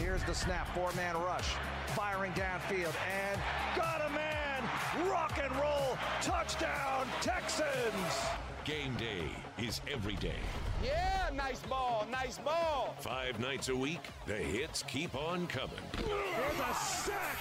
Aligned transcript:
Here's 0.00 0.24
the 0.24 0.34
snap, 0.34 0.66
four-man 0.74 1.14
rush, 1.14 1.56
firing 1.88 2.32
downfield, 2.32 2.94
and 3.12 3.40
got 3.76 4.00
a 4.06 4.10
man! 4.14 4.62
Rock 5.10 5.38
and 5.42 5.54
roll, 5.56 5.98
touchdown, 6.22 7.06
Texans! 7.20 8.26
Game 8.64 8.94
day 8.96 9.28
is 9.62 9.82
every 9.92 10.16
day. 10.16 10.40
Yeah, 10.82 11.28
nice 11.34 11.60
ball, 11.60 12.06
nice 12.10 12.38
ball. 12.38 12.94
Five 13.00 13.38
nights 13.40 13.68
a 13.68 13.76
week, 13.76 14.00
the 14.26 14.36
hits 14.36 14.82
keep 14.84 15.14
on 15.14 15.46
coming. 15.48 15.76
There's 15.98 16.60
a 16.70 16.74
sack! 16.74 17.36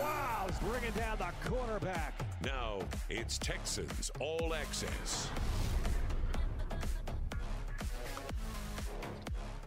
Wow, 0.00 0.48
bringing 0.68 0.92
down 0.92 1.16
the 1.18 1.48
cornerback. 1.48 2.12
Now 2.44 2.80
it's 3.08 3.38
Texans 3.38 4.10
All 4.18 4.52
Access. 4.52 5.28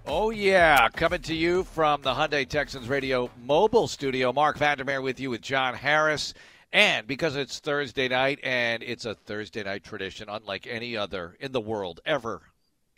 Oh, 0.05 0.31
yeah. 0.31 0.89
Coming 0.89 1.21
to 1.21 1.33
you 1.33 1.63
from 1.63 2.01
the 2.01 2.13
Hyundai 2.13 2.45
Texans 2.47 2.89
Radio 2.89 3.29
mobile 3.41 3.88
studio. 3.88 4.34
Marc 4.34 4.57
Vandermeer 4.57 5.02
with 5.02 5.17
you 5.17 5.29
with 5.29 5.39
John 5.39 5.73
Harris. 5.76 6.34
And 6.73 7.07
because 7.07 7.38
it's 7.38 7.59
Thursday 7.59 8.09
night 8.09 8.39
and 8.43 8.84
it's 8.84 9.05
a 9.05 9.16
Thursday 9.16 9.63
night 9.63 9.85
tradition 9.85 10.27
unlike 10.27 10.67
any 10.67 10.98
other 10.98 11.38
in 11.39 11.53
the 11.53 11.62
world 11.62 12.02
ever 12.05 12.41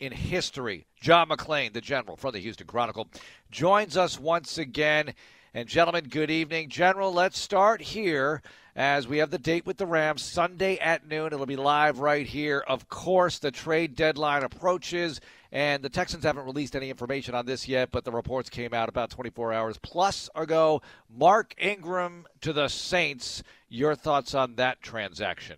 in 0.00 0.10
history, 0.10 0.84
John 1.00 1.28
McClain, 1.28 1.72
the 1.72 1.80
general 1.80 2.16
from 2.16 2.32
the 2.32 2.40
Houston 2.40 2.66
Chronicle, 2.66 3.06
joins 3.52 3.96
us 3.96 4.18
once 4.18 4.58
again. 4.58 5.14
And, 5.54 5.68
gentlemen, 5.68 6.08
good 6.08 6.32
evening. 6.32 6.70
General, 6.70 7.12
let's 7.12 7.38
start 7.38 7.80
here 7.80 8.42
as 8.76 9.08
we 9.08 9.18
have 9.18 9.30
the 9.30 9.38
date 9.38 9.64
with 9.64 9.78
the 9.78 9.86
Rams 9.86 10.22
Sunday 10.22 10.76
at 10.76 11.08
noon. 11.08 11.32
It'll 11.32 11.46
be 11.46 11.56
live 11.56 11.98
right 11.98 12.26
here. 12.26 12.62
Of 12.68 12.90
course, 12.90 13.38
the 13.38 13.50
trade 13.50 13.96
deadline 13.96 14.44
approaches. 14.44 15.18
And 15.50 15.82
the 15.82 15.88
Texans 15.88 16.24
haven't 16.24 16.44
released 16.44 16.76
any 16.76 16.90
information 16.90 17.34
on 17.34 17.46
this 17.46 17.66
yet, 17.66 17.90
but 17.90 18.04
the 18.04 18.12
reports 18.12 18.50
came 18.50 18.74
out 18.74 18.90
about 18.90 19.08
24 19.08 19.54
hours 19.54 19.78
plus 19.78 20.28
ago. 20.34 20.82
Mark 21.08 21.54
Ingram 21.58 22.26
to 22.42 22.52
the 22.52 22.68
Saints. 22.68 23.42
Your 23.70 23.94
thoughts 23.94 24.34
on 24.34 24.56
that 24.56 24.82
transaction? 24.82 25.56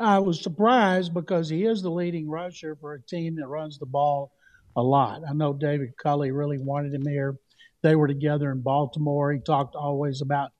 I 0.00 0.18
was 0.18 0.42
surprised 0.42 1.14
because 1.14 1.48
he 1.48 1.64
is 1.64 1.80
the 1.80 1.90
leading 1.90 2.28
rusher 2.28 2.74
for 2.74 2.94
a 2.94 3.00
team 3.00 3.36
that 3.36 3.46
runs 3.46 3.78
the 3.78 3.86
ball 3.86 4.32
a 4.74 4.82
lot. 4.82 5.22
I 5.28 5.32
know 5.32 5.52
David 5.52 5.96
Culley 5.96 6.32
really 6.32 6.58
wanted 6.58 6.92
him 6.92 7.06
here. 7.06 7.36
They 7.82 7.94
were 7.94 8.08
together 8.08 8.50
in 8.50 8.62
Baltimore. 8.62 9.32
He 9.32 9.38
talked 9.38 9.76
always 9.76 10.22
about 10.22 10.50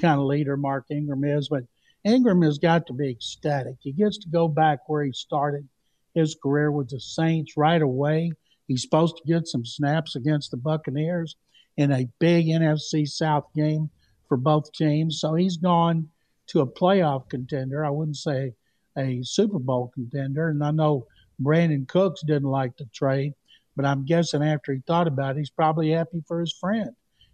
kind 0.00 0.20
of 0.20 0.26
leader 0.26 0.56
Mark 0.56 0.86
Ingram 0.90 1.24
is, 1.24 1.48
but 1.48 1.64
Ingram 2.04 2.42
has 2.42 2.58
got 2.58 2.86
to 2.86 2.92
be 2.92 3.10
ecstatic. 3.10 3.76
He 3.80 3.92
gets 3.92 4.18
to 4.18 4.28
go 4.28 4.48
back 4.48 4.88
where 4.88 5.04
he 5.04 5.12
started 5.12 5.68
his 6.14 6.36
career 6.42 6.70
with 6.72 6.88
the 6.88 7.00
Saints 7.00 7.56
right 7.56 7.82
away. 7.82 8.32
He's 8.66 8.82
supposed 8.82 9.16
to 9.16 9.32
get 9.32 9.46
some 9.46 9.64
snaps 9.64 10.16
against 10.16 10.50
the 10.50 10.56
Buccaneers 10.56 11.36
in 11.76 11.92
a 11.92 12.08
big 12.18 12.46
NFC 12.46 13.06
South 13.06 13.46
game 13.54 13.90
for 14.28 14.36
both 14.36 14.72
teams. 14.72 15.20
So 15.20 15.34
he's 15.34 15.56
gone 15.56 16.08
to 16.48 16.60
a 16.60 16.66
playoff 16.66 17.28
contender. 17.28 17.84
I 17.84 17.90
wouldn't 17.90 18.16
say 18.16 18.54
a 18.96 19.22
Super 19.22 19.58
Bowl 19.58 19.90
contender. 19.94 20.48
And 20.48 20.64
I 20.64 20.70
know 20.70 21.06
Brandin 21.42 21.86
Cooks 21.86 22.22
didn't 22.22 22.48
like 22.48 22.76
the 22.76 22.86
trade, 22.86 23.34
but 23.76 23.84
I'm 23.84 24.04
guessing 24.04 24.42
after 24.42 24.72
he 24.72 24.80
thought 24.86 25.06
about 25.06 25.36
it, 25.36 25.38
he's 25.38 25.50
probably 25.50 25.90
happy 25.90 26.22
for 26.26 26.40
his 26.40 26.52
friend 26.52 26.90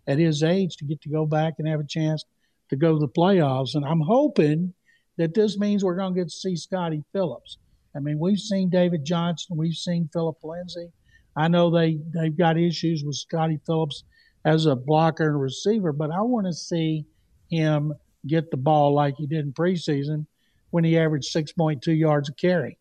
at 0.06 0.19
his 0.19 0.42
age 0.42 0.77
to 0.77 0.84
get 0.84 1.01
to 1.03 1.08
go 1.08 1.27
back 1.27 1.55
and 1.58 1.67
have 1.67 1.80
a 1.80 1.84
chance 1.84 2.25
to 2.70 2.77
go 2.77 2.92
to 2.92 2.98
the 2.98 3.09
playoffs. 3.09 3.75
And 3.75 3.84
I'm 3.84 4.00
hoping 4.00 4.75
that 5.19 5.34
this 5.34 5.59
means 5.59 5.84
we're 5.84 5.97
going 5.97 6.14
to 6.14 6.20
get 6.20 6.28
to 6.28 6.34
see 6.36 6.56
Scottie 6.56 7.05
Phillips. 7.12 7.58
I 7.95 8.00
mean, 8.00 8.19
we've 8.19 8.39
seen 8.39 8.69
David 8.69 9.05
Johnson, 9.05 9.56
we've 9.56 9.75
seen 9.75 10.11
Philip 10.12 10.36
Lindsay. 10.42 10.91
I 11.36 11.48
know 11.48 11.70
they 11.70 11.98
they've 12.14 12.36
got 12.36 12.58
issues 12.58 13.05
with 13.05 13.17
Scottie 13.17 13.61
Phillips 13.67 14.05
as 14.45 14.67
a 14.67 14.77
blocker 14.77 15.28
and 15.28 15.41
receiver, 15.41 15.92
but 15.92 16.11
I 16.11 16.20
want 16.20 16.47
to 16.47 16.53
see 16.53 17.05
him 17.50 17.92
get 18.27 18.50
the 18.50 18.56
ball 18.56 18.95
like 18.95 19.17
he 19.17 19.27
did 19.27 19.45
in 19.45 19.53
preseason 19.53 20.27
when 20.70 20.84
he 20.84 20.98
averaged 20.98 21.34
6.2 21.34 21.98
yards 21.98 22.29
a 22.29 22.35
carry. 22.35 22.79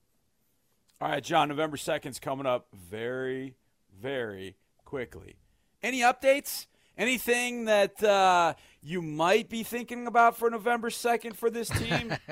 All 1.01 1.09
right, 1.09 1.23
John, 1.23 1.49
November 1.49 1.77
2nd's 1.77 2.19
coming 2.19 2.45
up 2.45 2.67
very, 2.73 3.55
very 4.01 4.55
quickly. 4.85 5.35
Any 5.83 5.99
updates? 5.99 6.67
Anything 6.97 7.65
that 7.65 8.01
uh, 8.03 8.53
you 8.81 9.01
might 9.01 9.49
be 9.49 9.63
thinking 9.63 10.07
about 10.07 10.37
for 10.37 10.49
November 10.49 10.89
2nd 10.89 11.35
for 11.35 11.49
this 11.49 11.69
team? 11.69 12.15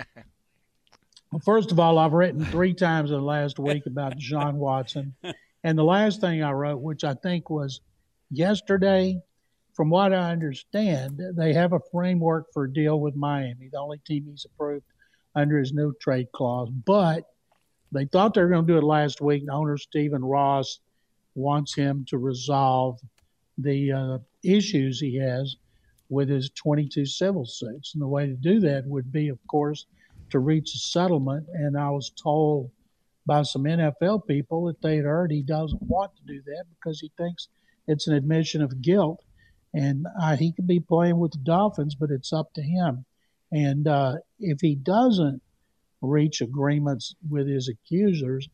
Well, 1.33 1.41
first 1.43 1.71
of 1.71 1.79
all, 1.79 1.97
I've 1.97 2.13
written 2.13 2.45
three 2.45 2.73
times 2.75 3.09
in 3.09 3.17
the 3.17 3.23
last 3.23 3.57
week 3.57 3.87
about 3.87 4.19
Deshaun 4.19 4.53
Watson. 4.53 5.15
And 5.65 5.77
the 5.77 5.83
last 5.83 6.19
thing 6.19 6.43
I 6.43 6.51
wrote, 6.51 6.81
which 6.81 7.05
I 7.05 7.13
think 7.13 7.49
was 7.49 7.79
yesterday, 8.29 9.21
from 9.73 9.89
what 9.89 10.13
I 10.13 10.31
understand, 10.31 11.21
they 11.37 11.53
have 11.53 11.71
a 11.71 11.79
framework 11.89 12.51
for 12.51 12.65
a 12.65 12.71
deal 12.71 12.99
with 12.99 13.15
Miami, 13.15 13.69
the 13.71 13.79
only 13.79 13.99
team 13.99 14.27
he's 14.29 14.45
approved 14.45 14.85
under 15.35 15.57
his 15.57 15.71
new 15.71 15.93
trade 16.01 16.27
clause. 16.33 16.69
But 16.69 17.23
they 17.93 18.03
thought 18.03 18.33
they 18.33 18.41
were 18.41 18.49
going 18.49 18.67
to 18.67 18.73
do 18.73 18.77
it 18.77 18.83
last 18.83 19.21
week. 19.21 19.43
And 19.43 19.49
owner 19.49 19.77
Stephen 19.77 20.23
Ross 20.23 20.79
wants 21.33 21.73
him 21.73 22.03
to 22.09 22.17
resolve 22.17 22.99
the 23.57 23.93
uh, 23.93 24.17
issues 24.43 24.99
he 24.99 25.17
has 25.17 25.55
with 26.09 26.29
his 26.29 26.49
22 26.51 27.05
civil 27.05 27.45
suits. 27.45 27.93
And 27.93 28.01
the 28.01 28.07
way 28.07 28.27
to 28.27 28.35
do 28.35 28.59
that 28.61 28.85
would 28.85 29.11
be, 29.11 29.29
of 29.29 29.39
course, 29.47 29.85
to 30.29 30.39
reach 30.39 30.73
a 30.75 30.77
settlement. 30.77 31.47
And 31.53 31.77
I 31.77 31.89
was 31.89 32.11
told 32.11 32.71
by 33.25 33.43
some 33.43 33.63
NFL 33.63 34.27
people 34.27 34.65
that 34.65 34.81
they 34.81 34.97
had 34.97 35.05
heard 35.05 35.31
he 35.31 35.41
doesn't 35.41 35.81
want 35.81 36.11
to 36.15 36.23
do 36.23 36.41
that 36.45 36.65
because 36.75 36.99
he 36.99 37.11
thinks 37.17 37.47
it's 37.87 38.07
an 38.07 38.15
admission 38.15 38.61
of 38.61 38.81
guilt. 38.81 39.19
And 39.73 40.05
uh, 40.21 40.35
he 40.35 40.51
could 40.51 40.67
be 40.67 40.79
playing 40.79 41.17
with 41.17 41.31
the 41.31 41.39
Dolphins, 41.39 41.95
but 41.95 42.11
it's 42.11 42.31
up 42.31 42.53
to 42.53 42.61
him. 42.61 43.05
And 43.51 43.87
uh, 43.87 44.15
if 44.39 44.59
he 44.61 44.75
doesn't 44.75 45.41
reach 46.01 46.41
agreements 46.41 47.15
with 47.29 47.47
his 47.47 47.69
accusers, 47.69 48.47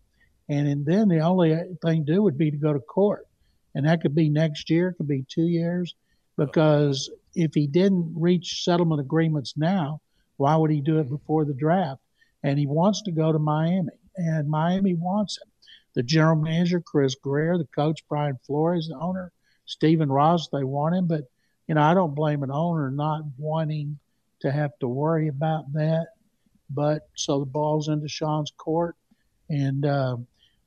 and, 0.47 0.85
then 0.85 1.09
the 1.09 1.19
only 1.19 1.56
thing 1.83 2.06
to 2.06 2.13
do 2.13 2.23
would 2.23 2.38
be 2.38 2.50
to 2.50 2.57
go 2.57 2.73
to 2.73 2.79
court. 2.79 3.27
And 3.75 3.85
that 3.85 4.02
could 4.02 4.16
be 4.16 4.30
next 4.30 4.69
year, 4.69 4.90
it 4.90 4.96
could 4.96 5.07
be 5.07 5.25
two 5.30 5.47
years, 5.47 5.96
because 6.38 7.09
if 7.35 7.53
he 7.53 7.68
didn't 7.68 8.13
reach 8.16 8.63
settlement 8.63 9.02
agreements 9.02 9.53
now, 9.56 10.02
why 10.38 10.56
would 10.56 10.72
he 10.72 10.81
do 10.81 11.00
it 11.00 11.09
before 11.09 11.46
the 11.46 11.53
draft? 11.53 12.02
And 12.44 12.57
he 12.57 12.66
wants 12.66 13.02
to 13.03 13.12
go 13.12 13.31
to 13.31 13.40
Miami, 13.40 13.90
and 14.16 14.50
Miami 14.50 14.96
wants 14.96 15.38
him. 15.38 15.50
The 15.96 16.03
general 16.03 16.38
manager, 16.38 16.80
Chris 16.80 17.16
Grier, 17.16 17.57
the 17.57 17.68
coach, 17.75 18.00
Brian 18.07 18.40
Flores, 18.46 18.88
the 18.88 18.97
owner, 18.97 19.31
Stephen 19.66 20.09
Ross, 20.09 20.47
they 20.47 20.63
want 20.63 20.96
him. 20.96 21.07
But, 21.07 21.24
you 21.68 21.75
know, 21.75 21.81
I 21.81 21.94
don't 21.94 22.16
blame 22.16 22.44
an 22.44 22.51
owner 22.51 22.90
not 22.90 23.24
wanting 23.38 24.00
to 24.41 24.51
have 24.51 24.72
to 24.80 24.88
worry 24.88 25.28
about 25.28 25.72
that. 25.74 26.07
But 26.69 27.09
so 27.16 27.40
the 27.40 27.46
ball's 27.46 27.90
into 27.90 28.07
Sean's 28.07 28.53
court. 28.56 28.96
And 29.50 29.86
uh, 29.86 30.18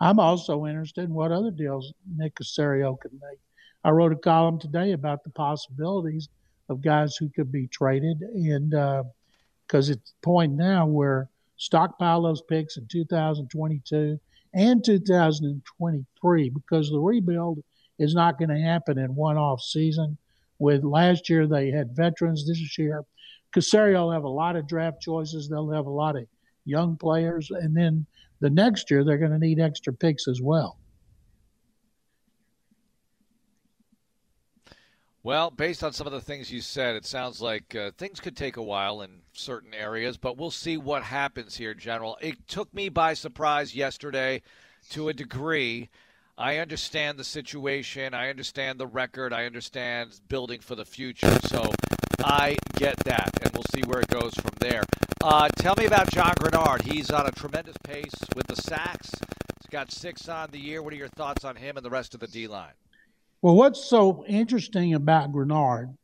I'm 0.02 0.18
also 0.18 0.66
interested 0.66 1.04
in 1.04 1.14
what 1.14 1.30
other 1.30 1.52
deals 1.52 1.92
Nick 2.16 2.34
Caserio 2.34 2.98
could 2.98 3.12
make. 3.12 3.38
I 3.84 3.90
wrote 3.90 4.12
a 4.12 4.16
column 4.16 4.58
today 4.58 4.92
about 4.92 5.22
the 5.22 5.30
possibilities 5.30 6.28
of 6.68 6.82
guys 6.82 7.16
who 7.16 7.28
could 7.28 7.52
be 7.52 7.68
traded. 7.68 8.20
And, 8.20 8.74
uh, 8.74 9.04
because 9.66 9.90
it's 9.90 10.10
the 10.10 10.26
point 10.26 10.54
now 10.54 10.86
where 10.86 11.30
stockpile 11.56 12.22
those 12.22 12.42
picks 12.42 12.76
in 12.76 12.86
2022 12.88 14.18
and 14.54 14.84
2023 14.84 16.50
because 16.50 16.90
the 16.90 16.98
rebuild 16.98 17.62
is 18.00 18.12
not 18.12 18.38
going 18.38 18.48
to 18.48 18.60
happen 18.60 18.98
in 18.98 19.14
one 19.14 19.38
off 19.38 19.62
season. 19.62 20.18
With 20.58 20.82
last 20.82 21.30
year, 21.30 21.46
they 21.46 21.70
had 21.70 21.94
veterans. 21.96 22.46
This 22.46 22.76
year, 22.76 23.04
Caserio 23.54 24.02
will 24.02 24.10
have 24.10 24.24
a 24.24 24.28
lot 24.28 24.56
of 24.56 24.66
draft 24.66 25.00
choices. 25.00 25.48
They'll 25.48 25.70
have 25.70 25.86
a 25.86 25.90
lot 25.90 26.16
of 26.16 26.26
young 26.64 26.96
players. 26.96 27.50
And 27.50 27.76
then 27.76 28.04
the 28.42 28.50
next 28.50 28.90
year, 28.90 29.04
they're 29.04 29.18
going 29.18 29.30
to 29.30 29.38
need 29.38 29.60
extra 29.60 29.92
picks 29.92 30.26
as 30.26 30.42
well. 30.42 30.76
Well, 35.22 35.52
based 35.52 35.84
on 35.84 35.92
some 35.92 36.08
of 36.08 36.12
the 36.12 36.20
things 36.20 36.50
you 36.50 36.60
said, 36.60 36.96
it 36.96 37.06
sounds 37.06 37.40
like 37.40 37.76
uh, 37.76 37.92
things 37.96 38.18
could 38.18 38.36
take 38.36 38.56
a 38.56 38.62
while 38.62 39.02
in 39.02 39.20
certain 39.32 39.72
areas, 39.72 40.16
but 40.16 40.36
we'll 40.36 40.50
see 40.50 40.76
what 40.76 41.04
happens 41.04 41.56
here, 41.56 41.72
General. 41.72 42.18
It 42.20 42.48
took 42.48 42.74
me 42.74 42.88
by 42.88 43.14
surprise 43.14 43.76
yesterday 43.76 44.42
to 44.90 45.08
a 45.08 45.12
degree. 45.14 45.88
I 46.36 46.56
understand 46.56 47.18
the 47.18 47.24
situation. 47.24 48.12
I 48.12 48.28
understand 48.28 48.80
the 48.80 48.88
record. 48.88 49.32
I 49.32 49.44
understand 49.44 50.18
building 50.28 50.58
for 50.58 50.74
the 50.74 50.84
future. 50.84 51.38
So 51.44 51.70
I 52.24 52.56
get 52.74 52.96
that, 53.04 53.30
and 53.42 53.52
we'll 53.52 53.64
see 53.74 53.82
where 53.86 54.00
it 54.00 54.08
goes 54.08 54.32
from 54.34 54.52
there. 54.60 54.82
Uh, 55.22 55.48
tell 55.56 55.74
me 55.76 55.86
about 55.86 56.10
John 56.10 56.34
Greenard. 56.34 56.82
He's 56.82 57.10
on 57.10 57.26
a 57.26 57.32
tremendous 57.32 57.76
pace 57.84 58.14
with 58.34 58.46
the 58.46 58.56
sacks. 58.56 59.10
He's 59.60 59.70
got 59.70 59.90
six 59.90 60.28
on 60.28 60.48
the 60.50 60.58
year. 60.58 60.82
What 60.82 60.92
are 60.92 60.96
your 60.96 61.08
thoughts 61.08 61.44
on 61.44 61.56
him 61.56 61.76
and 61.76 61.84
the 61.84 61.90
rest 61.90 62.14
of 62.14 62.20
the 62.20 62.26
D 62.26 62.46
line? 62.46 62.72
Well, 63.40 63.56
what's 63.56 63.84
so 63.84 64.24
interesting 64.26 64.94
about 64.94 65.32
Greenard 65.32 65.96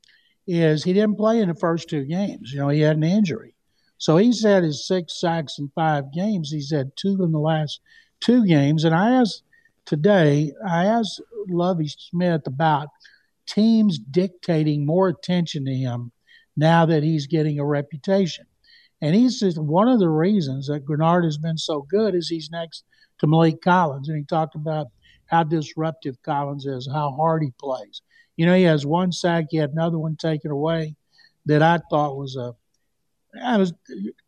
is 0.47 0.83
he 0.83 0.93
didn't 0.93 1.17
play 1.17 1.41
in 1.41 1.49
the 1.49 1.55
first 1.55 1.89
two 1.89 2.05
games. 2.05 2.53
You 2.53 2.61
know, 2.61 2.69
he 2.69 2.81
had 2.81 2.97
an 2.97 3.05
injury. 3.05 3.55
So 3.99 4.17
he's 4.17 4.43
had 4.43 4.63
his 4.63 4.87
six 4.87 5.21
sacks 5.21 5.59
in 5.59 5.71
five 5.75 6.13
games. 6.13 6.51
He's 6.51 6.71
had 6.73 6.93
two 6.97 7.23
in 7.23 7.33
the 7.33 7.39
last 7.39 7.81
two 8.21 8.47
games. 8.47 8.85
And 8.85 8.95
I 8.95 9.11
asked 9.11 9.43
today, 9.85 10.53
I 10.67 10.87
asked 10.87 11.21
Lovie 11.49 11.89
Smith 11.89 12.43
about 12.47 12.89
teams 13.49 13.99
dictating 13.99 14.87
more 14.87 15.09
attention 15.09 15.65
to 15.65 15.75
him 15.75 16.13
now 16.57 16.87
that 16.87 17.03
he's 17.03 17.27
getting 17.27 17.59
a 17.59 17.65
reputation. 17.65 18.47
And 19.01 19.15
he's 19.15 19.41
just 19.41 19.59
one 19.59 19.89
of 19.89 20.01
the 20.01 20.09
reasons 20.09 20.67
that 20.67 20.85
Greenard 20.85 21.25
has 21.25 21.39
been 21.39 21.59
so 21.59 21.87
good 21.89 22.15
is 22.15 22.29
he's 22.29 22.51
next 22.51 22.85
to 23.19 23.27
Maliek 23.27 23.61
Collins. 23.61 24.09
And 24.09 24.19
he 24.19 24.25
talked 24.25 24.55
about 24.55 24.89
how 25.27 25.45
disruptive 25.45 26.21
Collins 26.23 26.67
is, 26.67 26.89
how 26.93 27.13
hard 27.13 27.43
he 27.43 27.53
plays. 27.61 28.03
You 28.37 28.47
know, 28.47 28.55
he 28.55 28.65
has 28.65 28.87
one 28.87 29.13
sack, 29.13 29.47
he 29.51 29.57
had 29.57 29.71
another 29.71 29.99
one 29.99 30.17
taken 30.17 30.51
away 30.51 30.95
that 31.47 31.63
I 31.63 31.81
thought 31.91 32.17
was 32.17 32.37
a 32.37 32.55
I 33.43 33.57
was 33.59 33.73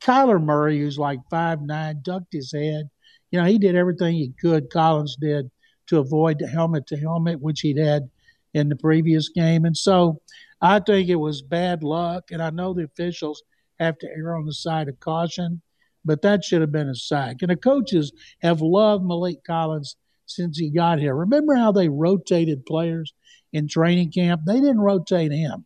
Kyler 0.00 0.42
Murray, 0.42 0.78
who's 0.78 0.98
like 0.98 1.20
five 1.30 1.62
nine, 1.62 2.00
ducked 2.02 2.32
his 2.32 2.52
head. 2.52 2.90
You 3.30 3.40
know, 3.40 3.46
he 3.46 3.58
did 3.58 3.74
everything 3.74 4.14
he 4.14 4.32
could. 4.40 4.70
Collins 4.70 5.16
did 5.20 5.50
to 5.86 5.98
avoid 5.98 6.38
the 6.38 6.46
helmet 6.46 6.86
to 6.88 6.96
helmet, 6.96 7.40
which 7.40 7.60
he'd 7.60 7.78
had 7.78 8.10
in 8.54 8.68
the 8.68 8.76
previous 8.76 9.28
game. 9.28 9.64
And 9.64 9.76
so 9.76 10.20
I 10.60 10.80
think 10.80 11.08
it 11.08 11.16
was 11.16 11.42
bad 11.42 11.82
luck. 11.82 12.30
And 12.30 12.42
I 12.42 12.50
know 12.50 12.72
the 12.72 12.84
officials 12.84 13.42
have 13.78 13.98
to 13.98 14.08
err 14.08 14.36
on 14.36 14.46
the 14.46 14.52
side 14.52 14.88
of 14.88 15.00
caution, 15.00 15.62
but 16.04 16.22
that 16.22 16.44
should 16.44 16.60
have 16.60 16.72
been 16.72 16.88
a 16.88 16.94
sack. 16.94 17.36
And 17.40 17.50
the 17.50 17.56
coaches 17.56 18.12
have 18.42 18.60
loved 18.60 19.04
Maliek 19.04 19.44
Collins 19.44 19.96
since 20.26 20.58
he 20.58 20.70
got 20.70 20.98
here. 20.98 21.14
Remember 21.14 21.54
how 21.54 21.72
they 21.72 21.88
rotated 21.88 22.66
players 22.66 23.12
in 23.52 23.68
training 23.68 24.12
camp? 24.12 24.42
They 24.46 24.60
didn't 24.60 24.80
rotate 24.80 25.32
him. 25.32 25.64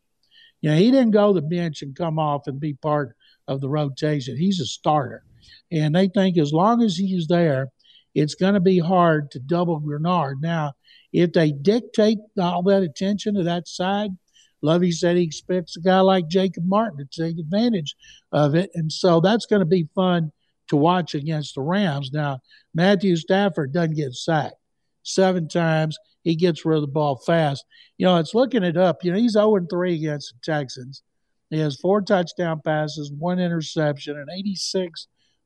You 0.61 0.71
know, 0.71 0.77
he 0.77 0.91
didn't 0.91 1.11
go 1.11 1.35
to 1.35 1.41
the 1.41 1.47
bench 1.47 1.83
and 1.83 1.95
come 1.95 2.19
off 2.19 2.47
and 2.47 2.59
be 2.59 2.75
part 2.75 3.15
of 3.49 3.61
the 3.61 3.69
rotation. 3.69 4.37
He's 4.37 4.61
a 4.61 4.67
starter. 4.67 5.23
And 5.71 5.95
they 5.95 6.09
think 6.09 6.39
as 6.39 6.53
long 6.53 6.83
as 6.83 6.97
he's 6.97 7.27
there, 7.27 7.69
it's 8.15 8.35
going 8.35 8.55
to 8.55 8.61
be 8.61 8.79
hard 8.79 9.31
to 9.33 9.41
double 9.41 9.81
Greenard. 9.81 10.37
Now, 10.41 10.73
if 11.15 11.33
they 11.33 11.53
dictate 11.53 12.19
all 12.39 12.65
that 12.65 12.83
attention 12.83 13.37
to 13.37 13.45
that 13.45 13.69
side, 13.69 14.11
Lovie 14.63 14.91
said 14.91 15.17
he 15.17 15.23
expects 15.23 15.77
a 15.77 15.81
guy 15.81 16.01
like 16.01 16.27
Jacob 16.27 16.65
Martin 16.67 16.99
to 16.99 17.23
take 17.23 17.39
advantage 17.39 17.95
of 18.33 18.57
it. 18.57 18.71
And 18.75 18.91
so 18.91 19.21
that's 19.21 19.47
going 19.47 19.61
to 19.61 19.67
be 19.67 19.89
fun 19.95 20.33
to 20.69 20.77
watch 20.77 21.15
against 21.15 21.55
the 21.55 21.61
Rams. 21.61 22.11
Now, 22.13 22.41
Matthew 22.75 23.15
Stafford 23.15 23.73
doesn't 23.73 23.95
get 23.95 24.13
sacked 24.15 24.57
seven 25.05 25.47
times. 25.47 25.97
He 26.25 26.35
gets 26.35 26.65
rid 26.65 26.77
of 26.77 26.83
the 26.83 26.89
ball 26.89 27.17
fast. 27.25 27.65
You 27.97 28.07
know, 28.07 28.17
it's 28.17 28.35
looking 28.35 28.65
it 28.65 28.77
up. 28.77 29.05
You 29.05 29.13
know, 29.13 29.19
he's 29.19 29.35
0 29.35 29.67
3 29.71 29.95
against 29.95 30.35
the 30.35 30.53
Texans. 30.53 31.03
He 31.51 31.61
has 31.61 31.77
four 31.77 32.03
touchdown 32.03 32.61
passes, 32.65 33.13
one 33.13 33.39
interception, 33.39 34.17
an 34.19 34.27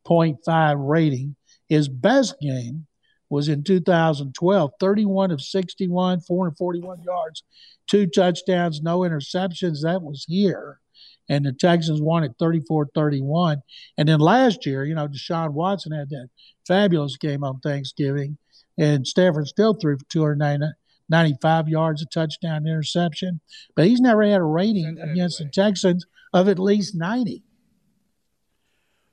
86.5 0.09 0.77
rating. 0.79 1.37
His 1.69 1.89
best 1.91 2.37
game 2.41 2.87
was 3.31 3.49
in 3.49 3.63
2012, 3.63 4.71
31 4.81 5.31
of 5.31 5.41
61, 5.41 6.21
441 6.21 7.03
yards, 7.03 7.43
two 7.87 8.07
touchdowns, 8.07 8.81
no 8.83 9.01
interceptions. 9.01 9.83
That 9.83 10.03
was 10.03 10.25
here. 10.29 10.81
And 11.29 11.45
the 11.45 11.53
Texans 11.53 12.01
won 12.01 12.25
at 12.25 12.39
34 12.39 12.89
31. 12.95 13.63
And 13.99 14.09
then 14.09 14.21
last 14.21 14.65
year, 14.65 14.85
you 14.85 14.95
know, 14.95 15.09
Deshaun 15.09 15.53
Watson 15.53 15.93
had 15.93 16.09
that 16.11 16.29
fabulous 16.67 17.17
game 17.17 17.45
on 17.45 17.61
Thanksgiving, 17.61 18.39
and 18.79 19.07
Stafford 19.07 19.47
still 19.47 19.75
threw 19.75 19.99
for 19.99 20.05
295 20.07 21.69
yards, 21.69 22.03
a 22.03 22.07
touchdown, 22.07 22.67
interception. 22.67 23.41
But 23.75 23.87
he's 23.87 24.01
never 24.01 24.23
had 24.23 24.41
a 24.41 24.45
rating 24.45 24.99
against 24.99 25.41
anyway. 25.41 25.51
the 25.55 25.63
Texans 25.63 26.07
of 26.33 26.49
at 26.49 26.59
least 26.59 26.95
90. 26.95 27.43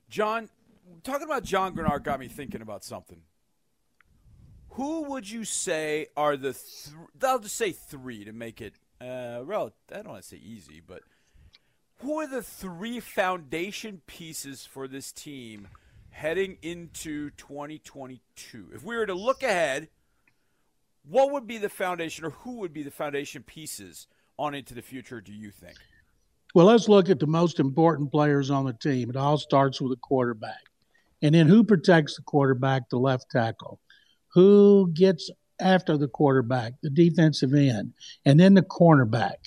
John, 0.10 0.50
talking 1.04 1.26
about 1.26 1.44
John 1.44 1.76
Greenard 1.76 2.04
got 2.04 2.20
me 2.20 2.28
thinking 2.30 2.62
about 2.62 2.86
something. 2.86 3.22
Who 4.76 5.04
would 5.04 5.30
you 5.30 5.46
say 5.46 6.08
are 6.18 6.36
the? 6.36 6.52
Th- 6.52 6.96
I'll 7.24 7.40
just 7.40 7.56
say 7.56 7.72
three 7.72 8.26
to 8.26 8.34
make 8.34 8.60
it. 8.60 8.74
Uh, 9.00 9.40
well, 9.46 9.74
I 9.90 9.96
don't 9.98 10.10
want 10.10 10.22
to 10.22 10.28
say 10.28 10.38
easy, 10.38 10.82
but 10.86 11.02
who 12.00 12.20
are 12.20 12.28
the 12.28 12.42
three 12.42 13.00
foundation 13.00 14.02
pieces 14.06 14.66
for 14.66 14.90
this 14.90 15.14
team 15.14 15.70
heading 16.10 16.58
into 16.62 17.30
2022? 17.32 18.72
If 18.74 18.84
we 18.84 18.98
were 18.98 19.06
to 19.06 19.14
look 19.14 19.44
ahead, 19.44 19.88
what 21.08 21.32
would 21.32 21.48
be 21.48 21.58
the 21.58 21.70
foundation, 21.70 22.26
or 22.26 22.32
who 22.32 22.60
would 22.60 22.74
be 22.74 22.84
the 22.84 22.92
foundation 22.92 23.44
pieces 23.44 24.08
on 24.38 24.54
into 24.54 24.74
the 24.74 24.82
future? 24.82 25.22
Do 25.22 25.32
you 25.32 25.52
think? 25.52 25.78
Well, 26.54 26.66
let's 26.66 26.90
look 26.90 27.10
at 27.10 27.20
the 27.20 27.28
most 27.28 27.62
important 27.62 28.12
players 28.12 28.50
on 28.50 28.66
the 28.66 28.74
team. 28.74 29.10
It 29.10 29.16
all 29.16 29.38
starts 29.38 29.80
with 29.80 29.94
a 29.94 30.02
quarterback. 30.02 30.64
And 31.22 31.34
then 31.34 31.48
who 31.48 31.64
protects 31.64 32.18
the 32.18 32.24
quarterback? 32.24 32.90
The 32.90 32.98
left 32.98 33.32
tackle. 33.32 33.80
Who 34.36 34.92
gets 34.94 35.32
after 35.60 35.98
the 35.98 36.10
quarterback? 36.10 36.74
The 36.84 36.90
defensive 36.90 37.54
end. 37.54 37.94
And 38.26 38.40
then 38.40 38.54
the 38.54 38.62
cornerback. 38.62 39.38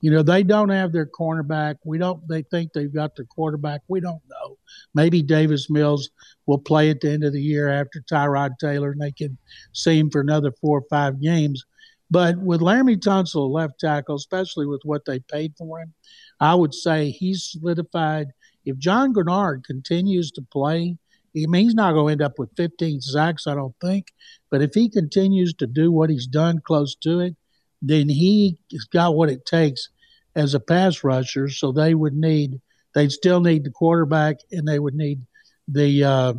You 0.00 0.10
know, 0.10 0.24
they 0.24 0.42
don't 0.42 0.68
have 0.70 0.92
their 0.92 1.06
cornerback. 1.06 1.76
We 1.84 1.96
don't 1.96 2.26
they 2.28 2.42
think 2.42 2.72
they've 2.72 2.92
got 2.92 3.14
their 3.14 3.24
quarterback. 3.24 3.82
We 3.86 4.00
don't 4.00 4.20
know. 4.28 4.58
Maybe 4.94 5.22
Davis 5.22 5.70
Mills 5.70 6.10
will 6.46 6.58
play 6.58 6.90
at 6.90 7.00
the 7.00 7.12
end 7.12 7.22
of 7.22 7.32
the 7.32 7.40
year 7.40 7.68
after 7.68 8.00
Tyrod 8.00 8.58
Taylor 8.58 8.90
and 8.90 9.00
they 9.00 9.12
can 9.12 9.38
see 9.72 10.00
him 10.00 10.10
for 10.10 10.20
another 10.20 10.50
four 10.60 10.80
or 10.80 10.86
five 10.90 11.20
games. 11.20 11.64
But 12.10 12.36
with 12.36 12.60
Laremy 12.60 12.98
Tunsil, 12.98 13.48
left 13.48 13.78
tackle, 13.78 14.16
especially 14.16 14.66
with 14.66 14.80
what 14.84 15.04
they 15.04 15.20
paid 15.20 15.54
for 15.56 15.80
him, 15.80 15.94
I 16.40 16.56
would 16.56 16.74
say 16.74 17.10
he's 17.10 17.44
solidified. 17.44 18.26
If 18.64 18.76
John 18.78 19.14
Greenard 19.14 19.64
continues 19.64 20.32
to 20.32 20.42
play 20.42 20.98
I 21.34 21.46
mean, 21.46 21.64
he's 21.64 21.74
not 21.74 21.92
going 21.92 22.18
to 22.18 22.24
end 22.24 22.30
up 22.30 22.38
with 22.38 22.50
15 22.56 23.00
sacks, 23.00 23.46
I 23.46 23.54
don't 23.54 23.74
think. 23.80 24.12
But 24.50 24.62
if 24.62 24.74
he 24.74 24.88
continues 24.88 25.54
to 25.54 25.66
do 25.66 25.90
what 25.90 26.10
he's 26.10 26.26
done 26.26 26.60
close 26.60 26.94
to 26.96 27.20
it, 27.20 27.36
then 27.80 28.08
he's 28.08 28.54
got 28.92 29.14
what 29.14 29.30
it 29.30 29.46
takes 29.46 29.88
as 30.36 30.54
a 30.54 30.60
pass 30.60 31.02
rusher. 31.02 31.48
So 31.48 31.72
they 31.72 31.94
would 31.94 32.14
need, 32.14 32.60
they'd 32.94 33.12
still 33.12 33.40
need 33.40 33.64
the 33.64 33.70
quarterback 33.70 34.36
and 34.50 34.68
they 34.68 34.78
would 34.78 34.94
need 34.94 35.20
the 35.68 36.04
uh, 36.04 36.34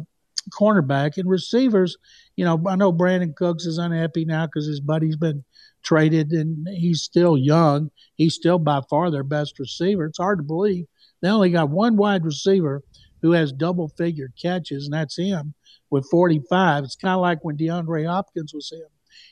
cornerback 0.51 1.17
and 1.17 1.29
receivers. 1.29 1.97
You 2.35 2.45
know, 2.45 2.61
I 2.67 2.75
know 2.75 2.93
Brandin 2.93 3.35
Cooks 3.35 3.65
is 3.65 3.77
unhappy 3.77 4.25
now 4.25 4.45
because 4.45 4.67
his 4.67 4.79
buddy's 4.79 5.17
been 5.17 5.43
traded 5.83 6.31
and 6.31 6.67
he's 6.69 7.01
still 7.01 7.37
young. 7.37 7.91
He's 8.15 8.35
still 8.35 8.59
by 8.59 8.81
far 8.89 9.11
their 9.11 9.23
best 9.23 9.59
receiver. 9.59 10.05
It's 10.05 10.17
hard 10.17 10.39
to 10.39 10.43
believe. 10.43 10.85
They 11.21 11.29
only 11.29 11.51
got 11.51 11.69
one 11.69 11.95
wide 11.97 12.25
receiver 12.25 12.83
who 13.23 13.31
has 13.31 13.53
double 13.53 13.87
figure 13.87 14.29
catches, 14.39 14.85
and 14.85 14.93
that's 14.93 15.17
him 15.17 15.55
with 15.89 16.05
45. 16.11 16.83
It's 16.83 16.97
kind 16.97 17.15
of 17.15 17.21
like 17.21 17.43
when 17.43 17.57
DeAndre 17.57 18.05
Hopkins 18.05 18.53
was 18.53 18.71
him. 18.71 18.85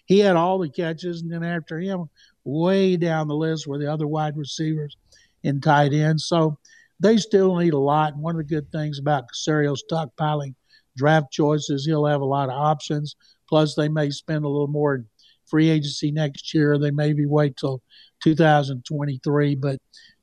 He 0.06 0.20
had 0.20 0.38
all 0.38 0.58
the 0.58 0.70
catches, 0.70 1.22
and 1.22 1.32
then 1.32 1.44
after 1.44 1.78
him, 1.78 2.10
way 2.46 2.96
down 2.96 3.28
the 3.28 3.36
list 3.36 3.68
were 3.68 3.78
the 3.78 3.92
other 3.92 4.08
wide 4.08 4.38
receivers 4.38 4.96
and 5.44 5.62
tight 5.62 5.92
ends. 5.92 6.26
So 6.26 6.58
they 7.02 7.18
still 7.18 7.58
need 7.58 7.74
a 7.74 7.80
lot. 7.80 8.14
And 8.14 8.24
one 8.24 8.36
of 8.36 8.38
the 8.38 8.56
good 8.56 8.72
things 8.72 8.98
about 8.98 9.26
Caserio 9.28 9.76
stockpiling 9.76 10.56
draft 10.96 11.32
choices, 11.32 11.86
he'll 11.86 12.06
have 12.06 12.22
a 12.22 12.26
lot 12.26 12.50
of 12.50 12.56
options. 12.56 13.18
Plus, 13.50 13.76
they 13.76 13.90
may 13.90 14.10
spend 14.10 14.46
a 14.46 14.50
little 14.50 14.68
more 14.68 14.96
in 14.96 15.06
free 15.48 15.70
agency 15.70 16.12
next 16.12 16.54
year. 16.54 16.80
They 16.80 16.92
maybe 16.92 17.26
wait 17.26 17.58
till 17.58 17.82
2023. 18.24 19.56
But 19.56 19.80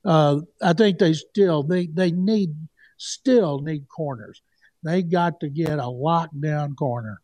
uh, 0.07 0.41
I 0.63 0.73
think 0.73 0.99
they 0.99 1.13
still 1.13 1.63
they 1.63 1.89
they 1.89 2.13
need 2.13 2.55
still 2.99 3.61
need 3.61 3.89
corners. 3.89 4.43
They 4.83 5.03
got 5.03 5.41
to 5.41 5.49
get 5.49 5.79
a 5.79 5.83
lockdown 5.83 6.77
corner. 6.77 7.21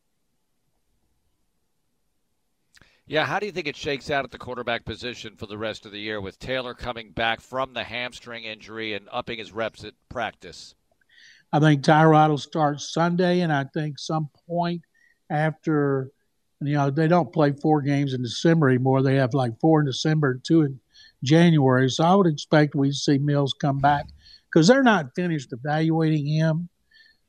Yeah, 3.06 3.26
how 3.26 3.38
do 3.38 3.44
you 3.44 3.52
think 3.52 3.66
it 3.66 3.76
shakes 3.76 4.10
out 4.10 4.24
at 4.24 4.30
the 4.30 4.38
quarterback 4.38 4.86
position 4.86 5.36
for 5.36 5.46
the 5.46 5.58
rest 5.58 5.84
of 5.84 5.92
the 5.92 6.00
year 6.00 6.22
with 6.22 6.38
Taylor 6.38 6.72
coming 6.72 7.10
back 7.10 7.42
from 7.42 7.74
the 7.74 7.84
hamstring 7.84 8.44
injury 8.44 8.94
and 8.94 9.08
upping 9.12 9.38
his 9.38 9.52
reps 9.52 9.84
at 9.84 9.92
practice? 10.08 10.74
I 11.52 11.60
think 11.60 11.82
Tyrod 11.82 12.30
will 12.30 12.38
start 12.38 12.80
Sunday, 12.80 13.40
and 13.40 13.52
I 13.52 13.64
think 13.74 13.98
some 13.98 14.30
point 14.48 14.82
after, 15.28 16.10
you 16.62 16.72
know, 16.72 16.90
they 16.90 17.06
don't 17.06 17.32
play 17.32 17.52
four 17.52 17.82
games 17.82 18.14
in 18.14 18.22
December 18.22 18.70
anymore. 18.70 19.02
They 19.02 19.16
have 19.16 19.34
like 19.34 19.60
four 19.60 19.80
in 19.80 19.86
December, 19.86 20.40
two 20.42 20.62
in 20.62 20.80
January. 21.22 21.90
So 21.90 22.04
I 22.04 22.14
would 22.14 22.26
expect 22.26 22.74
we 22.74 22.90
see 22.90 23.18
Mills 23.18 23.52
come 23.52 23.78
back 23.78 24.06
because 24.54 24.68
they're 24.68 24.82
not 24.84 25.14
finished 25.16 25.52
evaluating 25.52 26.26
him. 26.26 26.68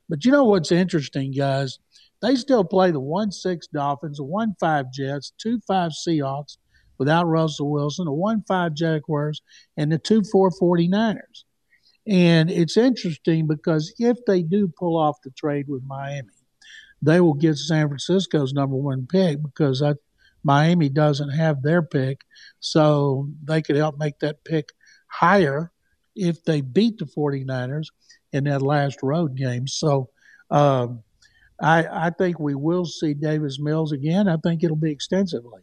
But 0.08 0.24
you 0.24 0.32
know 0.32 0.44
what's 0.44 0.72
interesting, 0.72 1.32
guys? 1.32 1.80
They 2.22 2.36
still 2.36 2.64
play 2.64 2.92
the 2.92 3.00
1 3.00 3.32
6 3.32 3.68
Dolphins, 3.68 4.18
the 4.18 4.24
1 4.24 4.56
5 4.60 4.92
Jets, 4.94 5.34
2 5.40 5.60
5 5.68 5.92
Seahawks 5.92 6.58
without 6.98 7.28
Russell 7.28 7.72
Wilson, 7.72 8.06
the 8.06 8.14
1 8.14 8.44
5 8.48 8.74
Jaguars, 8.74 9.42
and 9.78 9.92
the 9.92 9.98
2 9.98 10.24
4 10.32 10.52
49ers. 10.52 11.44
And 12.08 12.52
it's 12.52 12.78
interesting 12.78 13.48
because 13.48 13.94
if 13.98 14.18
they 14.28 14.44
do 14.44 14.68
pull 14.68 14.96
off 14.96 15.22
the 15.24 15.32
trade 15.32 15.66
with 15.68 15.82
Miami, 15.84 16.30
they 17.02 17.20
will 17.20 17.34
get 17.34 17.58
San 17.58 17.88
Francisco's 17.88 18.54
number 18.54 18.76
one 18.76 19.08
pick 19.08 19.42
because 19.42 19.82
I, 19.82 19.96
Miami 20.44 20.90
doesn't 20.90 21.32
have 21.32 21.64
their 21.64 21.82
pick. 21.82 22.22
So 22.60 23.30
they 23.44 23.64
could 23.64 23.76
help 23.76 23.98
make 23.98 24.20
that 24.20 24.44
pick 24.44 24.70
higher 25.08 25.72
if 26.16 26.44
they 26.44 26.62
beat 26.62 26.98
the 26.98 27.06
49ers 27.06 27.88
in 28.32 28.46
that 28.46 28.62
last 28.62 29.02
road 29.04 29.36
game. 29.36 29.68
So 29.68 30.10
um, 30.50 31.04
I, 31.62 32.08
I 32.08 32.10
think 32.10 32.40
we 32.40 32.56
will 32.56 32.86
see 32.86 33.14
Davis 33.14 33.60
Mills 33.60 33.92
again. 33.92 34.28
I 34.28 34.38
think 34.38 34.64
it'll 34.64 34.76
be 34.76 34.92
extensively. 34.92 35.62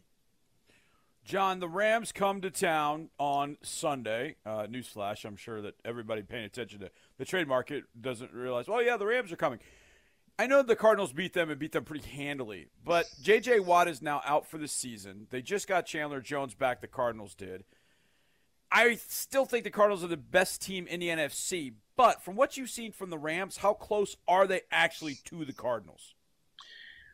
John, 1.25 1.59
the 1.59 1.69
Rams 1.69 2.11
come 2.11 2.41
to 2.41 2.51
town 2.51 3.09
on 3.17 3.57
Sunday. 3.63 4.35
Uh, 4.45 4.63
newsflash: 4.63 5.23
I'm 5.23 5.37
sure 5.37 5.61
that 5.61 5.75
everybody 5.85 6.21
paying 6.21 6.43
attention 6.43 6.81
to 6.81 6.91
the 7.17 7.23
trade 7.23 7.47
market 7.47 7.85
doesn't 7.99 8.33
realize. 8.33 8.65
Oh 8.67 8.79
yeah, 8.79 8.97
the 8.97 9.05
Rams 9.05 9.31
are 9.31 9.37
coming. 9.37 9.59
I 10.37 10.47
know 10.47 10.63
the 10.63 10.75
Cardinals 10.75 11.13
beat 11.13 11.33
them 11.33 11.49
and 11.49 11.59
beat 11.59 11.71
them 11.71 11.85
pretty 11.85 12.09
handily, 12.09 12.67
but 12.83 13.05
J.J. 13.21 13.59
Watt 13.61 13.87
is 13.87 14.01
now 14.01 14.21
out 14.25 14.47
for 14.47 14.57
the 14.57 14.67
season. 14.67 15.27
They 15.29 15.43
just 15.43 15.67
got 15.67 15.85
Chandler 15.85 16.21
Jones 16.21 16.55
back. 16.55 16.81
The 16.81 16.87
Cardinals 16.87 17.35
did. 17.35 17.63
I 18.73 18.95
still 19.07 19.45
think 19.45 19.65
the 19.65 19.69
Cardinals 19.69 20.03
are 20.03 20.07
the 20.07 20.17
best 20.17 20.63
team 20.63 20.87
in 20.87 20.99
the 20.99 21.09
NFC, 21.09 21.73
but 21.95 22.23
from 22.23 22.35
what 22.35 22.57
you've 22.57 22.71
seen 22.71 22.91
from 22.91 23.11
the 23.11 23.19
Rams, 23.19 23.57
how 23.57 23.75
close 23.75 24.17
are 24.27 24.47
they 24.47 24.61
actually 24.71 25.19
to 25.25 25.45
the 25.45 25.53
Cardinals? 25.53 26.15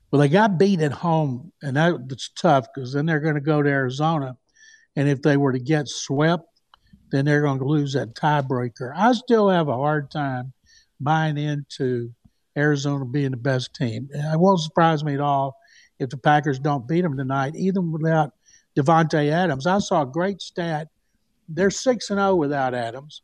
Well, 0.09 0.21
they 0.21 0.29
got 0.29 0.57
beat 0.57 0.79
at 0.79 0.93
home, 0.93 1.51
and 1.61 1.75
that, 1.75 2.07
that's 2.07 2.29
tough 2.29 2.67
because 2.73 2.93
then 2.93 3.05
they're 3.05 3.19
going 3.19 3.35
to 3.35 3.41
go 3.41 3.61
to 3.61 3.69
Arizona, 3.69 4.37
and 4.95 5.09
if 5.09 5.21
they 5.21 5.35
were 5.35 5.51
to 5.51 5.59
get 5.59 5.89
swept, 5.89 6.45
then 7.11 7.25
they're 7.25 7.41
going 7.41 7.59
to 7.59 7.65
lose 7.65 7.91
that 7.91 8.15
tiebreaker. 8.15 8.93
I 8.95 9.11
still 9.11 9.49
have 9.49 9.67
a 9.67 9.75
hard 9.75 10.09
time 10.09 10.53
buying 11.01 11.37
into 11.37 12.13
Arizona 12.57 13.03
being 13.03 13.31
the 13.31 13.37
best 13.37 13.75
team. 13.75 14.07
It 14.13 14.39
won't 14.39 14.61
surprise 14.61 15.03
me 15.03 15.15
at 15.15 15.19
all 15.19 15.57
if 15.99 16.09
the 16.09 16.17
Packers 16.17 16.57
don't 16.57 16.87
beat 16.87 17.01
them 17.01 17.17
tonight, 17.17 17.55
even 17.57 17.91
without 17.91 18.31
Davante 18.77 19.29
Adams. 19.29 19.67
I 19.67 19.79
saw 19.79 20.03
a 20.03 20.05
great 20.05 20.41
stat 20.41 20.87
they're 21.50 21.72
six 21.72 22.10
and 22.10 22.18
zero 22.18 22.29
oh 22.32 22.36
without 22.36 22.74
Adams, 22.74 23.22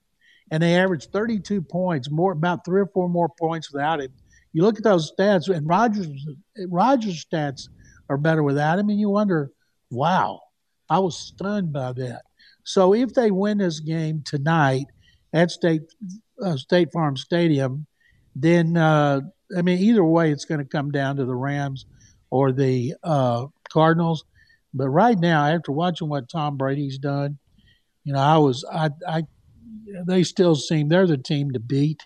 and 0.52 0.62
they 0.62 0.76
average 0.76 1.08
32 1.08 1.62
points, 1.62 2.10
more 2.10 2.32
about 2.32 2.66
three 2.66 2.82
or 2.82 2.88
four 2.88 3.10
more 3.10 3.30
points 3.40 3.72
without 3.72 4.02
him. 4.02 4.12
You 4.54 4.64
look 4.64 4.78
at 4.78 4.84
those 4.84 5.12
stats, 5.12 5.54
and 5.54 5.68
Rodgers 5.68 6.08
Rodgers 6.68 7.26
stats 7.26 7.70
are 8.10 8.18
better 8.18 8.44
without 8.44 8.80
him, 8.80 8.90
and 8.90 9.00
you 9.00 9.10
wonder, 9.10 9.52
wow, 9.92 10.40
I 10.90 11.00
was 11.00 11.18
stunned 11.18 11.74
by 11.74 11.94
that. 11.94 12.24
So 12.64 12.94
if 12.94 13.14
they 13.14 13.32
win 13.32 13.60
this 13.60 13.80
game 13.80 14.24
tonight 14.26 14.86
at 15.34 15.52
State 15.52 15.84
uh, 16.42 16.58
State 16.58 16.92
Farm 16.92 17.18
Stadium, 17.18 17.86
then 18.36 18.78
uh, 18.78 19.22
I 19.58 19.62
mean 19.62 19.80
either 19.80 20.04
way, 20.04 20.32
it's 20.32 20.46
going 20.46 20.60
to 20.60 20.66
come 20.66 20.92
down 20.92 21.18
to 21.18 21.26
the 21.26 21.36
Rams 21.36 21.86
or 22.30 22.52
the 22.52 22.96
uh, 23.04 23.48
Cardinals. 23.72 24.26
But 24.74 24.90
right 24.90 25.18
now, 25.18 25.46
after 25.46 25.72
watching 25.72 26.10
what 26.10 26.30
Tom 26.30 26.58
Brady's 26.58 26.98
done, 26.98 27.38
you 28.06 28.14
know, 28.14 28.20
I 28.20 28.38
was 28.38 28.64
I 28.72 28.92
I 29.08 29.24
they 30.08 30.24
still 30.24 30.56
seem 30.56 30.88
they're 30.88 31.08
the 31.08 31.18
team 31.18 31.52
to 31.52 31.60
beat. 31.60 32.02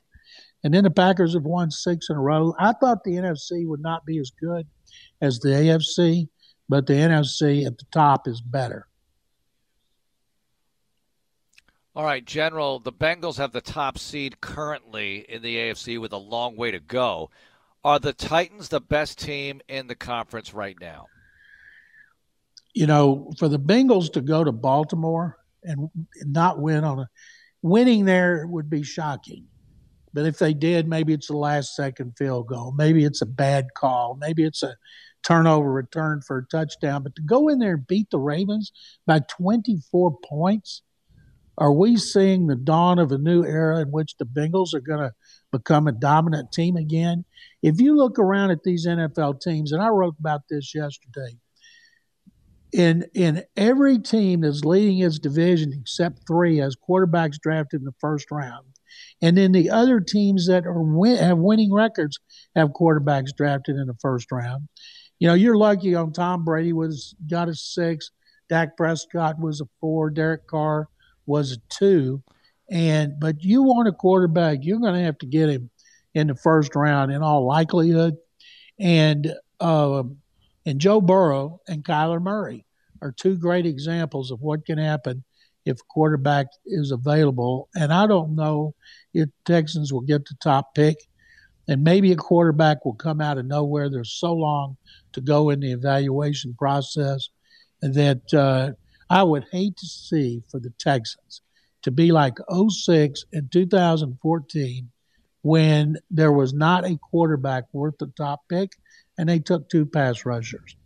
And 0.64 0.74
then 0.74 0.84
the 0.84 0.92
Packers 0.92 1.34
have 1.34 1.44
won 1.44 1.72
six 1.72 2.10
in 2.10 2.18
a 2.18 2.20
row. 2.20 2.54
I 2.60 2.74
thought 2.74 3.04
the 3.04 3.16
NFC 3.16 3.66
would 3.68 3.82
not 3.82 4.06
be 4.06 4.18
as 4.20 4.32
good 4.32 4.68
as 5.22 5.40
the 5.40 5.50
AFC, 5.50 6.28
but 6.68 6.88
the 6.88 6.94
NFC 6.94 7.66
at 7.66 7.78
the 7.78 7.86
top 7.92 8.28
is 8.28 8.42
better. 8.42 8.88
All 11.96 12.04
right, 12.04 12.24
General, 12.24 12.80
the 12.80 12.94
Bengals 12.94 13.38
have 13.38 13.52
the 13.52 13.62
top 13.62 13.98
seed 13.98 14.42
currently 14.42 15.26
in 15.28 15.42
the 15.42 15.56
AFC 15.56 16.00
with 16.00 16.14
a 16.14 16.18
long 16.18 16.56
way 16.56 16.72
to 16.72 16.80
go. 16.80 17.30
Are 17.84 18.00
the 18.00 18.14
Titans 18.14 18.70
the 18.70 18.82
best 18.82 19.20
team 19.20 19.62
in 19.68 19.88
the 19.88 19.96
conference 19.96 20.54
right 20.54 20.78
now? 20.80 21.08
You 22.74 22.88
know, 22.88 23.32
for 23.38 23.48
the 23.50 23.60
Bengals 23.60 24.14
to 24.14 24.22
go 24.22 24.44
to 24.44 24.52
Baltimore 24.52 25.40
and 25.64 25.90
not 26.26 26.60
win 26.60 26.84
on 26.84 27.00
a 27.00 27.10
winning 27.62 28.06
there 28.06 28.46
would 28.48 28.70
be 28.70 28.84
shocking. 28.84 29.46
But 30.14 30.26
if 30.26 30.40
they 30.40 30.54
did, 30.54 30.88
maybe 30.88 31.14
it's 31.14 31.30
a 31.30 31.38
last 31.38 31.76
second 31.76 32.14
field 32.18 32.48
goal. 32.48 32.74
Maybe 32.76 33.06
it's 33.06 33.22
a 33.22 33.28
bad 33.28 33.68
call. 33.76 34.18
Maybe 34.20 34.44
it's 34.44 34.64
a 34.64 34.76
turnover 35.24 35.72
return 35.72 36.22
for 36.26 36.40
a 36.40 36.46
touchdown. 36.48 37.04
But 37.04 37.16
to 37.16 37.22
go 37.22 37.50
in 37.50 37.60
there 37.60 37.76
and 37.76 37.88
beat 37.88 38.10
the 38.10 38.20
Ravens 38.20 38.72
by 39.06 39.20
24 39.20 40.18
points, 40.24 40.82
are 41.58 41.74
we 41.74 41.98
seeing 41.98 42.48
the 42.48 42.56
dawn 42.56 43.00
of 43.00 43.12
a 43.12 43.18
new 43.18 43.44
era 43.44 43.82
in 43.82 43.92
which 43.92 44.16
the 44.18 44.26
Bengals 44.26 44.74
are 44.74 44.80
going 44.80 45.02
to 45.02 45.14
become 45.52 45.88
a 45.88 45.92
dominant 45.92 46.52
team 46.54 46.78
again? 46.78 47.26
If 47.62 47.82
you 47.82 47.96
look 47.96 48.18
around 48.18 48.52
at 48.52 48.64
these 48.64 48.88
NFL 48.88 49.42
teams, 49.42 49.74
and 49.74 49.82
I 49.82 49.90
wrote 49.90 50.16
about 50.20 50.42
this 50.50 50.74
yesterday, 50.74 51.38
in 52.72 53.06
in 53.14 53.44
every 53.58 53.98
team 54.00 54.42
that's 54.42 54.64
leading 54.64 55.00
its 55.00 55.20
division 55.20 55.74
except 55.74 56.28
three 56.28 56.58
has 56.58 56.76
quarterbacks 56.76 57.40
drafted 57.40 57.82
in 57.82 57.86
the 57.86 57.94
first 58.00 58.30
round, 58.32 58.66
and 59.22 59.38
then 59.38 59.52
the 59.52 59.70
other 59.70 60.00
teams 60.00 60.48
that 60.48 60.66
are 60.66 60.82
win, 60.82 61.18
have 61.18 61.38
winning 61.38 61.74
records 61.74 62.20
have 62.56 62.70
quarterbacks 62.70 63.36
drafted 63.36 63.76
in 63.76 63.88
the 63.88 63.98
first 64.02 64.32
round. 64.32 64.68
You 65.20 65.28
know, 65.28 65.34
you're 65.34 65.58
lucky 65.58 65.96
on 65.96 66.14
Tom 66.14 66.46
Brady 66.46 66.74
was 66.74 67.16
got 67.30 67.50
a 67.50 67.56
six, 67.56 68.12
Dak 68.50 68.78
Prescott 68.78 69.40
was 69.40 69.62
a 69.62 69.66
four, 69.80 70.10
Derek 70.10 70.48
Carr 70.48 70.88
was 71.26 71.54
a 71.54 71.58
two, 71.70 72.22
and 72.70 73.20
but 73.20 73.44
you 73.44 73.64
want 73.64 73.88
a 73.88 73.94
quarterback, 73.94 74.60
you're 74.62 74.80
going 74.80 74.94
to 74.94 75.04
have 75.04 75.18
to 75.20 75.26
get 75.26 75.50
him 75.50 75.70
in 76.14 76.28
the 76.28 76.36
first 76.36 76.76
round 76.76 77.12
in 77.12 77.24
all 77.24 77.46
likelihood, 77.46 78.16
and. 78.80 79.34
Um, 79.62 80.20
and 80.70 80.80
Joe 80.80 81.02
Burrow 81.02 81.62
and 81.68 81.84
Kyler 81.84 82.22
Murray 82.22 82.64
are 83.02 83.12
two 83.12 83.36
great 83.36 83.66
examples 83.66 84.30
of 84.30 84.40
what 84.42 84.68
can 84.68 84.78
happen 84.78 85.24
if 85.66 85.80
quarterback 85.88 86.46
is 86.68 86.92
available. 86.92 87.70
And 87.76 87.92
I 87.92 88.06
don't 88.06 88.36
know 88.36 88.76
if 89.12 89.30
Texans 89.46 89.92
will 89.92 90.02
get 90.02 90.26
the 90.26 90.36
top 90.44 90.76
pick. 90.76 90.98
And 91.68 91.84
maybe 91.84 92.12
a 92.12 92.16
quarterback 92.16 92.86
will 92.86 92.94
come 92.94 93.20
out 93.20 93.40
of 93.40 93.48
nowhere. 93.48 93.90
There's 93.90 94.12
so 94.12 94.32
long 94.32 94.78
to 95.14 95.22
go 95.22 95.50
in 95.50 95.60
the 95.60 95.72
evaluation 95.72 96.54
process 96.54 97.30
that 97.82 98.32
uh, 98.32 98.74
I 99.10 99.24
would 99.24 99.48
hate 99.52 99.76
to 99.78 99.88
see 99.88 100.44
for 100.52 100.60
the 100.60 100.74
Texans 100.78 101.42
to 101.82 101.90
be 101.90 102.12
like 102.12 102.36
06 102.52 103.26
and 103.34 103.52
2014 103.52 104.92
when 105.42 105.96
there 106.12 106.32
was 106.32 106.54
not 106.54 106.86
a 106.86 107.00
quarterback 107.10 107.64
worth 107.74 107.98
the 107.98 108.14
top 108.16 108.42
pick 108.50 108.74
and 109.20 109.28
they 109.28 109.38
took 109.38 109.70
two 109.70 109.86
pass 109.86 110.26
rushers. 110.26 110.78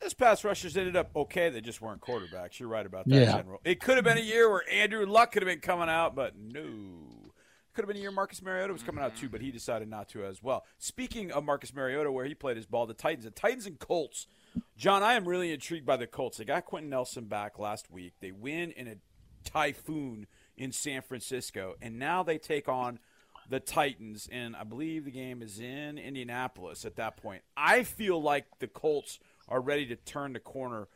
This 0.00 0.14
pass 0.14 0.44
rushers 0.44 0.76
ended 0.76 0.94
up 0.94 1.10
okay. 1.16 1.50
They 1.50 1.60
just 1.60 1.80
weren't 1.82 2.00
quarterbacks. 2.00 2.60
You're 2.60 2.68
right 2.68 2.86
about 2.86 3.08
that, 3.08 3.14
yeah. 3.14 3.32
General. 3.38 3.60
It 3.64 3.80
could 3.80 3.96
have 3.96 4.04
been 4.04 4.18
a 4.18 4.20
year 4.20 4.48
where 4.48 4.62
Andrew 4.70 5.04
Luck 5.04 5.32
could 5.32 5.42
have 5.42 5.48
been 5.48 5.58
coming 5.58 5.88
out, 5.88 6.14
but 6.14 6.34
no. 6.38 7.32
Could 7.72 7.82
have 7.82 7.88
been 7.88 7.96
a 7.96 8.00
year 8.00 8.12
Marcus 8.12 8.40
Mariota 8.40 8.72
was 8.72 8.84
coming 8.84 9.02
out 9.02 9.16
too, 9.16 9.28
but 9.28 9.40
he 9.40 9.50
decided 9.50 9.88
not 9.88 10.08
to 10.10 10.24
as 10.24 10.40
well. 10.40 10.64
Speaking 10.78 11.32
of 11.32 11.42
Marcus 11.42 11.74
Mariota, 11.74 12.12
where 12.12 12.24
he 12.24 12.34
played 12.34 12.56
his 12.56 12.66
ball, 12.66 12.86
the 12.86 12.94
Titans, 12.94 13.24
the 13.24 13.32
Titans 13.32 13.66
and 13.66 13.76
Colts. 13.80 14.28
John, 14.76 15.02
I 15.02 15.14
am 15.14 15.26
really 15.26 15.52
intrigued 15.52 15.86
by 15.86 15.96
the 15.96 16.06
Colts. 16.06 16.38
They 16.38 16.44
got 16.44 16.66
Quenton 16.66 16.90
Nelson 16.90 17.24
back 17.24 17.58
last 17.58 17.90
week. 17.90 18.12
They 18.20 18.30
win 18.30 18.70
in 18.70 18.86
a 18.86 18.94
typhoon 19.42 20.28
in 20.56 20.70
San 20.70 21.02
Francisco, 21.02 21.74
and 21.82 21.98
now 21.98 22.22
they 22.22 22.38
take 22.38 22.68
on– 22.68 23.00
the 23.48 23.60
Titans, 23.60 24.28
and 24.30 24.56
I 24.56 24.64
believe 24.64 25.04
the 25.04 25.10
game 25.10 25.42
is 25.42 25.60
in 25.60 25.98
Indianapolis 25.98 26.84
at 26.84 26.96
that 26.96 27.16
point. 27.16 27.42
I 27.56 27.82
feel 27.82 28.20
like 28.20 28.46
the 28.58 28.66
Colts 28.66 29.18
are 29.48 29.60
ready 29.60 29.86
to 29.86 29.96
turn 29.96 30.32
the 30.32 30.40
corner, 30.40 30.88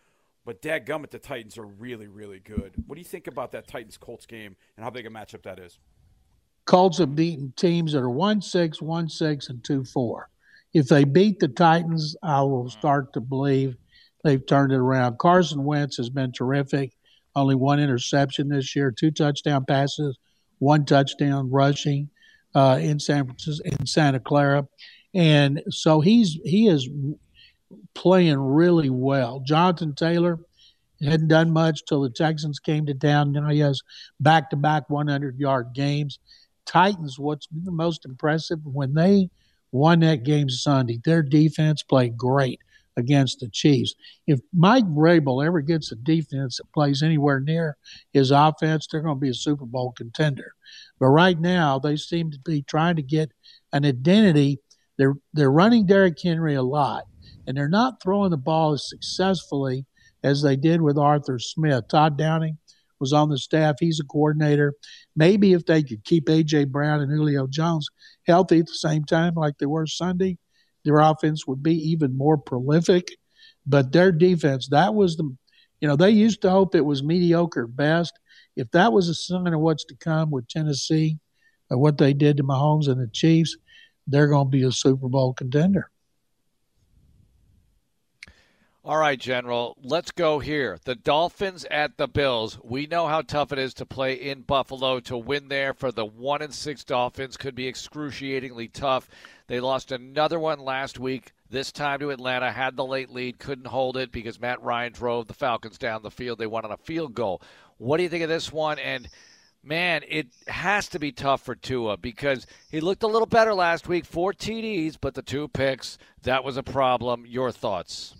but 0.44 0.62
dadgummit, 0.62 1.10
the 1.10 1.18
Titans 1.18 1.58
are 1.58 1.66
really, 1.66 2.06
really 2.06 2.40
good. 2.40 2.72
What 2.86 2.94
do 2.94 3.00
you 3.00 3.04
think 3.04 3.26
about 3.26 3.52
that 3.52 3.68
Titans 3.68 3.98
Colts 3.98 4.26
game 4.26 4.56
and 4.76 4.84
how 4.84 4.90
big 4.90 5.06
a 5.06 5.10
matchup 5.10 5.42
that 5.42 5.58
is? 5.58 5.78
Colts 6.64 6.98
have 6.98 7.14
beaten 7.14 7.52
teams 7.56 7.92
that 7.92 8.00
are 8.00 8.10
1 8.10 8.42
6, 8.42 8.82
1 8.82 9.08
6, 9.08 9.48
and 9.48 9.64
2 9.64 9.84
4. 9.84 10.28
If 10.74 10.88
they 10.88 11.04
beat 11.04 11.40
the 11.40 11.48
Titans, 11.48 12.16
I 12.22 12.42
will 12.42 12.64
mm-hmm. 12.64 12.78
start 12.78 13.12
to 13.14 13.20
believe 13.20 13.76
they've 14.24 14.44
turned 14.44 14.72
it 14.72 14.76
around. 14.76 15.18
Carson 15.18 15.64
Wentz 15.64 15.96
has 15.96 16.10
been 16.10 16.32
terrific. 16.32 16.92
Only 17.34 17.54
one 17.54 17.80
interception 17.80 18.48
this 18.48 18.74
year, 18.74 18.90
two 18.90 19.10
touchdown 19.10 19.64
passes, 19.64 20.18
one 20.58 20.84
touchdown 20.84 21.50
rushing 21.50 22.10
uh, 22.54 22.78
in 22.80 22.98
San 22.98 23.24
Francisco, 23.24 23.68
in 23.68 23.86
Santa 23.86 24.20
Clara, 24.20 24.66
and 25.14 25.62
so 25.70 26.00
he's 26.00 26.38
he 26.44 26.68
is 26.68 26.88
playing 27.94 28.38
really 28.38 28.90
well. 28.90 29.40
Jonathan 29.40 29.94
Taylor 29.94 30.38
hadn't 31.02 31.28
done 31.28 31.50
much 31.50 31.84
till 31.84 32.02
the 32.02 32.10
Texans 32.10 32.58
came 32.58 32.86
to 32.86 32.94
town. 32.94 33.32
Now 33.32 33.48
he 33.48 33.60
has 33.60 33.80
back 34.20 34.50
to 34.50 34.56
back 34.56 34.88
100 34.90 35.38
yard 35.38 35.68
games. 35.74 36.18
Titans, 36.66 37.18
what's 37.18 37.46
the 37.50 37.70
most 37.70 38.04
impressive 38.04 38.60
when 38.64 38.94
they 38.94 39.30
won 39.72 40.00
that 40.00 40.24
game 40.24 40.48
Sunday, 40.48 41.00
their 41.04 41.22
defense 41.22 41.82
played 41.82 42.16
great 42.16 42.60
against 42.98 43.38
the 43.38 43.48
Chiefs. 43.48 43.94
If 44.26 44.40
Mike 44.52 44.84
Vrabel 44.84 45.46
ever 45.46 45.60
gets 45.60 45.92
a 45.92 45.96
defense 45.96 46.56
that 46.56 46.72
plays 46.74 47.02
anywhere 47.02 47.40
near 47.40 47.76
his 48.12 48.32
offense, 48.32 48.86
they're 48.90 49.00
going 49.00 49.16
to 49.16 49.20
be 49.20 49.30
a 49.30 49.34
Super 49.34 49.64
Bowl 49.64 49.92
contender. 49.96 50.52
But 50.98 51.06
right 51.06 51.40
now, 51.40 51.78
they 51.78 51.96
seem 51.96 52.30
to 52.32 52.38
be 52.40 52.62
trying 52.62 52.96
to 52.96 53.02
get 53.02 53.30
an 53.72 53.86
identity. 53.86 54.58
They're 54.98 55.14
they're 55.32 55.50
running 55.50 55.86
Derrick 55.86 56.18
Henry 56.20 56.54
a 56.54 56.62
lot, 56.62 57.04
and 57.46 57.56
they're 57.56 57.68
not 57.68 58.02
throwing 58.02 58.30
the 58.30 58.36
ball 58.36 58.72
as 58.72 58.88
successfully 58.88 59.86
as 60.24 60.42
they 60.42 60.56
did 60.56 60.82
with 60.82 60.98
Arthur 60.98 61.38
Smith. 61.38 61.84
Todd 61.88 62.18
Downing 62.18 62.58
was 62.98 63.12
on 63.12 63.28
the 63.28 63.38
staff; 63.38 63.76
he's 63.78 64.00
a 64.00 64.04
coordinator. 64.04 64.74
Maybe 65.14 65.52
if 65.52 65.64
they 65.66 65.84
could 65.84 66.02
keep 66.04 66.26
AJ 66.26 66.72
Brown 66.72 67.00
and 67.00 67.12
Julio 67.12 67.46
Jones 67.46 67.88
healthy 68.26 68.58
at 68.58 68.66
the 68.66 68.74
same 68.74 69.04
time, 69.04 69.34
like 69.34 69.58
they 69.58 69.66
were 69.66 69.86
Sunday, 69.86 70.36
their 70.88 70.98
offense 71.00 71.46
would 71.46 71.62
be 71.62 71.74
even 71.90 72.16
more 72.16 72.38
prolific. 72.38 73.08
but 73.66 73.92
their 73.92 74.10
defense, 74.10 74.68
that 74.68 74.94
was 74.94 75.16
the, 75.16 75.24
you 75.80 75.88
know, 75.88 75.96
they 75.96 76.10
used 76.10 76.40
to 76.42 76.50
hope 76.50 76.74
it 76.74 76.84
was 76.84 77.02
mediocre 77.02 77.66
best. 77.66 78.18
If 78.56 78.70
that 78.70 78.92
was 78.92 79.08
a 79.08 79.14
sign 79.14 79.52
of 79.52 79.60
what's 79.60 79.84
to 79.84 79.94
come 79.96 80.30
with 80.30 80.48
Tennessee, 80.48 81.18
or 81.70 81.78
what 81.78 81.98
they 81.98 82.14
did 82.14 82.38
to 82.38 82.42
Mahomes 82.42 82.88
and 82.88 83.00
the 83.00 83.08
Chiefs, 83.12 83.56
they're 84.06 84.28
going 84.28 84.46
to 84.46 84.50
be 84.50 84.62
a 84.62 84.72
Super 84.72 85.08
Bowl 85.08 85.34
contender. 85.34 85.90
All 88.88 88.96
right, 88.96 89.20
General, 89.20 89.76
let's 89.82 90.12
go 90.12 90.38
here. 90.38 90.78
The 90.82 90.94
Dolphins 90.94 91.66
at 91.70 91.98
the 91.98 92.08
Bills. 92.08 92.58
We 92.64 92.86
know 92.86 93.06
how 93.06 93.20
tough 93.20 93.52
it 93.52 93.58
is 93.58 93.74
to 93.74 93.84
play 93.84 94.14
in 94.14 94.40
Buffalo. 94.40 94.98
To 95.00 95.18
win 95.18 95.48
there 95.48 95.74
for 95.74 95.92
the 95.92 96.06
1 96.06 96.40
and 96.40 96.54
6 96.54 96.84
Dolphins 96.84 97.36
could 97.36 97.54
be 97.54 97.68
excruciatingly 97.68 98.68
tough. 98.68 99.06
They 99.46 99.60
lost 99.60 99.92
another 99.92 100.40
one 100.40 100.60
last 100.60 100.98
week, 100.98 101.32
this 101.50 101.70
time 101.70 102.00
to 102.00 102.08
Atlanta, 102.08 102.50
had 102.50 102.76
the 102.76 102.84
late 102.86 103.10
lead, 103.10 103.38
couldn't 103.38 103.66
hold 103.66 103.98
it 103.98 104.10
because 104.10 104.40
Matt 104.40 104.62
Ryan 104.62 104.94
drove 104.94 105.26
the 105.26 105.34
Falcons 105.34 105.76
down 105.76 106.02
the 106.02 106.10
field. 106.10 106.38
They 106.38 106.46
won 106.46 106.64
on 106.64 106.72
a 106.72 106.78
field 106.78 107.12
goal. 107.12 107.42
What 107.76 107.98
do 107.98 108.04
you 108.04 108.08
think 108.08 108.22
of 108.22 108.30
this 108.30 108.50
one? 108.50 108.78
And 108.78 109.06
man, 109.62 110.00
it 110.08 110.28
has 110.46 110.88
to 110.88 110.98
be 110.98 111.12
tough 111.12 111.42
for 111.42 111.54
Tua 111.54 111.98
because 111.98 112.46
he 112.70 112.80
looked 112.80 113.02
a 113.02 113.06
little 113.06 113.26
better 113.26 113.52
last 113.52 113.86
week, 113.86 114.06
four 114.06 114.32
TDs, 114.32 114.96
but 114.98 115.12
the 115.12 115.20
two 115.20 115.46
picks, 115.48 115.98
that 116.22 116.42
was 116.42 116.56
a 116.56 116.62
problem. 116.62 117.26
Your 117.26 117.52
thoughts? 117.52 118.14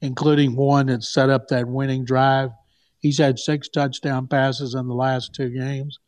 Including 0.00 0.56
one 0.56 0.86
that 0.86 1.02
set 1.02 1.30
up 1.30 1.48
that 1.48 1.66
winning 1.66 2.04
drive. 2.04 2.50
He's 3.00 3.18
had 3.18 3.38
six 3.38 3.68
touchdown 3.68 4.26
passes 4.26 4.74
in 4.74 4.88
the 4.88 4.94
last 4.94 5.34
two 5.34 5.50
games. 5.50 5.98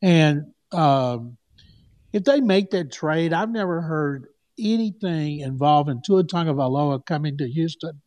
And 0.00 0.52
um, 0.72 1.36
if 2.12 2.24
they 2.24 2.40
make 2.40 2.70
that 2.70 2.92
trade, 2.92 3.32
I've 3.32 3.50
never 3.50 3.80
heard 3.80 4.26
anything 4.58 5.40
involving 5.40 6.02
Tua 6.04 6.24
Tagovailoa 6.24 7.04
coming 7.06 7.38
to 7.38 7.48
Houston 7.48 8.00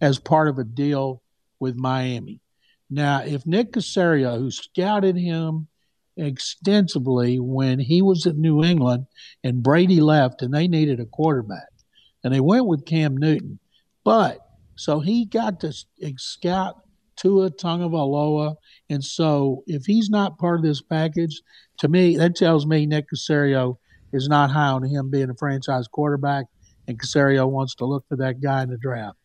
as 0.00 0.18
part 0.18 0.48
of 0.48 0.58
a 0.58 0.64
deal 0.64 1.22
with 1.60 1.76
Miami. 1.76 2.40
Now, 2.90 3.22
if 3.22 3.46
Nick 3.46 3.72
Caserio, 3.72 4.38
who 4.38 4.50
scouted 4.50 5.16
him 5.16 5.68
extensively 6.16 7.38
when 7.38 7.78
he 7.78 8.02
was 8.02 8.26
at 8.26 8.36
New 8.36 8.62
England 8.62 9.06
and 9.42 9.62
Brady 9.62 10.00
left 10.00 10.42
and 10.42 10.52
they 10.52 10.68
needed 10.68 11.00
a 11.00 11.06
quarterback, 11.06 11.68
and 12.24 12.34
they 12.34 12.40
went 12.40 12.66
with 12.66 12.84
Cam 12.84 13.16
Newton, 13.16 13.58
but 14.04 14.38
so 14.74 15.00
he 15.00 15.26
got 15.26 15.60
to 15.60 15.72
scout 16.16 16.82
Tua 17.16 17.50
Tagovailoa, 17.50 18.56
and 18.90 19.04
so 19.04 19.62
if 19.66 19.84
he's 19.84 20.10
not 20.10 20.38
part 20.38 20.58
of 20.58 20.64
this 20.64 20.82
package, 20.82 21.42
to 21.78 21.88
me 21.88 22.16
that 22.16 22.36
tells 22.36 22.66
me 22.66 22.86
Nick 22.86 23.06
Caserio 23.14 23.76
is 24.12 24.28
not 24.28 24.50
high 24.50 24.68
on 24.68 24.82
him 24.82 25.10
being 25.10 25.30
a 25.30 25.34
franchise 25.34 25.88
quarterback, 25.88 26.46
and 26.88 27.00
Caserio 27.00 27.48
wants 27.48 27.74
to 27.76 27.84
look 27.84 28.04
for 28.08 28.16
that 28.16 28.40
guy 28.40 28.62
in 28.62 28.70
the 28.70 28.78
draft. 28.78 29.16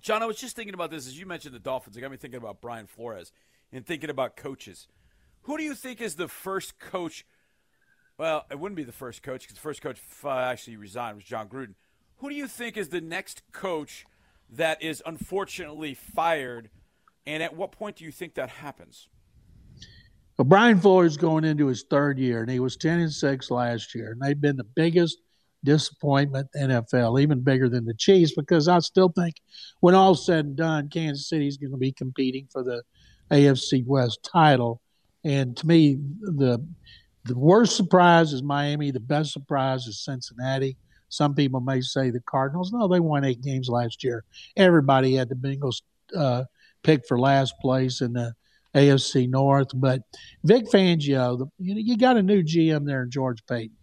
John, 0.00 0.22
I 0.22 0.26
was 0.26 0.36
just 0.36 0.54
thinking 0.54 0.74
about 0.74 0.90
this 0.90 1.06
as 1.06 1.18
you 1.18 1.26
mentioned 1.26 1.54
the 1.54 1.58
Dolphins. 1.58 1.96
It 1.96 2.00
got 2.00 2.10
me 2.10 2.16
thinking 2.16 2.38
about 2.38 2.60
Brian 2.60 2.86
Flores 2.86 3.32
and 3.72 3.84
thinking 3.84 4.10
about 4.10 4.36
coaches. 4.36 4.86
Who 5.42 5.56
do 5.56 5.64
you 5.64 5.74
think 5.74 6.00
is 6.00 6.14
the 6.14 6.28
first 6.28 6.78
coach? 6.78 7.26
Well, 8.16 8.44
it 8.50 8.58
wouldn't 8.58 8.76
be 8.76 8.84
the 8.84 8.92
first 8.92 9.22
coach 9.22 9.42
because 9.42 9.54
the 9.54 9.60
first 9.60 9.80
coach 9.80 9.98
uh, 10.24 10.30
actually 10.30 10.76
resigned 10.76 11.16
was 11.16 11.24
John 11.24 11.48
Gruden. 11.48 11.74
Who 12.18 12.28
do 12.28 12.34
you 12.34 12.46
think 12.46 12.76
is 12.76 12.88
the 12.88 13.00
next 13.00 13.42
coach 13.52 14.06
that 14.50 14.82
is 14.82 15.02
unfortunately 15.06 15.94
fired? 15.94 16.70
And 17.26 17.42
at 17.42 17.54
what 17.54 17.72
point 17.72 17.96
do 17.96 18.04
you 18.04 18.12
think 18.12 18.34
that 18.34 18.48
happens? 18.48 19.08
Well, 20.36 20.46
Brian 20.46 20.80
Flores 20.80 21.16
going 21.16 21.44
into 21.44 21.66
his 21.66 21.84
third 21.90 22.18
year, 22.18 22.42
and 22.42 22.50
he 22.50 22.60
was 22.60 22.76
ten 22.76 23.00
and 23.00 23.12
six 23.12 23.50
last 23.50 23.94
year, 23.94 24.12
and 24.12 24.20
they've 24.20 24.40
been 24.40 24.56
the 24.56 24.64
biggest 24.64 25.18
disappointment 25.64 26.48
in 26.54 26.70
NFL, 26.70 27.20
even 27.20 27.40
bigger 27.40 27.68
than 27.68 27.84
the 27.84 27.94
Chiefs, 27.94 28.34
because 28.36 28.68
I 28.68 28.78
still 28.78 29.08
think 29.08 29.34
when 29.80 29.94
all's 29.94 30.24
said 30.24 30.44
and 30.44 30.56
done, 30.56 30.88
Kansas 30.88 31.28
City 31.28 31.48
is 31.48 31.56
going 31.56 31.72
to 31.72 31.76
be 31.76 31.92
competing 31.92 32.46
for 32.52 32.62
the 32.62 32.82
AFC 33.32 33.84
West 33.84 34.20
title. 34.22 34.80
And 35.24 35.56
to 35.56 35.66
me, 35.66 35.98
the 36.20 36.64
the 37.24 37.36
worst 37.36 37.76
surprise 37.76 38.32
is 38.32 38.42
Miami. 38.42 38.90
The 38.90 39.00
best 39.00 39.32
surprise 39.32 39.86
is 39.86 40.02
Cincinnati. 40.02 40.76
Some 41.08 41.34
people 41.34 41.60
may 41.60 41.80
say 41.80 42.10
the 42.10 42.20
Cardinals. 42.20 42.72
No, 42.72 42.88
they 42.88 43.00
won 43.00 43.24
eight 43.24 43.40
games 43.40 43.68
last 43.68 44.04
year. 44.04 44.24
Everybody 44.56 45.14
had 45.14 45.28
the 45.28 45.34
Bengals 45.34 45.82
uh, 46.16 46.44
pick 46.82 47.06
for 47.06 47.18
last 47.18 47.54
place 47.60 48.00
in 48.00 48.12
the 48.12 48.34
AFC 48.74 49.28
North. 49.28 49.68
But 49.74 50.02
Vic 50.44 50.66
Fangio, 50.66 51.38
the, 51.38 51.46
you 51.58 51.74
know, 51.74 51.80
you 51.80 51.96
got 51.96 52.16
a 52.16 52.22
new 52.22 52.42
GM 52.42 52.86
there 52.86 53.06
George 53.06 53.44
Paton. 53.46 53.76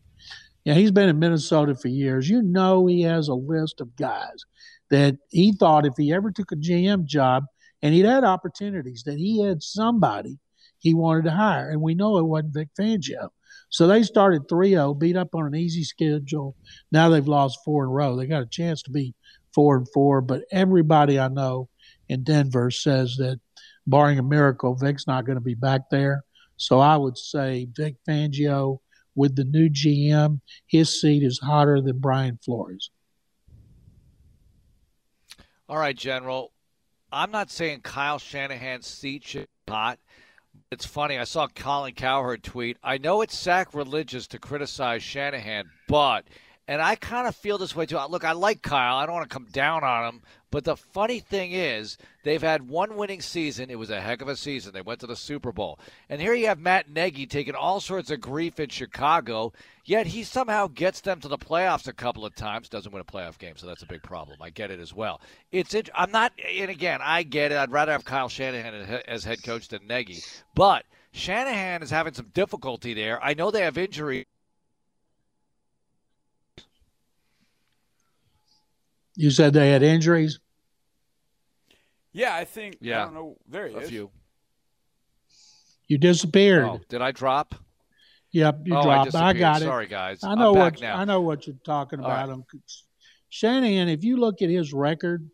Yeah, 0.63 0.73
he's 0.73 0.91
been 0.91 1.09
in 1.09 1.19
Minnesota 1.19 1.75
for 1.75 1.89
years. 1.89 2.27
You 2.27 2.41
know 2.41 2.87
he 2.87 3.01
has 3.03 3.27
a 3.27 3.35
list 3.35 3.81
of 3.81 3.95
guys 3.95 4.45
that 4.89 5.17
he 5.29 5.51
thought 5.51 5.85
if 5.85 5.93
he 5.97 6.11
ever 6.11 6.31
took 6.31 6.51
a 6.51 6.55
GM 6.55 7.05
job 7.05 7.45
and 7.81 7.93
he'd 7.93 8.05
had 8.05 8.23
opportunities, 8.23 9.03
that 9.03 9.17
he 9.17 9.43
had 9.43 9.61
somebody 9.61 10.39
he 10.79 10.93
wanted 10.93 11.25
to 11.25 11.31
hire. 11.31 11.69
And 11.69 11.81
we 11.81 11.93
know 11.93 12.17
it 12.17 12.23
wasn't 12.23 12.53
Vic 12.53 12.69
Fangio. 12.79 13.29
So 13.75 13.87
they 13.87 14.03
started 14.03 14.47
3 14.47 14.69
0, 14.69 14.93
beat 14.93 15.17
up 15.17 15.35
on 15.35 15.47
an 15.47 15.53
easy 15.53 15.83
schedule. 15.83 16.55
Now 16.93 17.09
they've 17.09 17.27
lost 17.27 17.59
four 17.65 17.83
in 17.83 17.89
a 17.89 17.91
row. 17.91 18.15
They 18.15 18.25
got 18.25 18.41
a 18.41 18.45
chance 18.45 18.81
to 18.83 18.89
be 18.89 19.13
4 19.53 19.75
and 19.75 19.87
4, 19.93 20.21
but 20.21 20.43
everybody 20.49 21.19
I 21.19 21.27
know 21.27 21.67
in 22.07 22.23
Denver 22.23 22.71
says 22.71 23.17
that, 23.17 23.37
barring 23.85 24.17
a 24.17 24.23
miracle, 24.23 24.75
Vic's 24.75 25.07
not 25.07 25.25
going 25.25 25.35
to 25.35 25.43
be 25.43 25.55
back 25.55 25.89
there. 25.91 26.23
So 26.55 26.79
I 26.79 26.95
would 26.95 27.17
say 27.17 27.67
Vic 27.75 27.97
Fangio 28.07 28.77
with 29.13 29.35
the 29.35 29.43
new 29.43 29.69
GM, 29.69 30.39
his 30.67 31.01
seat 31.01 31.21
is 31.21 31.39
hotter 31.39 31.81
than 31.81 31.99
Brian 31.99 32.39
Flores. 32.45 32.91
All 35.67 35.77
right, 35.77 35.97
General. 35.97 36.53
I'm 37.11 37.31
not 37.31 37.51
saying 37.51 37.81
Kyle 37.81 38.19
Shanahan's 38.19 38.87
seat 38.87 39.25
should 39.25 39.49
hot. 39.67 39.99
It's 40.71 40.85
funny. 40.85 41.19
I 41.19 41.25
saw 41.25 41.47
Colin 41.47 41.93
Cowherd 41.93 42.43
tweet. 42.43 42.77
I 42.83 42.97
know 42.97 43.21
it's 43.21 43.37
sacrilegious 43.37 44.27
to 44.27 44.39
criticize 44.39 45.03
Shanahan, 45.03 45.69
but 45.87 46.25
and 46.67 46.81
I 46.81 46.95
kind 46.95 47.27
of 47.27 47.35
feel 47.35 47.57
this 47.57 47.75
way 47.75 47.85
too. 47.85 47.99
Look, 48.09 48.23
I 48.23 48.31
like 48.31 48.63
Kyle. 48.63 48.97
I 48.97 49.05
don't 49.05 49.15
want 49.15 49.29
to 49.29 49.33
come 49.33 49.47
down 49.51 49.83
on 49.83 50.05
him. 50.05 50.21
But 50.55 50.63
the 50.63 50.77
funny 50.77 51.19
thing 51.19 51.51
is, 51.51 51.97
they've 52.23 52.41
had 52.41 52.69
one 52.69 52.95
winning 52.95 53.19
season. 53.19 53.69
It 53.69 53.77
was 53.77 53.89
a 53.89 53.99
heck 53.99 54.21
of 54.21 54.29
a 54.29 54.37
season. 54.37 54.71
They 54.71 54.79
went 54.79 55.01
to 55.01 55.05
the 55.05 55.17
Super 55.17 55.51
Bowl. 55.51 55.77
And 56.07 56.21
here 56.21 56.33
you 56.33 56.47
have 56.47 56.59
Matt 56.59 56.89
Nagy 56.89 57.25
taking 57.25 57.55
all 57.55 57.81
sorts 57.81 58.09
of 58.09 58.21
grief 58.21 58.57
in 58.57 58.69
Chicago, 58.69 59.51
yet 59.83 60.07
he 60.07 60.23
somehow 60.23 60.67
gets 60.67 61.01
them 61.01 61.19
to 61.19 61.27
the 61.27 61.37
playoffs 61.37 61.89
a 61.89 61.93
couple 61.93 62.25
of 62.25 62.35
times. 62.35 62.69
Doesn't 62.69 62.93
win 62.93 63.01
a 63.01 63.03
playoff 63.03 63.37
game, 63.37 63.57
so 63.57 63.67
that's 63.67 63.83
a 63.83 63.85
big 63.85 64.01
problem. 64.01 64.37
I 64.41 64.49
get 64.49 64.71
it 64.71 64.79
as 64.79 64.93
well. 64.93 65.19
It's 65.51 65.75
I'm 65.93 66.11
not, 66.11 66.31
and 66.49 66.71
again, 66.71 67.01
I 67.03 67.23
get 67.23 67.51
it. 67.51 67.57
I'd 67.57 67.73
rather 67.73 67.91
have 67.91 68.05
Kyle 68.05 68.29
Shanahan 68.29 69.01
as 69.09 69.25
head 69.25 69.43
coach 69.43 69.67
than 69.67 69.85
Nagy. 69.87 70.19
But 70.55 70.85
Shanahan 71.11 71.83
is 71.83 71.89
having 71.89 72.13
some 72.13 72.31
difficulty 72.33 72.93
there. 72.93 73.21
I 73.21 73.33
know 73.33 73.51
they 73.51 73.63
have 73.63 73.77
injury 73.77 74.25
You 79.15 79.31
said 79.31 79.53
they 79.53 79.71
had 79.71 79.81
injuries. 79.81 80.39
Yeah, 82.15 82.33
I 82.33 82.45
think. 82.45 82.77
Yeah, 82.79 83.01
I 83.01 83.05
don't 83.05 83.13
know. 83.13 83.37
There 83.49 83.67
he 83.67 83.75
a 83.75 83.79
is. 83.79 83.89
few. 83.89 84.09
You 85.89 85.97
disappeared. 85.97 86.63
Oh, 86.63 86.79
did 86.87 87.01
I 87.01 87.11
drop? 87.11 87.55
Yep, 88.31 88.61
you 88.63 88.75
oh, 88.75 88.83
dropped. 88.83 89.13
I, 89.15 89.27
I, 89.27 89.33
got 89.33 89.61
it. 89.61 89.65
Sorry, 89.65 89.85
guys. 89.85 90.23
I 90.23 90.33
know 90.33 90.53
I'm 90.53 90.59
what 90.59 90.73
back 90.73 90.81
now. 90.81 90.97
I 90.97 91.03
know 91.03 91.19
what 91.19 91.45
you're 91.45 91.57
talking 91.65 91.99
about. 91.99 92.29
right. 92.29 92.61
Shanahan, 93.27 93.89
if 93.89 94.05
you 94.05 94.15
look 94.15 94.41
at 94.41 94.49
his 94.49 94.71
record, 94.73 95.29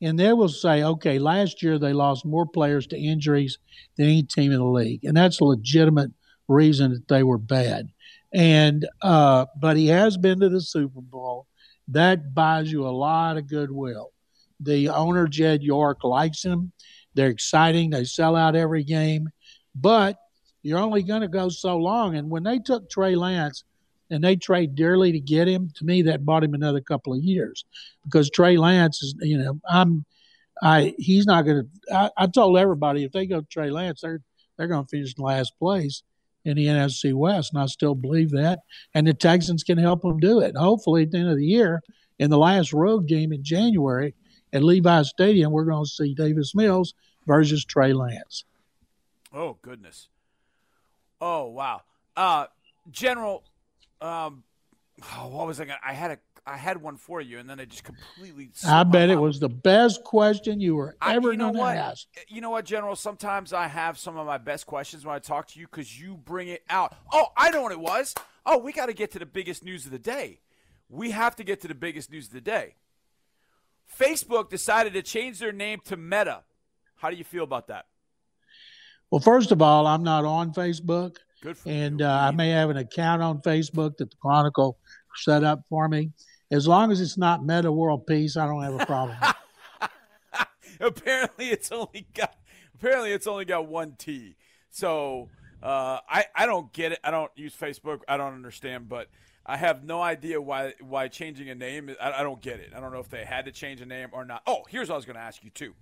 and 0.00 0.16
they 0.16 0.32
will 0.32 0.48
say, 0.48 0.84
okay, 0.84 1.18
last 1.18 1.64
year 1.64 1.80
they 1.80 1.92
lost 1.92 2.24
more 2.24 2.46
players 2.46 2.86
to 2.88 2.96
injuries 2.96 3.58
than 3.96 4.06
any 4.06 4.22
team 4.22 4.52
in 4.52 4.58
the 4.58 4.64
league, 4.64 5.04
and 5.04 5.16
that's 5.16 5.40
a 5.40 5.44
legitimate 5.44 6.12
reason 6.46 6.92
that 6.92 7.08
they 7.08 7.24
were 7.24 7.38
bad. 7.38 7.88
And 8.32 8.86
uh, 9.02 9.46
but 9.60 9.76
he 9.76 9.88
has 9.88 10.16
been 10.16 10.38
to 10.38 10.48
the 10.48 10.60
Super 10.60 11.00
Bowl. 11.00 11.48
That 11.88 12.34
buys 12.34 12.70
you 12.70 12.86
a 12.86 12.88
lot 12.90 13.36
of 13.36 13.48
goodwill. 13.48 14.12
The 14.60 14.88
owner 14.88 15.26
Jed 15.26 15.62
York 15.62 16.04
likes 16.04 16.44
him. 16.44 16.72
They're 17.14 17.28
exciting. 17.28 17.90
They 17.90 18.04
sell 18.04 18.36
out 18.36 18.56
every 18.56 18.84
game, 18.84 19.28
but 19.74 20.16
you're 20.62 20.78
only 20.78 21.02
going 21.02 21.22
to 21.22 21.28
go 21.28 21.48
so 21.48 21.76
long. 21.76 22.16
And 22.16 22.30
when 22.30 22.42
they 22.42 22.58
took 22.58 22.90
Trey 22.90 23.16
Lance 23.16 23.64
and 24.10 24.22
they 24.22 24.36
trade 24.36 24.74
dearly 24.74 25.12
to 25.12 25.20
get 25.20 25.48
him, 25.48 25.70
to 25.76 25.84
me 25.84 26.02
that 26.02 26.24
bought 26.24 26.44
him 26.44 26.54
another 26.54 26.80
couple 26.80 27.14
of 27.14 27.22
years 27.22 27.64
because 28.04 28.30
Trey 28.30 28.56
Lance 28.56 29.02
is, 29.02 29.14
you 29.20 29.38
know, 29.38 29.60
I'm, 29.68 30.04
I 30.62 30.94
he's 30.98 31.26
not 31.26 31.42
going 31.42 31.62
to. 31.62 31.96
I, 31.96 32.10
I 32.16 32.26
told 32.26 32.58
everybody 32.58 33.04
if 33.04 33.12
they 33.12 33.26
go 33.26 33.40
Trey 33.40 33.70
Lance, 33.70 34.02
they're 34.02 34.20
they're 34.56 34.68
going 34.68 34.84
to 34.84 34.88
finish 34.88 35.14
in 35.16 35.24
last 35.24 35.58
place 35.58 36.02
in 36.44 36.56
the 36.56 36.66
NFC 36.66 37.14
West, 37.14 37.52
and 37.52 37.62
I 37.62 37.66
still 37.66 37.94
believe 37.94 38.30
that. 38.32 38.60
And 38.94 39.06
the 39.06 39.14
Texans 39.14 39.62
can 39.62 39.78
help 39.78 40.02
them 40.02 40.18
do 40.18 40.40
it. 40.40 40.56
Hopefully, 40.56 41.04
at 41.04 41.12
the 41.12 41.18
end 41.18 41.30
of 41.30 41.38
the 41.38 41.46
year, 41.46 41.80
in 42.18 42.28
the 42.28 42.38
last 42.38 42.74
road 42.74 43.06
game 43.06 43.32
in 43.32 43.42
January 43.42 44.14
at 44.52 44.62
Levi 44.62 45.02
Stadium, 45.02 45.52
we're 45.52 45.64
going 45.64 45.84
to 45.84 45.90
see 45.90 46.14
Davis 46.14 46.54
Mills 46.54 46.94
versus 47.26 47.64
Trey 47.64 47.92
Lance. 47.92 48.44
Oh 49.32 49.58
goodness. 49.62 50.08
Oh 51.20 51.46
wow. 51.48 51.82
Uh, 52.16 52.46
General, 52.90 53.44
um, 54.00 54.42
oh, 55.14 55.28
what 55.28 55.46
was 55.46 55.60
I 55.60 55.64
going? 55.66 55.78
to 55.80 55.88
I 55.88 55.92
had 55.92 56.12
a. 56.12 56.18
I 56.46 56.56
had 56.56 56.80
one 56.80 56.96
for 56.96 57.20
you, 57.20 57.38
and 57.38 57.48
then 57.48 57.60
I 57.60 57.66
just 57.66 57.84
completely. 57.84 58.50
I 58.66 58.82
bet 58.82 59.10
it 59.10 59.16
was 59.16 59.38
the 59.38 59.48
best 59.48 60.02
question 60.04 60.58
you 60.58 60.74
were 60.74 60.96
I- 61.00 61.14
ever 61.14 61.32
you 61.32 61.36
know 61.36 61.52
going 61.52 61.76
to 61.76 61.80
ask. 61.80 62.06
You 62.28 62.40
know 62.40 62.50
what, 62.50 62.64
General? 62.64 62.96
Sometimes 62.96 63.52
I 63.52 63.68
have 63.68 63.98
some 63.98 64.16
of 64.16 64.26
my 64.26 64.38
best 64.38 64.66
questions 64.66 65.04
when 65.04 65.14
I 65.14 65.18
talk 65.18 65.48
to 65.48 65.60
you 65.60 65.66
because 65.66 66.00
you 66.00 66.16
bring 66.16 66.48
it 66.48 66.62
out. 66.70 66.96
Oh, 67.12 67.26
I 67.36 67.50
know 67.50 67.62
what 67.62 67.72
it 67.72 67.78
was. 67.78 68.14
Oh, 68.46 68.56
we 68.56 68.72
got 68.72 68.86
to 68.86 68.94
get 68.94 69.10
to 69.12 69.18
the 69.18 69.26
biggest 69.26 69.62
news 69.62 69.84
of 69.84 69.92
the 69.92 69.98
day. 69.98 70.40
We 70.88 71.10
have 71.10 71.36
to 71.36 71.44
get 71.44 71.60
to 71.60 71.68
the 71.68 71.74
biggest 71.74 72.10
news 72.10 72.28
of 72.28 72.32
the 72.32 72.40
day. 72.40 72.74
Facebook 73.98 74.48
decided 74.50 74.92
to 74.94 75.02
change 75.02 75.38
their 75.38 75.52
name 75.52 75.80
to 75.86 75.96
Meta. 75.96 76.42
How 76.96 77.10
do 77.10 77.16
you 77.16 77.24
feel 77.24 77.44
about 77.44 77.68
that? 77.68 77.86
Well, 79.10 79.20
first 79.20 79.50
of 79.52 79.60
all, 79.60 79.86
I'm 79.86 80.02
not 80.02 80.24
on 80.24 80.52
Facebook, 80.52 81.16
Good 81.42 81.56
for 81.56 81.68
and 81.68 82.00
you. 82.00 82.06
uh, 82.06 82.28
I 82.28 82.30
may 82.30 82.50
have 82.50 82.70
an 82.70 82.76
account 82.76 83.22
on 83.22 83.40
Facebook 83.42 83.96
that 83.96 84.10
the 84.10 84.16
Chronicle 84.20 84.78
set 85.16 85.42
up 85.42 85.62
for 85.68 85.88
me. 85.88 86.10
As 86.50 86.68
long 86.68 86.92
as 86.92 87.00
it's 87.00 87.18
not 87.18 87.44
Meta 87.44 87.70
World 87.72 88.06
Peace, 88.06 88.36
I 88.36 88.46
don't 88.46 88.62
have 88.62 88.80
a 88.80 88.86
problem. 88.86 89.16
apparently 90.80 91.48
it's 91.48 91.70
only 91.72 92.06
got 92.14 92.34
apparently 92.74 93.12
it's 93.12 93.26
only 93.26 93.44
got 93.44 93.66
one 93.68 93.94
T. 93.98 94.36
So 94.70 95.28
uh, 95.62 95.98
I 96.08 96.24
I 96.34 96.46
don't 96.46 96.72
get 96.72 96.92
it. 96.92 97.00
I 97.04 97.10
don't 97.10 97.30
use 97.36 97.54
Facebook. 97.54 98.00
I 98.08 98.16
don't 98.16 98.34
understand, 98.34 98.88
but 98.88 99.08
I 99.50 99.56
have 99.56 99.82
no 99.82 100.00
idea 100.00 100.40
why 100.40 100.74
why 100.80 101.08
changing 101.08 101.50
a 101.50 101.56
name. 101.56 101.90
I, 102.00 102.12
I 102.12 102.22
don't 102.22 102.40
get 102.40 102.60
it. 102.60 102.70
I 102.74 102.78
don't 102.78 102.92
know 102.92 103.00
if 103.00 103.08
they 103.08 103.24
had 103.24 103.46
to 103.46 103.52
change 103.52 103.80
a 103.80 103.86
name 103.86 104.10
or 104.12 104.24
not. 104.24 104.42
Oh, 104.46 104.62
here's 104.68 104.88
what 104.88 104.94
I 104.94 104.98
was 104.98 105.04
going 105.04 105.16
to 105.16 105.22
ask 105.22 105.42
you 105.42 105.50
too. 105.50 105.74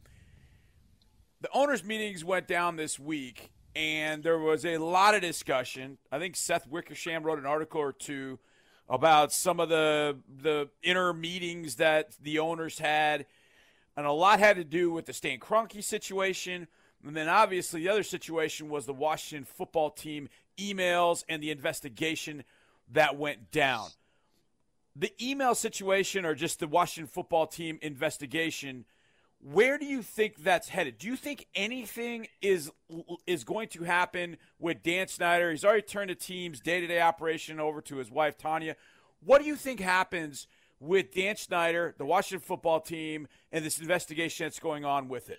The 1.42 1.50
owners' 1.52 1.85
meetings 1.85 2.24
went 2.24 2.48
down 2.48 2.76
this 2.76 2.98
week, 2.98 3.50
and 3.76 4.22
there 4.22 4.38
was 4.38 4.64
a 4.64 4.78
lot 4.78 5.14
of 5.14 5.20
discussion. 5.20 5.98
I 6.11 6.18
think 6.18 6.35
Seth 6.35 6.66
Wickersham 6.66 7.22
wrote 7.22 7.38
an 7.38 7.44
article 7.44 7.78
or 7.78 7.92
two 7.92 8.38
about 8.88 9.35
some 9.35 9.61
of 9.61 9.68
the 9.68 10.16
the 10.35 10.70
inner 10.83 11.12
meetings 11.12 11.74
that 11.74 12.12
the 12.22 12.38
owners 12.38 12.78
had 12.78 13.26
and 13.98 14.07
a 14.07 14.12
lot 14.12 14.38
had 14.38 14.57
to 14.57 14.64
do 14.64 14.90
with 14.90 15.04
the 15.04 15.12
Stan 15.12 15.40
Kroenke 15.40 15.85
situation. 15.85 16.68
And 17.07 17.14
then 17.14 17.28
obviously 17.28 17.83
the 17.83 17.90
other 17.90 18.02
situation 18.02 18.70
was 18.70 18.87
the 18.87 18.94
Washington 18.94 19.44
football 19.44 19.90
team 19.90 20.31
emails 20.57 21.22
and 21.28 21.42
the 21.42 21.50
investigation 21.50 22.44
that 22.92 23.16
went 23.16 23.51
down. 23.51 23.88
The 24.96 25.12
email 25.24 25.55
situation 25.55 26.24
or 26.24 26.35
just 26.35 26.59
the 26.61 26.66
Washington 26.66 27.09
football 27.09 27.46
team 27.46 27.79
investigation, 27.83 28.85
where 29.40 29.79
do 29.79 29.85
you 29.85 30.03
think 30.03 30.42
that's 30.42 30.68
headed? 30.68 30.98
Do 30.98 31.07
you 31.07 31.16
think 31.16 31.46
anything 31.55 32.27
is 32.42 32.72
is 33.27 33.44
going 33.44 33.68
to 33.68 33.85
happen 33.85 34.37
with 34.59 34.83
Dan 34.83 35.07
Snyder? 35.07 35.51
He's 35.53 35.64
already 35.64 35.83
turned 35.83 36.11
the 36.11 36.16
team's 36.16 36.61
day-to-day 36.61 37.01
operation 37.01 37.61
over 37.61 37.81
to 37.83 37.96
his 37.96 38.11
wife 38.11 38.37
Tanya. 38.37 38.74
What 39.24 39.40
do 39.40 39.46
you 39.46 39.55
think 39.55 39.79
happens 39.79 40.48
with 40.81 41.14
Dan 41.14 41.37
Snyder, 41.37 41.94
the 41.98 42.05
Washington 42.05 42.44
football 42.44 42.81
team, 42.81 43.29
and 43.53 43.64
this 43.64 43.81
investigation 43.81 44.46
that's 44.46 44.59
going 44.59 44.85
on 44.85 45.09
with 45.09 45.31
it? 45.31 45.38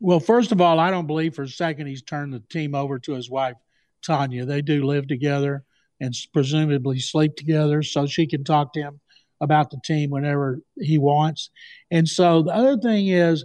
Well, 0.00 0.20
first 0.20 0.52
of 0.52 0.60
all, 0.60 0.78
I 0.78 0.90
don't 0.90 1.06
believe 1.06 1.34
for 1.34 1.42
a 1.42 1.48
second 1.48 1.86
he's 1.88 2.02
turned 2.02 2.32
the 2.32 2.40
team 2.40 2.74
over 2.74 2.98
to 3.00 3.12
his 3.12 3.28
wife, 3.28 3.56
Tanya. 4.00 4.46
They 4.46 4.62
do 4.62 4.84
live 4.84 5.08
together 5.08 5.64
and 6.00 6.14
presumably 6.32 7.00
sleep 7.00 7.36
together, 7.36 7.82
so 7.82 8.06
she 8.06 8.26
can 8.26 8.44
talk 8.44 8.72
to 8.72 8.80
him 8.80 9.00
about 9.40 9.70
the 9.70 9.80
team 9.84 10.10
whenever 10.10 10.60
he 10.76 10.98
wants. 10.98 11.50
And 11.90 12.08
so 12.08 12.42
the 12.42 12.54
other 12.54 12.76
thing 12.76 13.08
is, 13.08 13.44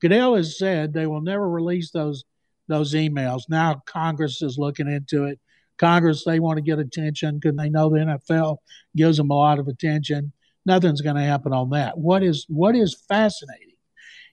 Goodell 0.00 0.36
has 0.36 0.58
said 0.58 0.92
they 0.92 1.06
will 1.06 1.20
never 1.20 1.48
release 1.48 1.90
those 1.90 2.24
those 2.68 2.94
emails. 2.94 3.42
Now 3.48 3.82
Congress 3.86 4.40
is 4.42 4.58
looking 4.58 4.88
into 4.88 5.24
it. 5.24 5.38
Congress 5.78 6.24
they 6.24 6.40
want 6.40 6.58
to 6.58 6.62
get 6.62 6.78
attention 6.78 7.38
because 7.38 7.56
they 7.56 7.68
know 7.68 7.88
the 7.88 7.98
NFL 7.98 8.58
gives 8.96 9.16
them 9.16 9.30
a 9.30 9.34
lot 9.34 9.58
of 9.58 9.68
attention. 9.68 10.32
Nothing's 10.64 11.00
going 11.00 11.16
to 11.16 11.22
happen 11.22 11.52
on 11.52 11.70
that. 11.70 11.98
What 11.98 12.22
is 12.22 12.46
what 12.48 12.76
is 12.76 13.02
fascinating 13.08 13.74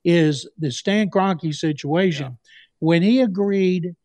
is 0.05 0.47
the 0.57 0.71
Stan 0.71 1.09
Kroenke 1.09 1.53
situation 1.53 2.37
when 2.79 3.01
he 3.01 3.21
agreed 3.21 3.95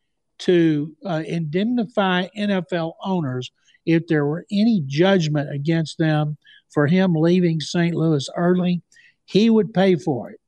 to 0.41 0.95
uh, 1.05 1.23
indemnify 1.27 2.27
NFL 2.37 2.95
owners 3.03 3.51
if 3.87 4.07
there 4.07 4.27
were 4.27 4.47
any 4.51 4.83
judgment 4.87 5.55
against 5.55 5.99
them 5.99 6.37
for 6.73 6.87
him 6.87 7.15
leaving 7.15 7.61
St. 7.61 7.95
Louis 7.95 8.29
early, 8.37 8.83
he 9.25 9.51
would 9.51 9.73
pay 9.75 9.97
for 9.97 10.31
it. 10.31 10.41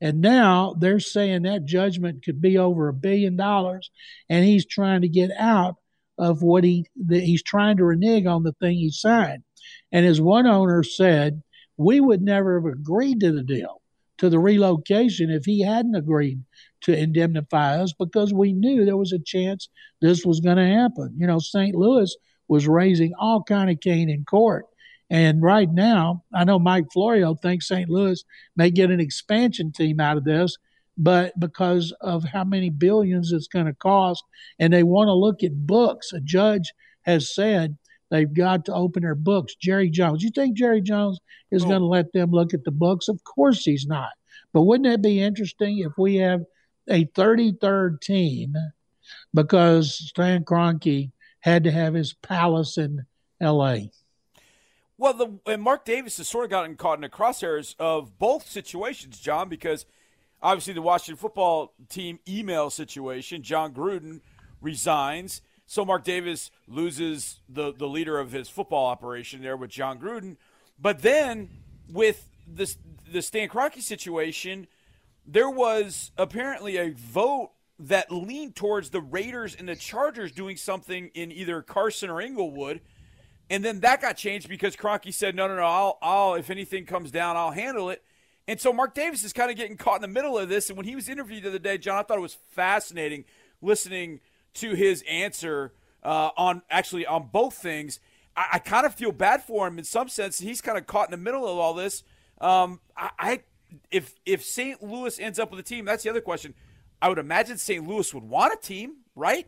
And 0.00 0.20
now 0.20 0.74
they're 0.78 1.00
saying 1.00 1.42
that 1.42 1.64
judgment 1.64 2.24
could 2.24 2.40
be 2.40 2.56
over 2.56 2.88
a 2.88 2.94
billion 2.94 3.36
dollars, 3.36 3.90
and 4.28 4.44
he's 4.44 4.64
trying 4.64 5.02
to 5.02 5.08
get 5.08 5.30
out 5.36 5.76
of 6.18 6.42
what 6.42 6.64
he 6.64 6.86
the, 6.96 7.20
he's 7.20 7.42
trying 7.42 7.76
to 7.76 7.84
renege 7.84 8.26
on 8.26 8.42
the 8.44 8.52
thing 8.60 8.76
he 8.76 8.90
signed. 8.90 9.42
And 9.90 10.06
as 10.06 10.20
one 10.20 10.46
owner 10.46 10.82
said, 10.82 11.42
we 11.76 12.00
would 12.00 12.22
never 12.22 12.60
have 12.60 12.72
agreed 12.72 13.20
to 13.20 13.32
the 13.32 13.42
deal, 13.42 13.82
to 14.18 14.30
the 14.30 14.38
relocation, 14.38 15.30
if 15.30 15.44
he 15.44 15.62
hadn't 15.62 15.96
agreed 15.96 16.42
to 16.82 16.96
indemnify 16.96 17.80
us 17.80 17.92
because 17.92 18.32
we 18.32 18.52
knew 18.52 18.84
there 18.84 18.96
was 18.96 19.12
a 19.12 19.18
chance 19.18 19.68
this 20.00 20.24
was 20.24 20.40
going 20.40 20.56
to 20.56 20.66
happen. 20.66 21.14
You 21.18 21.26
know, 21.26 21.38
St. 21.38 21.74
Louis 21.74 22.14
was 22.48 22.68
raising 22.68 23.12
all 23.18 23.42
kind 23.42 23.70
of 23.70 23.80
cane 23.80 24.08
in 24.08 24.24
court. 24.24 24.66
And 25.10 25.42
right 25.42 25.70
now, 25.72 26.24
I 26.34 26.44
know 26.44 26.58
Mike 26.58 26.86
Florio 26.92 27.34
thinks 27.34 27.68
St. 27.68 27.88
Louis 27.88 28.22
may 28.56 28.70
get 28.70 28.90
an 28.90 29.00
expansion 29.00 29.72
team 29.72 30.00
out 30.00 30.16
of 30.18 30.24
this, 30.24 30.56
but 30.96 31.38
because 31.38 31.92
of 32.00 32.24
how 32.24 32.44
many 32.44 32.70
billions 32.70 33.32
it's 33.32 33.48
going 33.48 33.66
to 33.66 33.74
cost, 33.74 34.22
and 34.58 34.72
they 34.72 34.82
want 34.82 35.08
to 35.08 35.14
look 35.14 35.42
at 35.42 35.66
books. 35.66 36.12
A 36.12 36.20
judge 36.20 36.72
has 37.02 37.34
said 37.34 37.76
they've 38.10 38.32
got 38.32 38.64
to 38.66 38.74
open 38.74 39.02
their 39.02 39.14
books. 39.14 39.54
Jerry 39.54 39.88
Jones, 39.90 40.22
you 40.22 40.30
think 40.30 40.56
Jerry 40.56 40.82
Jones 40.82 41.18
is 41.50 41.64
Oh. 41.64 41.68
going 41.68 41.80
to 41.80 41.86
let 41.86 42.12
them 42.12 42.30
look 42.30 42.52
at 42.52 42.64
the 42.64 42.70
books? 42.70 43.08
Of 43.08 43.24
course 43.24 43.64
he's 43.64 43.86
not. 43.86 44.10
But 44.52 44.62
wouldn't 44.62 44.92
it 44.92 45.02
be 45.02 45.20
interesting 45.22 45.78
if 45.78 45.92
we 45.98 46.16
have 46.16 46.42
a 46.88 47.06
33rd 47.06 48.00
team 48.00 48.54
because 49.34 49.94
Stan 49.94 50.44
Kroenke 50.44 51.10
had 51.40 51.64
to 51.64 51.70
have 51.70 51.94
his 51.94 52.14
palace 52.14 52.78
in 52.78 53.06
L.A. 53.40 53.90
Well, 54.96 55.14
the 55.14 55.38
and 55.46 55.62
Mark 55.62 55.84
Davis 55.84 56.16
has 56.16 56.26
sort 56.26 56.44
of 56.44 56.50
gotten 56.50 56.74
caught 56.76 56.98
in 56.98 57.02
the 57.02 57.08
crosshairs 57.08 57.76
of 57.78 58.18
both 58.18 58.50
situations, 58.50 59.20
John, 59.20 59.48
because 59.48 59.86
obviously 60.42 60.72
the 60.72 60.82
Washington 60.82 61.16
football 61.16 61.72
team 61.88 62.18
email 62.28 62.68
situation, 62.68 63.42
John 63.42 63.72
Gruden 63.72 64.20
resigns. 64.60 65.40
So 65.66 65.84
Mark 65.84 66.02
Davis 66.02 66.50
loses 66.66 67.40
the, 67.48 67.72
the 67.72 67.86
leader 67.86 68.18
of 68.18 68.32
his 68.32 68.48
football 68.48 68.86
operation 68.86 69.42
there 69.42 69.56
with 69.56 69.70
John 69.70 69.98
Gruden. 69.98 70.36
But 70.80 71.02
then 71.02 71.50
with 71.92 72.28
this 72.46 72.76
the 73.10 73.22
Stan 73.22 73.48
Kroenke 73.48 73.82
situation, 73.82 74.66
there 75.30 75.50
was 75.50 76.10
apparently 76.16 76.78
a 76.78 76.90
vote 76.90 77.50
that 77.78 78.10
leaned 78.10 78.56
towards 78.56 78.90
the 78.90 79.00
Raiders 79.00 79.54
and 79.54 79.68
the 79.68 79.76
Chargers 79.76 80.32
doing 80.32 80.56
something 80.56 81.10
in 81.14 81.30
either 81.30 81.60
Carson 81.60 82.08
or 82.08 82.20
Inglewood. 82.20 82.80
And 83.50 83.64
then 83.64 83.80
that 83.80 84.00
got 84.00 84.16
changed 84.16 84.48
because 84.48 84.74
Kroenke 84.74 85.12
said, 85.12 85.36
no, 85.36 85.46
no, 85.46 85.56
no, 85.56 85.62
I'll, 85.62 85.98
I'll, 86.02 86.34
if 86.34 86.50
anything 86.50 86.86
comes 86.86 87.10
down, 87.10 87.36
I'll 87.36 87.50
handle 87.50 87.90
it. 87.90 88.02
And 88.48 88.58
so 88.58 88.72
Mark 88.72 88.94
Davis 88.94 89.22
is 89.22 89.34
kind 89.34 89.50
of 89.50 89.56
getting 89.56 89.76
caught 89.76 89.96
in 89.96 90.02
the 90.02 90.08
middle 90.08 90.38
of 90.38 90.48
this. 90.48 90.70
And 90.70 90.76
when 90.78 90.86
he 90.86 90.94
was 90.94 91.08
interviewed 91.08 91.44
the 91.44 91.50
other 91.50 91.58
day, 91.58 91.76
John, 91.76 91.98
I 91.98 92.02
thought 92.02 92.16
it 92.16 92.22
was 92.22 92.38
fascinating 92.52 93.26
listening 93.60 94.20
to 94.54 94.74
his 94.74 95.04
answer 95.08 95.74
uh, 96.02 96.30
on 96.38 96.62
actually 96.70 97.04
on 97.04 97.28
both 97.30 97.54
things. 97.54 98.00
I, 98.34 98.46
I 98.54 98.58
kind 98.60 98.86
of 98.86 98.94
feel 98.94 99.12
bad 99.12 99.42
for 99.42 99.66
him 99.66 99.78
in 99.78 99.84
some 99.84 100.08
sense. 100.08 100.38
He's 100.38 100.62
kind 100.62 100.78
of 100.78 100.86
caught 100.86 101.08
in 101.08 101.10
the 101.10 101.22
middle 101.22 101.46
of 101.46 101.58
all 101.58 101.74
this. 101.74 102.02
Um, 102.40 102.80
I, 102.96 103.10
I 103.18 103.40
if 103.90 104.14
if 104.24 104.44
St. 104.44 104.82
Louis 104.82 105.18
ends 105.18 105.38
up 105.38 105.50
with 105.50 105.60
a 105.60 105.62
team, 105.62 105.84
that's 105.84 106.02
the 106.02 106.10
other 106.10 106.20
question. 106.20 106.54
I 107.00 107.08
would 107.08 107.18
imagine 107.18 107.58
St. 107.58 107.86
Louis 107.86 108.12
would 108.12 108.24
want 108.24 108.52
a 108.52 108.56
team, 108.56 108.96
right? 109.14 109.46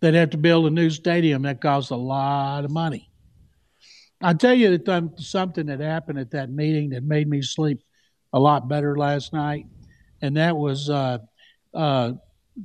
They'd 0.00 0.14
have 0.14 0.30
to 0.30 0.38
build 0.38 0.66
a 0.66 0.70
new 0.70 0.90
stadium 0.90 1.42
that 1.42 1.60
costs 1.60 1.90
a 1.90 1.96
lot 1.96 2.64
of 2.64 2.70
money. 2.70 3.10
I'll 4.20 4.36
tell 4.36 4.54
you 4.54 4.76
that 4.76 5.12
something 5.18 5.66
that 5.66 5.80
happened 5.80 6.18
at 6.18 6.30
that 6.30 6.50
meeting 6.50 6.90
that 6.90 7.02
made 7.02 7.28
me 7.28 7.42
sleep 7.42 7.82
a 8.32 8.38
lot 8.38 8.68
better 8.68 8.96
last 8.96 9.32
night, 9.32 9.66
and 10.20 10.36
that 10.36 10.56
was 10.56 10.88
uh, 10.88 11.18
uh, 11.74 12.12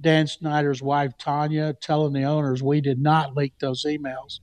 Dan 0.01 0.27
Snyder's 0.27 0.81
wife 0.81 1.17
Tanya 1.17 1.73
telling 1.73 2.13
the 2.13 2.23
owners 2.23 2.61
we 2.61 2.81
did 2.81 2.99
not 2.99 3.35
leak 3.35 3.53
those 3.59 3.85
emails 3.85 4.39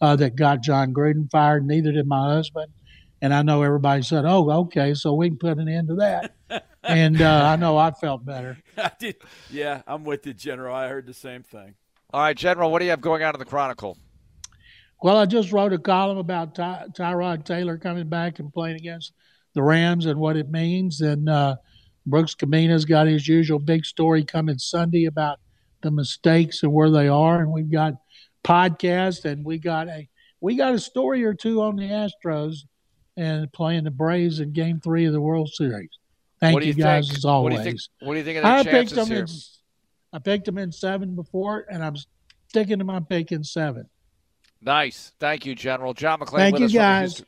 uh, 0.00 0.16
that 0.16 0.36
got 0.36 0.62
John 0.62 0.92
Gruden 0.92 1.30
fired. 1.30 1.66
Neither 1.66 1.92
did 1.92 2.06
my 2.06 2.34
husband. 2.34 2.72
And 3.20 3.34
I 3.34 3.42
know 3.42 3.62
everybody 3.62 4.02
said, 4.02 4.24
"Oh, 4.24 4.50
okay, 4.62 4.94
so 4.94 5.14
we 5.14 5.28
can 5.28 5.38
put 5.38 5.58
an 5.58 5.68
end 5.68 5.88
to 5.88 5.94
that." 5.96 6.36
and 6.84 7.20
uh, 7.20 7.44
I 7.44 7.56
know 7.56 7.76
I 7.76 7.90
felt 7.90 8.24
better. 8.24 8.58
I 8.76 8.92
did. 8.98 9.16
Yeah, 9.50 9.82
I'm 9.86 10.04
with 10.04 10.26
you, 10.26 10.34
General. 10.34 10.74
I 10.74 10.88
heard 10.88 11.06
the 11.06 11.14
same 11.14 11.42
thing. 11.42 11.74
All 12.12 12.20
right, 12.20 12.36
General, 12.36 12.70
what 12.70 12.78
do 12.78 12.84
you 12.84 12.90
have 12.90 13.00
going 13.00 13.22
on 13.22 13.34
in 13.34 13.38
the 13.38 13.44
Chronicle? 13.44 13.98
Well, 15.02 15.16
I 15.16 15.26
just 15.26 15.52
wrote 15.52 15.72
a 15.72 15.78
column 15.78 16.18
about 16.18 16.54
Ty- 16.54 16.86
Tyrod 16.96 17.44
Taylor 17.44 17.78
coming 17.78 18.08
back 18.08 18.38
and 18.38 18.52
playing 18.52 18.76
against 18.76 19.12
the 19.54 19.62
Rams 19.62 20.06
and 20.06 20.18
what 20.18 20.36
it 20.36 20.50
means. 20.50 21.00
And 21.00 21.28
uh, 21.28 21.56
Brooks 22.06 22.34
Kubena's 22.34 22.84
got 22.84 23.06
his 23.06 23.28
usual 23.28 23.58
big 23.58 23.84
story 23.84 24.24
coming 24.24 24.58
Sunday 24.58 25.04
about 25.04 25.38
the 25.82 25.90
mistakes 25.90 26.62
and 26.62 26.72
where 26.72 26.90
they 26.90 27.06
are. 27.08 27.40
And 27.40 27.52
we've 27.52 27.70
got 27.70 27.94
podcast 28.44 29.24
and 29.24 29.44
we 29.44 29.58
got 29.58 29.88
a 29.88 30.08
we 30.40 30.56
got 30.56 30.74
a 30.74 30.78
story 30.78 31.24
or 31.24 31.34
two 31.34 31.60
on 31.62 31.76
the 31.76 31.84
Astros 31.84 32.60
and 33.18 33.52
playing 33.52 33.82
the 33.84 33.90
Braves 33.90 34.38
in 34.38 34.52
Game 34.52 34.80
Three 34.80 35.04
of 35.04 35.12
the 35.12 35.20
World 35.20 35.50
Series. 35.50 35.90
Thank 36.40 36.60
you, 36.62 36.68
you 36.68 36.74
guys 36.74 37.08
think? 37.08 37.18
as 37.18 37.24
always. 37.24 37.52
What 37.54 37.64
do 37.64 37.68
you 37.68 37.70
think? 37.72 37.80
What 38.00 38.12
do 38.14 38.18
you 38.18 38.24
think 38.24 38.36
of 38.38 38.44
their 38.44 38.52
I 38.52 38.62
chances 38.62 38.92
picked 38.92 38.94
them 38.94 39.06
here? 39.08 39.24
in. 39.24 39.28
I 40.12 40.18
picked 40.20 40.44
them 40.46 40.56
in 40.56 40.72
seven 40.72 41.16
before, 41.16 41.66
and 41.68 41.84
I'm 41.84 41.96
sticking 42.48 42.78
to 42.78 42.84
my 42.84 43.00
pick 43.00 43.32
in 43.32 43.42
seven. 43.42 43.88
Nice. 44.62 45.12
Thank 45.18 45.44
you, 45.46 45.54
General. 45.54 45.94
John 45.94 46.20
McClain 46.20 46.36
Thank 46.36 46.52
with 46.54 46.60
you, 46.60 46.66
us 46.66 46.72
from 46.72 46.80
guys. 46.80 47.10
Houston, 47.10 47.26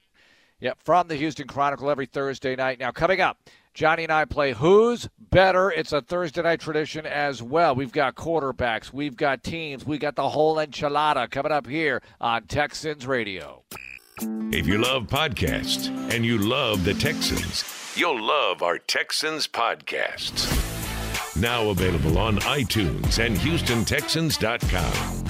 yep, 0.60 0.78
from 0.84 1.08
the 1.08 1.16
Houston 1.16 1.48
Chronicle 1.48 1.90
every 1.90 2.06
Thursday 2.06 2.54
night. 2.54 2.78
Now, 2.78 2.92
coming 2.92 3.20
up, 3.20 3.38
Johnny 3.74 4.04
and 4.04 4.12
I 4.12 4.24
play 4.26 4.52
Who's 4.52 5.08
Better. 5.18 5.70
It's 5.70 5.92
a 5.92 6.00
Thursday 6.00 6.42
night 6.42 6.60
tradition 6.60 7.04
as 7.04 7.42
well. 7.42 7.74
We've 7.74 7.92
got 7.92 8.14
quarterbacks, 8.14 8.92
we've 8.92 9.16
got 9.16 9.42
teams, 9.42 9.84
we 9.84 9.98
got 9.98 10.14
the 10.14 10.28
whole 10.28 10.56
enchilada 10.56 11.28
coming 11.30 11.52
up 11.52 11.66
here 11.66 12.00
on 12.20 12.44
Texans 12.44 13.06
Radio. 13.06 13.64
If 14.52 14.66
you 14.66 14.78
love 14.78 15.06
podcasts 15.06 15.88
and 16.12 16.24
you 16.24 16.38
love 16.38 16.84
the 16.84 16.94
Texans, 16.94 17.64
you'll 17.96 18.20
love 18.22 18.62
our 18.62 18.78
Texans 18.78 19.46
podcasts. 19.48 20.46
Now 21.40 21.70
available 21.70 22.18
on 22.18 22.38
iTunes 22.40 23.24
and 23.24 23.36
HoustonTexans.com. 23.36 25.20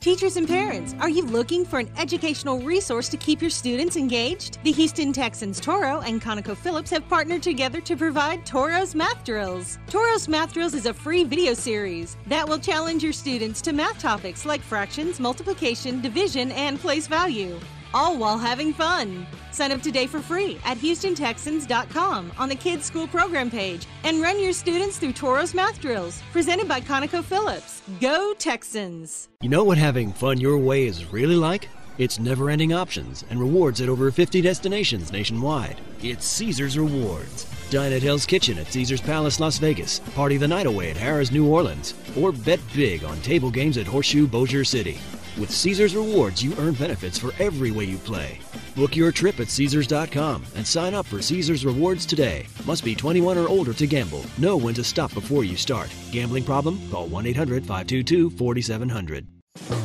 Teachers 0.00 0.36
and 0.36 0.46
parents, 0.46 0.94
are 1.00 1.08
you 1.08 1.24
looking 1.24 1.64
for 1.64 1.80
an 1.80 1.90
educational 1.98 2.60
resource 2.60 3.08
to 3.08 3.16
keep 3.16 3.40
your 3.40 3.50
students 3.50 3.96
engaged? 3.96 4.62
The 4.62 4.70
Houston 4.70 5.12
Texans 5.12 5.58
Toro 5.58 6.00
and 6.00 6.22
ConocoPhillips 6.22 6.90
have 6.90 7.08
partnered 7.08 7.42
together 7.42 7.80
to 7.80 7.96
provide 7.96 8.46
Toro's 8.46 8.94
Math 8.94 9.24
Drills. 9.24 9.80
Toro's 9.88 10.28
Math 10.28 10.52
Drills 10.52 10.74
is 10.74 10.86
a 10.86 10.94
free 10.94 11.24
video 11.24 11.54
series 11.54 12.16
that 12.28 12.48
will 12.48 12.60
challenge 12.60 13.02
your 13.02 13.12
students 13.12 13.60
to 13.62 13.72
math 13.72 13.98
topics 13.98 14.46
like 14.46 14.60
fractions, 14.60 15.18
multiplication, 15.18 16.00
division, 16.00 16.52
and 16.52 16.78
place 16.78 17.08
value, 17.08 17.58
all 17.94 18.16
while 18.16 18.38
having 18.38 18.72
fun. 18.72 19.26
Sign 19.52 19.72
up 19.72 19.82
today 19.82 20.06
for 20.06 20.20
free 20.20 20.58
at 20.64 20.76
HoustonTexans.com 20.78 22.32
on 22.38 22.48
the 22.48 22.54
Kids 22.54 22.84
School 22.84 23.06
Program 23.06 23.50
page 23.50 23.86
and 24.04 24.20
run 24.20 24.40
your 24.40 24.52
students 24.52 24.98
through 24.98 25.12
Toro's 25.12 25.54
Math 25.54 25.80
Drills, 25.80 26.22
presented 26.32 26.68
by 26.68 26.80
ConocoPhillips. 26.80 28.00
Go 28.00 28.34
Texans! 28.34 29.28
You 29.40 29.48
know 29.48 29.64
what 29.64 29.78
having 29.78 30.12
fun 30.12 30.40
your 30.40 30.58
way 30.58 30.86
is 30.86 31.12
really 31.12 31.36
like? 31.36 31.68
It's 31.98 32.18
never 32.18 32.50
ending 32.50 32.74
options 32.74 33.24
and 33.30 33.40
rewards 33.40 33.80
at 33.80 33.88
over 33.88 34.10
50 34.10 34.42
destinations 34.42 35.12
nationwide. 35.12 35.80
It's 36.02 36.26
Caesar's 36.26 36.78
Rewards. 36.78 37.46
Dine 37.70 37.92
at 37.94 38.02
Hell's 38.02 38.26
Kitchen 38.26 38.58
at 38.58 38.70
Caesar's 38.70 39.00
Palace, 39.00 39.40
Las 39.40 39.56
Vegas. 39.58 40.00
Party 40.14 40.36
the 40.36 40.46
night 40.46 40.66
away 40.66 40.90
at 40.90 40.96
Harrah's, 40.96 41.32
New 41.32 41.46
Orleans. 41.48 41.94
Or 42.16 42.32
bet 42.32 42.60
big 42.74 43.02
on 43.02 43.18
table 43.22 43.50
games 43.50 43.78
at 43.78 43.86
Horseshoe, 43.86 44.26
Bossier 44.26 44.62
City. 44.62 44.98
With 45.38 45.50
Caesar's 45.50 45.94
Rewards, 45.94 46.42
you 46.42 46.54
earn 46.58 46.72
benefits 46.74 47.18
for 47.18 47.34
every 47.38 47.70
way 47.70 47.84
you 47.84 47.98
play. 47.98 48.38
Book 48.74 48.96
your 48.96 49.12
trip 49.12 49.38
at 49.38 49.50
Caesars.com 49.50 50.44
and 50.54 50.66
sign 50.66 50.94
up 50.94 51.04
for 51.04 51.20
Caesar's 51.20 51.64
Rewards 51.64 52.06
today. 52.06 52.46
Must 52.64 52.82
be 52.82 52.94
21 52.94 53.36
or 53.36 53.48
older 53.48 53.74
to 53.74 53.86
gamble. 53.86 54.24
Know 54.38 54.56
when 54.56 54.74
to 54.74 54.84
stop 54.84 55.12
before 55.12 55.44
you 55.44 55.56
start. 55.56 55.94
Gambling 56.10 56.44
problem? 56.44 56.80
Call 56.90 57.06
1 57.08 57.26
800 57.26 57.66
522 57.66 58.30
4700. 58.30 59.35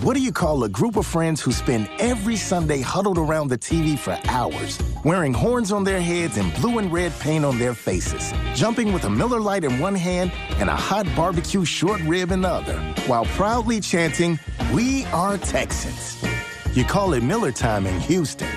What 0.02 0.16
do 0.16 0.22
you 0.22 0.32
call 0.32 0.64
a 0.64 0.70
group 0.70 0.96
of 0.96 1.06
friends 1.06 1.42
who 1.42 1.52
spend 1.52 1.90
every 2.00 2.36
Sunday 2.36 2.82
huddled 2.82 3.18
around 3.18 3.48
the 3.48 3.58
TV 3.58 3.98
for 3.98 4.18
hours, 4.30 4.80
wearing 5.04 5.34
horns 5.34 5.72
on 5.72 5.84
their 5.84 6.02
heads 6.02 6.38
and 6.38 6.54
blue 6.56 6.80
and 6.80 6.92
red 6.92 7.12
paint 7.20 7.46
on 7.46 7.58
their 7.58 7.74
faces, 7.74 8.34
jumping 8.54 8.94
with 8.94 9.06
a 9.06 9.10
Miller 9.10 9.40
Lite 9.40 9.64
in 9.64 9.80
one 9.80 9.96
hand 9.96 10.32
and 10.60 10.70
a 10.70 10.76
hot 10.76 11.08
barbecue 11.16 11.64
short 11.66 12.02
rib 12.02 12.32
in 12.32 12.42
the 12.42 12.48
other, 12.48 12.80
while 13.06 13.26
proudly 13.26 13.80
chanting, 13.80 14.40
We 14.74 15.06
are 15.08 15.38
Texans? 15.38 16.22
You 16.76 16.84
call 16.84 17.14
it 17.14 17.24
Miller 17.24 17.52
time 17.52 17.86
in 17.86 18.00
Houston. 18.02 18.50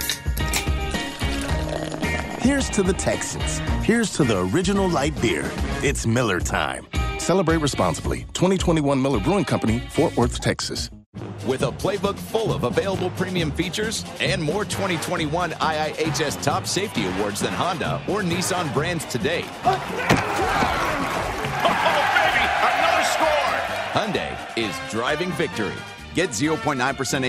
Here's 2.41 2.69
to 2.71 2.83
the 2.83 2.93
Texans. 2.93 3.59
Here's 3.83 4.13
to 4.15 4.25
the 4.25 4.41
original 4.55 4.89
light 4.89 5.19
beer. 5.21 5.51
It's 5.83 6.07
Miller 6.07 6.41
time. 6.41 6.87
Celebrate 7.19 7.59
responsibly. 7.59 8.27
2021 8.35 9.01
Miller 9.01 9.21
Brewing 9.21 9.45
Company, 9.45 9.81
Fort 9.91 10.15
Worth, 10.17 10.41
Texas. 10.41 10.91
With 11.47 11.63
a 11.63 11.71
playbook 11.71 12.19
full 12.19 12.53
of 12.53 12.65
available 12.65 13.11
premium 13.11 13.53
features 13.53 14.05
and 14.21 14.43
more 14.43 14.65
2021 14.65 15.51
IIHS 15.53 16.43
Top 16.43 16.67
Safety 16.67 17.07
Awards 17.07 17.41
than 17.41 17.53
Honda 17.53 18.03
or 18.09 18.23
Nissan 18.23 18.73
brands 18.75 19.05
today. 19.05 19.45
Oh, 19.65 19.79
baby, 22.25 22.45
another 22.69 23.05
score! 23.05 23.55
Hyundai 23.93 24.59
is 24.59 24.75
driving 24.91 25.31
victory. 25.33 25.73
Get 26.15 26.31
0.9% 26.31 26.77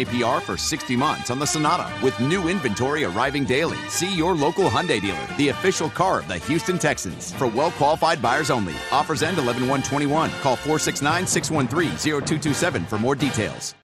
APR 0.05 0.41
for 0.41 0.57
60 0.57 0.95
months 0.95 1.31
on 1.31 1.39
the 1.39 1.45
Sonata 1.45 1.91
with 2.03 2.19
new 2.19 2.47
inventory 2.47 3.03
arriving 3.03 3.43
daily. 3.43 3.77
See 3.89 4.15
your 4.15 4.35
local 4.35 4.69
Hyundai 4.69 5.01
dealer, 5.01 5.27
the 5.37 5.49
official 5.49 5.89
car 5.89 6.19
of 6.19 6.27
the 6.27 6.37
Houston 6.37 6.77
Texans. 6.77 7.33
For 7.33 7.47
well 7.47 7.71
qualified 7.71 8.21
buyers 8.21 8.49
only. 8.49 8.75
Offers 8.91 9.23
end 9.23 9.39
11 9.39 9.63
121. 9.63 10.29
Call 10.41 10.55
469 10.55 11.27
613 11.27 11.97
0227 11.97 12.85
for 12.85 12.97
more 12.99 13.15
details. 13.15 13.75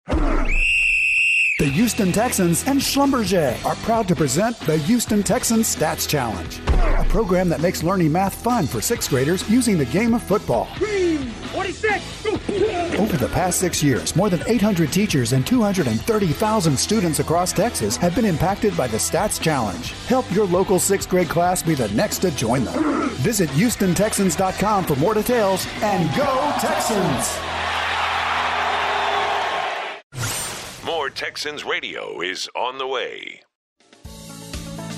The 1.61 1.67
Houston 1.67 2.11
Texans 2.11 2.65
and 2.65 2.79
Schlumberger 2.79 3.63
are 3.63 3.75
proud 3.75 4.07
to 4.07 4.15
present 4.15 4.59
the 4.61 4.77
Houston 4.77 5.21
Texans 5.21 5.75
Stats 5.75 6.09
Challenge, 6.09 6.59
a 6.67 7.05
program 7.07 7.49
that 7.49 7.61
makes 7.61 7.83
learning 7.83 8.11
math 8.11 8.33
fun 8.33 8.65
for 8.65 8.81
sixth 8.81 9.11
graders 9.11 9.47
using 9.47 9.77
the 9.77 9.85
game 9.85 10.15
of 10.15 10.23
football. 10.23 10.65
46! 11.53 12.25
Over 12.97 13.15
the 13.15 13.29
past 13.31 13.59
six 13.59 13.83
years, 13.83 14.15
more 14.15 14.27
than 14.27 14.41
800 14.47 14.91
teachers 14.91 15.33
and 15.33 15.45
230,000 15.45 16.79
students 16.79 17.19
across 17.19 17.53
Texas 17.53 17.95
have 17.95 18.15
been 18.15 18.25
impacted 18.25 18.75
by 18.75 18.87
the 18.87 18.97
Stats 18.97 19.39
Challenge. 19.39 19.91
Help 20.07 20.25
your 20.33 20.47
local 20.47 20.79
sixth 20.79 21.09
grade 21.09 21.29
class 21.29 21.61
be 21.61 21.75
the 21.75 21.89
next 21.89 22.23
to 22.23 22.31
join 22.31 22.63
them. 22.63 23.07
Visit 23.17 23.51
HoustonTexans.com 23.51 24.85
for 24.85 24.95
more 24.95 25.13
details 25.13 25.67
and 25.83 26.09
go 26.17 26.53
Texans! 26.59 27.50
Texans 31.21 31.63
Radio 31.63 32.19
is 32.21 32.49
on 32.55 32.79
the 32.79 32.87
way. 32.87 33.43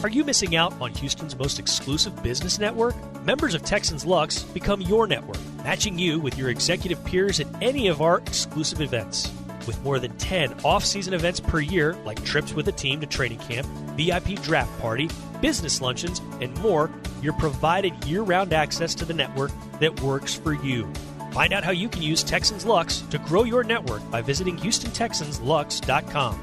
Are 0.01 0.07
you 0.07 0.23
missing 0.23 0.55
out 0.55 0.71
on 0.79 0.93
Houston's 0.93 1.37
most 1.37 1.59
exclusive 1.59 2.23
business 2.23 2.57
network? 2.57 2.95
Members 3.25 3.53
of 3.53 3.63
Texans 3.63 4.05
Lux 4.05 4.43
become 4.43 4.79
your 4.79 5.05
network, 5.05 5.37
matching 5.65 5.99
you 5.99 6.21
with 6.21 6.37
your 6.37 6.49
executive 6.49 7.03
peers 7.03 7.41
at 7.41 7.47
any 7.61 7.87
of 7.87 8.01
our 8.01 8.19
exclusive 8.19 8.79
events. 8.79 9.29
With 9.67 9.83
more 9.83 9.99
than 9.99 10.15
10 10.15 10.61
off 10.63 10.85
season 10.85 11.13
events 11.13 11.41
per 11.41 11.59
year, 11.59 11.93
like 12.05 12.23
trips 12.23 12.53
with 12.53 12.69
a 12.69 12.71
team 12.71 13.01
to 13.01 13.05
training 13.05 13.39
camp, 13.39 13.67
VIP 13.97 14.41
draft 14.41 14.79
party, 14.79 15.09
business 15.41 15.81
luncheons, 15.81 16.21
and 16.39 16.57
more, 16.59 16.89
you're 17.21 17.33
provided 17.33 18.05
year 18.05 18.21
round 18.21 18.53
access 18.53 18.95
to 18.95 19.03
the 19.03 19.13
network 19.13 19.51
that 19.81 19.99
works 19.99 20.33
for 20.33 20.53
you. 20.53 20.89
Find 21.33 21.51
out 21.51 21.63
how 21.63 21.71
you 21.71 21.89
can 21.89 22.03
use 22.03 22.21
Texans 22.21 22.63
Lux 22.63 23.01
to 23.09 23.17
grow 23.17 23.43
your 23.43 23.63
network 23.63 24.07
by 24.11 24.21
visiting 24.21 24.55
HoustonTexansLux.com. 24.55 26.39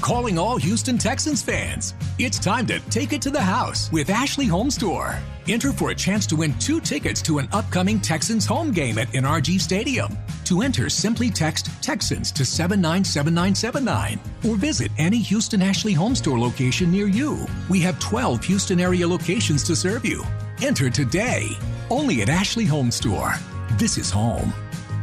Calling 0.00 0.38
all 0.38 0.56
Houston 0.56 0.98
Texans 0.98 1.42
fans. 1.42 1.94
It's 2.20 2.38
time 2.38 2.64
to 2.68 2.78
take 2.90 3.12
it 3.12 3.20
to 3.22 3.30
the 3.30 3.42
house 3.42 3.90
with 3.90 4.08
Ashley 4.08 4.46
Home 4.46 4.70
Store. 4.70 5.18
Enter 5.48 5.72
for 5.72 5.90
a 5.90 5.96
chance 5.96 6.28
to 6.28 6.36
win 6.36 6.56
two 6.60 6.80
tickets 6.80 7.20
to 7.22 7.38
an 7.38 7.48
upcoming 7.52 7.98
Texans 7.98 8.46
home 8.46 8.70
game 8.70 8.98
at 8.98 9.08
NRG 9.08 9.60
Stadium. 9.60 10.16
To 10.44 10.62
enter, 10.62 10.88
simply 10.88 11.28
text 11.28 11.70
Texans 11.82 12.30
to 12.32 12.44
797979 12.44 14.20
or 14.48 14.54
visit 14.54 14.92
any 14.96 15.18
Houston 15.18 15.60
Ashley 15.60 15.92
Home 15.94 16.14
Store 16.14 16.38
location 16.38 16.92
near 16.92 17.08
you. 17.08 17.44
We 17.68 17.80
have 17.80 17.98
12 17.98 18.44
Houston 18.44 18.78
area 18.78 19.08
locations 19.08 19.64
to 19.64 19.74
serve 19.74 20.04
you. 20.04 20.22
Enter 20.62 20.88
today, 20.88 21.48
only 21.90 22.22
at 22.22 22.28
Ashley 22.28 22.64
Home 22.64 22.90
Store. 22.90 23.34
This 23.72 23.98
is 23.98 24.10
home. 24.10 24.52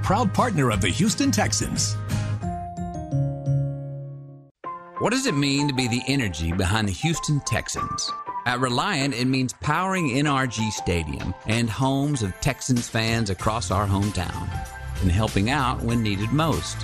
Proud 0.02 0.34
partner 0.34 0.72
of 0.72 0.82
the 0.82 0.90
Houston 0.90 1.32
Texans. 1.32 1.96
What 5.00 5.12
does 5.12 5.26
it 5.26 5.36
mean 5.36 5.68
to 5.68 5.74
be 5.74 5.88
the 5.88 6.02
energy 6.08 6.52
behind 6.52 6.88
the 6.88 6.94
Houston 6.94 7.40
Texans? 7.42 8.10
At 8.46 8.60
Reliant, 8.60 9.14
it 9.14 9.26
means 9.26 9.54
powering 9.54 10.10
NRG 10.10 10.72
Stadium 10.72 11.34
and 11.48 11.70
homes 11.70 12.24
of 12.24 12.40
Texans 12.42 12.90
fans 12.90 13.30
across 13.30 13.72
our 13.72 13.88
hometown 13.88 14.50
and 15.02 15.12
helping 15.12 15.50
out 15.50 15.82
when 15.82 16.04
needed 16.04 16.32
most. 16.32 16.78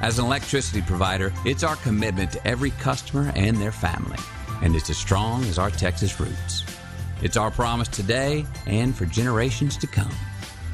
As 0.00 0.18
an 0.18 0.26
electricity 0.26 0.82
provider, 0.82 1.32
it's 1.44 1.64
our 1.64 1.76
commitment 1.76 2.32
to 2.32 2.46
every 2.46 2.70
customer 2.72 3.32
and 3.34 3.56
their 3.56 3.72
family, 3.72 4.18
and 4.62 4.76
it's 4.76 4.90
as 4.90 4.96
strong 4.96 5.44
as 5.44 5.58
our 5.58 5.70
Texas 5.70 6.20
roots. 6.20 6.64
It's 7.20 7.36
our 7.36 7.50
promise 7.50 7.88
today 7.88 8.46
and 8.66 8.94
for 8.94 9.04
generations 9.06 9.76
to 9.78 9.86
come. 9.86 10.14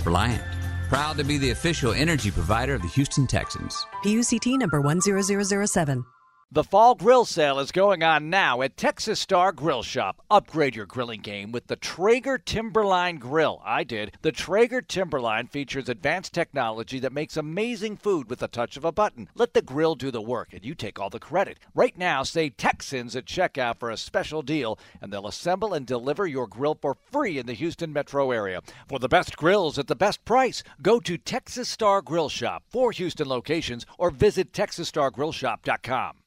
Reliant, 0.05 0.43
proud 0.89 1.17
to 1.17 1.25
be 1.25 1.39
the 1.39 1.51
official 1.51 1.93
energy 1.93 2.31
provider 2.31 2.75
of 2.75 2.83
the 2.83 2.89
Houston 2.89 3.27
Texans. 3.27 3.75
PUCT 4.05 4.59
number 4.59 4.81
10007. 4.81 6.05
The 6.53 6.63
fall 6.63 6.95
grill 6.95 7.25
sale 7.25 7.59
is 7.59 7.73
going 7.73 8.05
on 8.05 8.31
now 8.31 8.63
at 8.63 8.77
Texas 8.77 9.19
Star 9.19 9.51
Grill 9.51 9.83
Shop. 9.83 10.23
Upgrade 10.31 10.77
your 10.77 10.87
grilling 10.87 11.21
game 11.21 11.51
with 11.51 11.67
the 11.67 11.75
Traeger 11.75 12.39
Timberline 12.39 13.17
Grill. 13.17 13.61
I 13.65 13.83
did. 13.83 14.17
The 14.23 14.31
Traeger 14.31 14.81
Timberline 14.81 15.49
features 15.49 15.89
advanced 15.89 16.33
technology 16.33 17.01
that 17.01 17.13
makes 17.13 17.37
amazing 17.37 17.97
food 17.97 18.31
with 18.31 18.39
the 18.39 18.47
touch 18.47 18.77
of 18.77 18.85
a 18.85 18.93
button. 18.93 19.29
Let 19.35 19.55
the 19.55 19.63
grill 19.63 19.97
do 19.97 20.13
the 20.13 20.23
work 20.23 20.53
and 20.53 20.65
you 20.65 20.77
take 20.77 21.01
all 21.01 21.11
the 21.11 21.19
credit. 21.19 21.59
Right 21.75 21.99
now, 21.99 22.23
say 22.23 22.51
Texans 22.51 23.17
at 23.17 23.25
checkout 23.25 23.81
for 23.81 23.91
a 23.91 23.97
special 23.97 24.43
deal, 24.43 24.79
and 25.01 25.13
they'll 25.13 25.27
assemble 25.27 25.75
and 25.75 25.85
deliver 25.85 26.25
your 26.25 26.47
grill 26.47 26.79
for 26.81 26.97
free 27.11 27.37
in 27.39 27.47
the 27.47 27.55
Houston 27.55 27.93
metro 27.93 28.31
area. 28.31 28.61
For 28.87 29.01
the 29.01 29.09
best 29.09 29.37
grills 29.37 29.77
at 29.77 29.89
the 29.89 29.97
best 29.97 30.25
price, 30.25 30.63
go 30.81 31.01
to 31.01 31.19
Texas 31.19 31.69
Star 31.69 32.01
Grill 32.01 32.29
Shop, 32.29 32.63
four 32.69 32.93
Houston 32.93 33.29
locations, 33.29 33.87
or 33.99 34.11
visit 34.11 34.53
TexasStarGrillShop.com. 34.53 36.24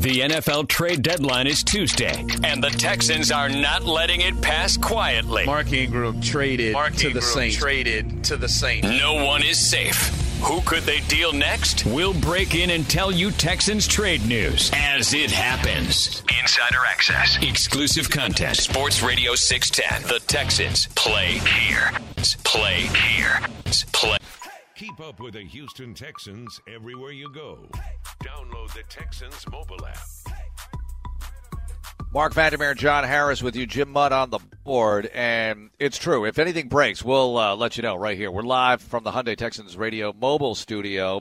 The 0.00 0.20
NFL 0.20 0.68
trade 0.68 1.02
deadline 1.02 1.46
is 1.46 1.62
Tuesday, 1.62 2.24
and 2.42 2.62
the 2.62 2.70
Texans 2.70 3.30
are 3.30 3.48
not 3.48 3.84
letting 3.84 4.20
it 4.20 4.40
pass 4.42 4.76
quietly. 4.76 5.46
Mark 5.46 5.72
Ingram 5.72 6.20
traded 6.20 6.72
Mark 6.72 6.94
to 6.96 7.06
Ingram 7.06 7.14
the 7.14 7.22
Saints. 7.22 7.56
traded 7.56 8.24
to 8.24 8.36
the 8.36 8.48
Saints. 8.48 8.86
No 8.88 9.24
one 9.24 9.42
is 9.42 9.58
safe. 9.58 10.08
Who 10.42 10.60
could 10.62 10.82
they 10.82 11.00
deal 11.02 11.32
next? 11.32 11.86
We'll 11.86 12.12
break 12.12 12.54
in 12.54 12.70
and 12.70 12.88
tell 12.90 13.10
you 13.12 13.30
Texans 13.30 13.86
trade 13.86 14.26
news 14.26 14.70
as 14.74 15.14
it 15.14 15.30
happens. 15.30 16.22
Insider 16.42 16.84
access, 16.86 17.38
exclusive 17.42 18.10
content. 18.10 18.56
Sports 18.56 19.02
Radio 19.02 19.34
610. 19.34 20.08
The 20.12 20.20
Texans 20.26 20.86
play 20.96 21.38
here. 21.38 21.92
Play 22.44 22.80
here. 22.82 23.40
Play. 23.92 24.18
Keep 24.76 24.98
up 24.98 25.20
with 25.20 25.34
the 25.34 25.42
Houston 25.42 25.94
Texans 25.94 26.60
everywhere 26.66 27.12
you 27.12 27.30
go. 27.30 27.68
Download 28.24 28.74
the 28.74 28.82
Texans 28.88 29.46
mobile 29.48 29.86
app. 29.86 30.34
Marc 32.12 32.34
Vandermeer 32.34 32.70
and 32.70 32.78
John 32.78 33.04
Harris 33.04 33.40
with 33.40 33.54
you. 33.54 33.66
Jim 33.66 33.90
Mudd 33.90 34.12
on 34.12 34.30
the 34.30 34.40
board. 34.64 35.06
And 35.14 35.70
it's 35.78 35.96
true. 35.96 36.24
If 36.24 36.40
anything 36.40 36.68
breaks, 36.68 37.04
we'll 37.04 37.38
uh, 37.38 37.54
let 37.54 37.76
you 37.76 37.84
know 37.84 37.94
right 37.94 38.16
here. 38.16 38.32
We're 38.32 38.42
live 38.42 38.82
from 38.82 39.04
the 39.04 39.12
Hyundai 39.12 39.36
Texans 39.36 39.76
Radio 39.76 40.12
mobile 40.12 40.56
studio. 40.56 41.20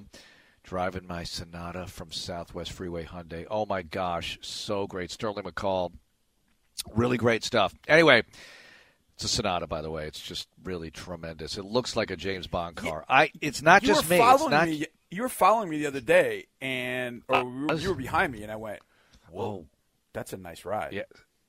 Driving 0.63 1.05
my 1.05 1.23
Sonata 1.23 1.85
from 1.85 2.11
Southwest 2.11 2.71
Freeway 2.71 3.05
Hyundai. 3.05 3.45
Oh 3.51 3.67
my 3.67 3.83
gosh, 3.83 4.39
so 4.41 4.87
great. 4.87 5.11
Sterling 5.11 5.43
McCall. 5.43 5.91
Really 6.95 7.17
great 7.17 7.43
stuff. 7.43 7.75
Anyway, 7.87 8.23
it's 9.23 9.31
a 9.31 9.35
Sonata, 9.35 9.67
by 9.67 9.81
the 9.81 9.89
way. 9.89 10.05
It's 10.05 10.19
just 10.19 10.49
really 10.63 10.91
tremendous. 10.91 11.57
It 11.57 11.63
looks 11.63 11.95
like 11.95 12.11
a 12.11 12.15
James 12.17 12.45
Bond 12.47 12.75
car. 12.75 13.05
I. 13.07 13.31
It's 13.41 13.61
not 13.61 13.81
you 13.81 13.87
just 13.87 14.09
me. 14.09 14.17
It's 14.19 14.47
not. 14.49 14.67
me. 14.67 14.85
You 15.11 15.21
were 15.21 15.29
following 15.29 15.69
me 15.69 15.77
the 15.79 15.85
other 15.85 16.01
day, 16.01 16.47
and 16.59 17.21
or 17.29 17.35
Uh, 17.35 17.43
you 17.43 17.67
were- 17.67 17.75
you 17.75 17.89
were 17.89 17.95
behind 17.95 18.33
me, 18.33 18.43
and 18.43 18.51
I 18.51 18.55
went, 18.57 18.79
Whoa. 19.31 19.65
that's 20.11 20.33
a 20.33 20.37
nice 20.37 20.65
ride." 20.65 20.91
Yeah. 20.91 21.03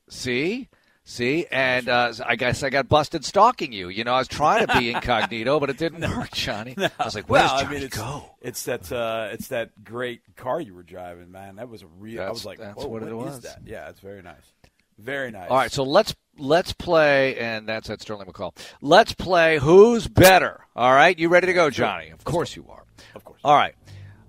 See? 0.08 0.68
See? 1.02 1.46
And 1.50 1.88
uh, 1.88 2.12
I 2.24 2.37
guess 2.37 2.62
I 2.62 2.70
got 2.70 2.88
busted 2.88 3.24
stalking 3.24 3.72
you. 3.72 3.88
You 3.88 4.04
know, 4.04 4.14
I 4.14 4.18
was 4.18 4.28
trying 4.28 4.66
to 4.66 4.78
be 4.78 4.90
incognito, 4.94 5.58
but 5.58 5.68
it 5.70 5.76
didn't 5.76 6.02
work, 6.16 6.30
Johnny. 6.30 6.74
I 6.78 7.04
was 7.04 7.14
like, 7.14 7.28
where's 7.28 7.50
well, 7.50 7.60
Johnny 7.62 7.76
I 7.76 7.78
mean, 7.78 7.82
it's, 7.87 7.96
go? 7.96 8.30
It's 8.40 8.62
that 8.64 8.92
uh, 8.92 9.30
it's 9.32 9.48
that 9.48 9.82
great 9.82 10.20
car 10.37 10.60
you 10.60 10.74
were 10.74 10.82
driving, 10.84 11.32
man. 11.32 11.56
That 11.56 11.68
was 11.68 11.82
a 11.82 11.87
real. 11.98 12.22
I 12.22 12.30
was 12.30 12.44
like, 12.44 12.58
that's 12.58 12.84
what 12.84 13.02
it 13.02 13.08
is 13.08 13.14
was. 13.14 13.40
that? 13.40 13.62
Yeah, 13.66 13.88
it's 13.88 14.00
very 14.00 14.22
nice. 14.22 14.52
Very 14.98 15.30
nice. 15.30 15.50
All 15.50 15.57
right, 15.57 15.72
so 15.72 15.83
let's 15.83 16.14
let's 16.38 16.72
play, 16.72 17.38
and 17.38 17.68
that's 17.68 17.90
at 17.90 18.00
Sterling 18.00 18.26
McCall. 18.26 18.57
Let's 18.80 19.12
play 19.12 19.59
Who's 19.59 20.09
Better. 20.09 20.64
All 20.76 20.92
right, 20.92 21.18
you 21.18 21.28
ready 21.28 21.46
to 21.48 21.52
go, 21.52 21.70
Johnny? 21.70 22.11
Of 22.11 22.24
course 22.24 22.57
you 22.57 22.66
are. 22.68 22.85
Of 23.14 23.24
course. 23.24 23.40
All 23.44 23.57
right. 23.57 23.74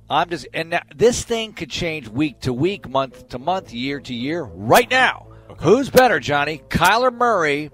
I'm 0.08 0.30
just, 0.30 0.48
and 0.54 0.70
now, 0.70 0.82
this 0.96 1.24
thing 1.24 1.54
could 1.54 1.72
change 1.72 2.08
week 2.08 2.42
to 2.42 2.54
week, 2.54 2.88
month 2.88 3.30
to 3.30 3.40
month, 3.40 3.74
year 3.74 4.00
to 4.02 4.14
year. 4.14 4.44
Right 4.44 4.90
now, 4.90 5.28
who's 5.62 5.90
better, 5.90 6.20
Johnny? 6.20 6.62
Kyler 6.70 7.12
Murray 7.12 7.72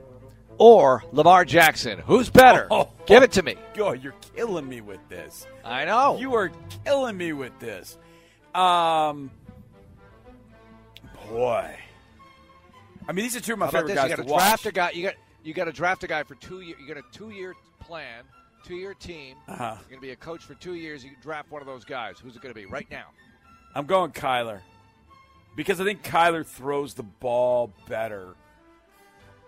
or 0.58 1.04
Lamar 1.12 1.44
Jackson? 1.44 2.00
Who's 2.00 2.30
better? 2.30 2.68
Oh, 2.72 2.90
Give 3.06 3.24
it 3.24 3.34
to 3.34 3.44
me. 3.44 3.56
Oh, 3.80 3.92
you're 4.02 4.16
killing 4.36 4.70
me 4.70 4.80
with 4.80 5.00
this. 5.10 5.46
I 5.66 5.84
know. 5.84 6.18
You 6.20 6.36
are 6.36 6.52
killing 6.86 7.18
me 7.18 7.34
with 7.34 7.58
this. 7.60 7.98
Um, 8.56 9.30
boy. 11.30 11.76
I 13.08 13.14
mean, 13.14 13.24
these 13.24 13.36
are 13.36 13.40
two 13.42 13.54
of 13.54 13.60
my 13.60 13.70
favorite 13.70 13.88
this? 13.88 13.96
guys 13.96 14.10
You 14.10 14.16
got 14.18 14.22
to 14.22 14.28
to 14.28 14.32
watch. 14.34 14.42
draft 14.42 14.66
a 14.66 14.72
guy. 14.72 14.92
You 14.92 15.04
got 15.04 15.14
you 15.44 15.54
got 15.54 15.66
to 15.66 15.72
draft 15.72 16.04
a 16.04 16.08
guy 16.08 16.24
for 16.24 16.36
two 16.36 16.62
years. 16.62 16.80
You 16.80 16.88
got 16.88 16.98
a 16.98 17.18
two 17.18 17.30
year 17.32 17.56
plan, 17.80 18.24
two 18.66 18.76
year 18.76 18.94
team. 18.94 19.38
Uh-huh. 19.48 19.64
You're 19.80 19.90
going 19.90 20.02
to 20.02 20.08
be 20.08 20.12
a 20.12 20.16
coach 20.16 20.44
for 20.44 20.54
two 20.56 20.76
years. 20.76 21.04
You 21.04 21.12
draft 21.22 21.52
one 21.52 21.62
of 21.62 21.68
those 21.68 21.84
guys. 21.84 22.20
Who's 22.20 22.36
it 22.36 22.42
going 22.42 22.54
to 22.54 22.60
be 22.60 22.66
right 22.68 22.90
now? 22.92 23.06
I'm 23.74 23.86
going 23.86 24.12
Kyler 24.12 24.60
because 25.56 25.82
I 25.82 25.84
think 25.84 26.04
Kyler 26.04 26.46
throws 26.46 26.94
the 26.94 27.04
ball 27.04 27.72
better, 27.88 28.36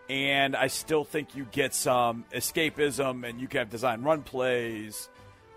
and 0.10 0.56
I 0.56 0.68
still 0.68 1.04
think 1.04 1.36
you 1.36 1.46
get 1.52 1.74
some 1.74 2.26
escapism, 2.34 3.28
and 3.28 3.40
you 3.40 3.48
can 3.48 3.60
have 3.60 3.70
design 3.70 4.02
run 4.04 4.22
plays 4.24 5.10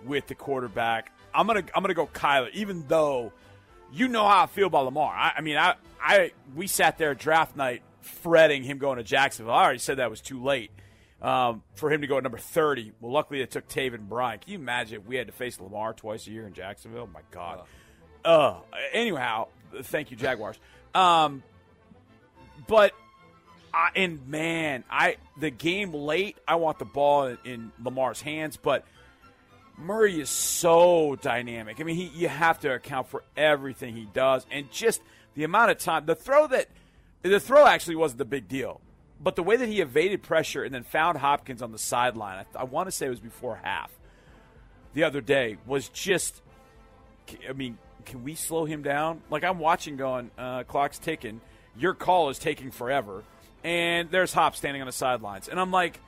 with 0.05 0.27
the 0.27 0.35
quarterback. 0.35 1.13
I'm 1.35 1.47
gonna 1.47 1.63
I'm 1.75 1.83
gonna 1.83 1.95
go 1.95 2.07
Kyler, 2.07 2.51
even 2.53 2.85
though 2.89 3.33
you 3.93 4.09
know 4.09 4.27
how 4.27 4.43
I 4.43 4.47
feel 4.47 4.67
about 4.67 4.85
Lamar. 4.87 5.13
I, 5.15 5.35
I 5.37 5.41
mean, 5.43 5.57
I 5.57 5.75
I 6.01 6.33
we 6.55 6.67
sat 6.67 6.99
there 6.99 7.15
draft 7.15 7.57
night 7.57 7.83
fretting 8.07 8.62
him 8.62 8.79
going 8.79 8.99
to 8.99 9.05
Jacksonville. 9.05 9.55
I 9.55 9.64
already 9.64 9.79
said 9.79 9.99
that 9.99 10.11
was 10.11 10.21
too 10.21 10.42
late. 10.42 10.71
Um, 11.21 11.62
for 11.75 11.90
him 11.90 12.03
to 12.03 12.07
go 12.07 12.19
at 12.19 12.23
number 12.23 12.38
30. 12.38 12.92
Well, 13.01 13.11
luckily 13.11 13.40
it 13.40 13.51
took 13.51 13.66
Taven 13.69 14.07
Bryan. 14.09 14.38
Can 14.38 14.53
you 14.53 14.59
imagine 14.59 15.01
if 15.01 15.07
we 15.07 15.16
had 15.16 15.27
to 15.29 15.33
face 15.33 15.59
Lamar 15.59 15.95
twice 15.95 16.27
a 16.27 16.31
year 16.31 16.47
in 16.47 16.53
Jacksonville? 16.53 17.09
my 17.12 17.23
God. 17.31 17.62
Uh, 18.25 18.59
anyhow, 18.92 19.49
thank 19.83 20.11
you, 20.11 20.16
Jaguars. 20.16 20.59
Um, 20.95 21.42
but 22.66 22.92
I, 23.73 23.90
and 23.95 24.27
man, 24.29 24.85
I 24.90 25.16
the 25.38 25.51
game 25.51 25.92
late. 25.92 26.37
I 26.47 26.57
want 26.57 26.79
the 26.79 26.85
ball 26.85 27.27
in, 27.27 27.38
in 27.45 27.73
Lamar's 27.83 28.21
hands, 28.21 28.57
but 28.57 28.85
Murray 29.79 30.21
is 30.21 30.31
so 30.31 31.16
dynamic. 31.21 31.81
I 31.81 31.85
mean, 31.85 31.97
he 31.97 32.07
you 32.14 32.29
have 32.29 32.61
to 32.61 32.73
account 32.73 33.09
for 33.09 33.23
everything 33.37 33.95
he 33.95 34.09
does, 34.12 34.47
and 34.51 34.71
just 34.71 35.03
the 35.35 35.45
amount 35.45 35.71
of 35.71 35.79
time. 35.79 36.07
The 36.07 36.14
throw 36.14 36.47
that 36.49 36.69
the 37.29 37.41
throw 37.41 37.67
actually 37.67 37.97
wasn't 37.97 38.19
the 38.19 38.25
big 38.25 38.49
deal, 38.49 38.81
but 39.21 39.37
the 39.37 39.43
way 39.43 39.57
that 39.57 39.69
he 39.69 39.81
evaded 39.81 40.23
pressure 40.23 40.62
and 40.62 40.75
then 40.75 40.83
found 40.83 41.19
Hopkins 41.19 41.62
on 41.62 41.73
the 41.73 41.79
sideline. 41.79 42.45
I, 42.55 42.61
I 42.61 42.65
want 42.65 42.89
to 42.89 42.93
say 42.93 43.07
it 43.07 43.11
was 43.11 43.21
before 43.21 43.61
half. 43.62 43.91
The 44.95 45.05
other 45.05 45.21
day 45.21 45.59
was 45.67 45.89
just. 45.89 46.43
I 47.49 47.53
mean, 47.53 47.77
can 48.05 48.23
we 48.23 48.35
slow 48.35 48.65
him 48.65 48.83
down? 48.83 49.23
Like 49.31 49.45
I'm 49.45 49.59
watching, 49.59 49.97
going, 49.97 50.31
uh, 50.39 50.62
clock's 50.65 50.99
ticking. 50.99 51.41
Your 51.77 51.93
call 51.93 52.31
is 52.31 52.39
taking 52.39 52.71
forever, 52.71 53.25
and 53.65 54.11
there's 54.11 54.33
Hop 54.33 54.57
standing 54.57 54.81
on 54.81 54.87
the 54.87 54.93
sidelines, 54.93 55.49
and 55.49 55.61
I'm 55.61 55.71
like, 55.71 56.01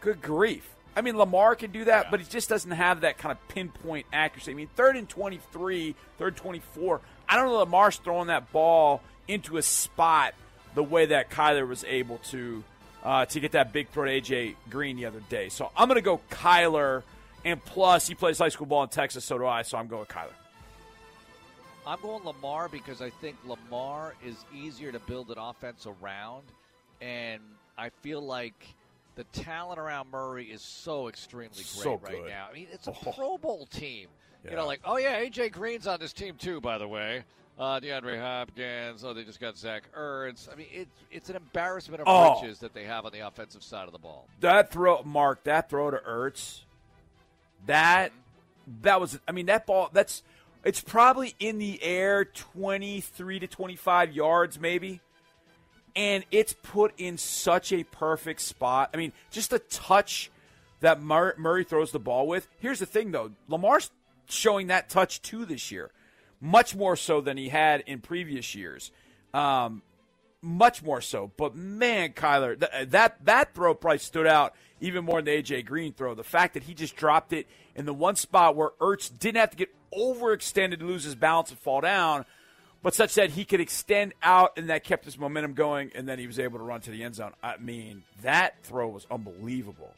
good 0.00 0.20
grief. 0.22 0.68
I 0.96 1.02
mean, 1.02 1.18
Lamar 1.18 1.54
can 1.54 1.72
do 1.72 1.84
that, 1.84 2.10
but 2.10 2.20
he 2.20 2.26
just 2.26 2.48
doesn't 2.48 2.70
have 2.70 3.02
that 3.02 3.18
kind 3.18 3.30
of 3.30 3.48
pinpoint 3.48 4.06
accuracy. 4.14 4.52
I 4.52 4.54
mean, 4.54 4.70
third 4.74 4.96
and 4.96 5.06
23, 5.06 5.94
third 6.16 6.36
24. 6.36 7.02
I 7.28 7.36
don't 7.36 7.46
know 7.46 7.58
Lamar's 7.58 7.96
throwing 7.96 8.28
that 8.28 8.50
ball 8.50 9.02
into 9.28 9.58
a 9.58 9.62
spot 9.62 10.34
the 10.76 10.84
way 10.84 11.06
that 11.06 11.30
Kyler 11.30 11.66
was 11.66 11.82
able 11.84 12.18
to 12.18 12.62
uh, 13.02 13.24
to 13.26 13.40
get 13.40 13.52
that 13.52 13.72
big 13.72 13.88
throw 13.90 14.04
to 14.04 14.10
AJ 14.20 14.54
Green 14.70 14.96
the 14.96 15.06
other 15.06 15.22
day. 15.28 15.48
So 15.48 15.70
I'm 15.76 15.88
going 15.88 15.96
to 15.96 16.02
go 16.02 16.20
Kyler, 16.30 17.02
and 17.44 17.64
plus 17.64 18.06
he 18.06 18.14
plays 18.14 18.38
high 18.38 18.50
school 18.50 18.66
ball 18.66 18.82
in 18.84 18.88
Texas, 18.90 19.24
so 19.24 19.38
do 19.38 19.46
I. 19.46 19.62
So 19.62 19.78
I'm 19.78 19.88
going 19.88 20.04
Kyler. 20.06 20.34
I'm 21.86 22.00
going 22.00 22.24
Lamar 22.24 22.68
because 22.68 23.00
I 23.00 23.10
think 23.10 23.36
Lamar 23.46 24.14
is 24.24 24.44
easier 24.54 24.92
to 24.92 24.98
build 25.00 25.30
an 25.30 25.38
offense 25.38 25.86
around, 25.86 26.42
and 27.00 27.40
I 27.78 27.90
feel 28.02 28.20
like 28.20 28.74
the 29.14 29.24
talent 29.32 29.78
around 29.78 30.10
Murray 30.10 30.46
is 30.46 30.60
so 30.60 31.08
extremely 31.08 31.54
great 31.54 31.64
So 31.66 32.00
right 32.02 32.26
now. 32.26 32.48
I 32.50 32.54
mean, 32.54 32.66
it's 32.70 32.86
a 32.86 32.90
Oh. 32.90 33.12
Pro 33.12 33.38
Bowl 33.38 33.66
team. 33.66 34.08
Yeah. 34.44 34.50
You 34.50 34.56
know, 34.58 34.66
like 34.66 34.80
oh 34.84 34.98
yeah, 34.98 35.20
AJ 35.20 35.52
Green's 35.52 35.86
on 35.86 36.00
this 36.00 36.12
team 36.12 36.34
too, 36.36 36.60
by 36.60 36.76
the 36.76 36.88
way. 36.88 37.24
Uh, 37.58 37.80
DeAndre 37.80 38.20
Hopkins. 38.20 39.02
Oh, 39.02 39.14
they 39.14 39.24
just 39.24 39.40
got 39.40 39.56
Zach 39.56 39.84
Ertz. 39.96 40.52
I 40.52 40.56
mean, 40.56 40.66
it's 40.72 41.00
it's 41.10 41.30
an 41.30 41.36
embarrassment 41.36 42.02
of 42.02 42.06
Oh. 42.08 42.42
riches 42.42 42.58
that 42.60 42.74
they 42.74 42.84
have 42.84 43.06
on 43.06 43.12
the 43.12 43.20
offensive 43.20 43.62
side 43.62 43.86
of 43.86 43.92
the 43.92 43.98
ball. 43.98 44.28
That 44.40 44.70
throw, 44.70 45.02
Mark, 45.04 45.44
that 45.44 45.70
throw 45.70 45.90
to 45.90 45.96
Ertz, 45.96 46.60
that 47.66 48.12
that 48.82 49.00
was. 49.00 49.18
I 49.26 49.32
mean, 49.32 49.46
that 49.46 49.64
ball. 49.66 49.88
That's 49.92 50.22
it's 50.64 50.80
probably 50.82 51.34
in 51.38 51.58
the 51.58 51.82
air, 51.82 52.26
twenty 52.26 53.00
three 53.00 53.38
to 53.38 53.46
twenty 53.46 53.76
five 53.76 54.12
yards, 54.12 54.60
maybe, 54.60 55.00
and 55.94 56.24
it's 56.30 56.52
put 56.62 56.92
in 56.98 57.16
such 57.16 57.72
a 57.72 57.84
perfect 57.84 58.42
spot. 58.42 58.90
I 58.92 58.98
mean, 58.98 59.12
just 59.30 59.52
a 59.54 59.58
touch 59.60 60.30
that 60.80 61.00
Mur- 61.00 61.34
Murray 61.38 61.64
throws 61.64 61.90
the 61.92 61.98
ball 61.98 62.26
with. 62.26 62.48
Here's 62.58 62.80
the 62.80 62.86
thing, 62.86 63.12
though, 63.12 63.30
Lamar's 63.48 63.90
showing 64.28 64.66
that 64.66 64.90
touch 64.90 65.22
too 65.22 65.46
this 65.46 65.70
year, 65.70 65.90
much 66.46 66.76
more 66.76 66.96
so 66.96 67.20
than 67.20 67.36
he 67.36 67.48
had 67.48 67.82
in 67.86 68.00
previous 68.00 68.54
years. 68.54 68.92
Um, 69.34 69.82
much 70.40 70.82
more 70.82 71.00
so. 71.00 71.32
But 71.36 71.56
man, 71.56 72.12
Kyler, 72.12 72.58
th- 72.58 72.90
that 72.90 73.24
that 73.24 73.54
throw 73.54 73.74
probably 73.74 73.98
stood 73.98 74.26
out 74.26 74.54
even 74.80 75.04
more 75.04 75.20
than 75.20 75.24
the 75.24 75.42
AJ 75.42 75.66
Green 75.66 75.92
throw. 75.92 76.14
The 76.14 76.22
fact 76.22 76.54
that 76.54 76.62
he 76.62 76.74
just 76.74 76.94
dropped 76.94 77.32
it 77.32 77.46
in 77.74 77.84
the 77.84 77.92
one 77.92 78.14
spot 78.14 78.54
where 78.54 78.70
Ertz 78.80 79.10
didn't 79.16 79.38
have 79.40 79.50
to 79.50 79.56
get 79.56 79.74
overextended 79.92 80.78
to 80.78 80.86
lose 80.86 81.04
his 81.04 81.16
balance 81.16 81.50
and 81.50 81.58
fall 81.58 81.80
down, 81.80 82.24
but 82.82 82.94
such 82.94 83.14
that 83.14 83.30
he 83.30 83.44
could 83.44 83.60
extend 83.60 84.14
out 84.22 84.52
and 84.56 84.70
that 84.70 84.84
kept 84.84 85.04
his 85.04 85.18
momentum 85.18 85.54
going, 85.54 85.90
and 85.94 86.08
then 86.08 86.18
he 86.18 86.26
was 86.26 86.38
able 86.38 86.58
to 86.58 86.64
run 86.64 86.80
to 86.82 86.90
the 86.90 87.02
end 87.02 87.16
zone. 87.16 87.32
I 87.42 87.56
mean, 87.56 88.04
that 88.22 88.62
throw 88.62 88.88
was 88.88 89.06
unbelievable. 89.10 89.92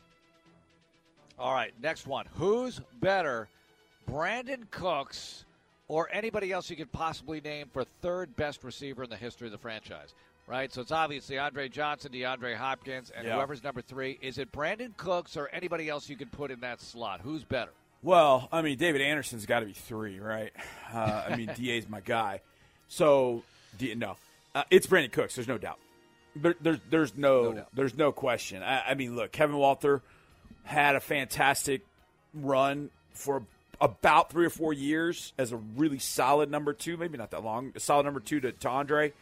All 1.38 1.52
right, 1.52 1.72
next 1.82 2.06
one. 2.06 2.26
Who's 2.34 2.80
better, 3.00 3.48
Brandin 4.10 4.70
Cooks 4.70 5.44
or 5.88 6.08
anybody 6.12 6.52
else 6.52 6.70
you 6.70 6.76
could 6.76 6.92
possibly 6.92 7.40
name 7.40 7.68
for 7.72 7.84
third 8.02 8.36
best 8.36 8.62
receiver 8.64 9.02
in 9.04 9.10
the 9.10 9.16
history 9.16 9.48
of 9.48 9.52
the 9.52 9.58
franchise? 9.58 10.14
Right, 10.46 10.72
so 10.72 10.80
it's 10.80 10.92
obviously 10.92 11.36
Andre 11.36 11.68
Johnson, 11.68 12.10
DeAndre 12.10 12.54
Hopkins, 12.56 13.10
and 13.14 13.26
Yeah. 13.26 13.34
whoever's 13.34 13.62
number 13.62 13.82
three. 13.82 14.18
Is 14.22 14.38
it 14.38 14.50
Brandin 14.50 14.96
Cooks 14.96 15.36
or 15.36 15.48
anybody 15.52 15.90
else 15.90 16.08
you 16.08 16.16
could 16.16 16.32
put 16.32 16.50
in 16.50 16.60
that 16.60 16.80
slot? 16.80 17.20
Who's 17.20 17.44
better? 17.44 17.70
Well, 18.02 18.48
I 18.50 18.62
mean, 18.62 18.78
David 18.78 19.02
Anderson's 19.02 19.44
got 19.44 19.60
to 19.60 19.66
be 19.66 19.74
three, 19.74 20.20
right? 20.20 20.52
Uh, 20.90 21.24
I 21.28 21.36
mean, 21.36 21.50
DA's 21.56 21.86
my 21.86 22.00
guy. 22.00 22.40
So, 22.88 23.42
D, 23.76 23.94
no, 23.94 24.16
uh, 24.54 24.64
it's 24.70 24.86
Brandin 24.86 25.12
Cooks. 25.12 25.34
There's 25.34 25.48
no 25.48 25.58
doubt. 25.58 25.78
There, 26.34 26.54
there's 26.62 26.78
there's 26.88 27.16
no, 27.16 27.64
there's 27.74 27.96
no 27.96 28.10
question. 28.12 28.62
I, 28.62 28.90
I 28.90 28.94
mean, 28.94 29.16
look, 29.16 29.32
Kevin 29.32 29.56
Walter 29.56 30.00
had 30.64 30.96
a 30.96 31.00
fantastic 31.00 31.82
run 32.32 32.88
for 33.12 33.42
about 33.80 34.30
three 34.30 34.44
or 34.46 34.50
four 34.50 34.72
years 34.72 35.32
as 35.38 35.52
a 35.52 35.56
really 35.56 35.98
solid 35.98 36.50
number 36.50 36.72
two. 36.72 36.96
Maybe 36.96 37.16
not 37.18 37.30
that 37.30 37.44
long. 37.44 37.72
A 37.76 37.80
solid 37.80 38.04
number 38.04 38.20
two 38.20 38.40
to, 38.40 38.52
to 38.52 38.68
Andre. 38.68 39.12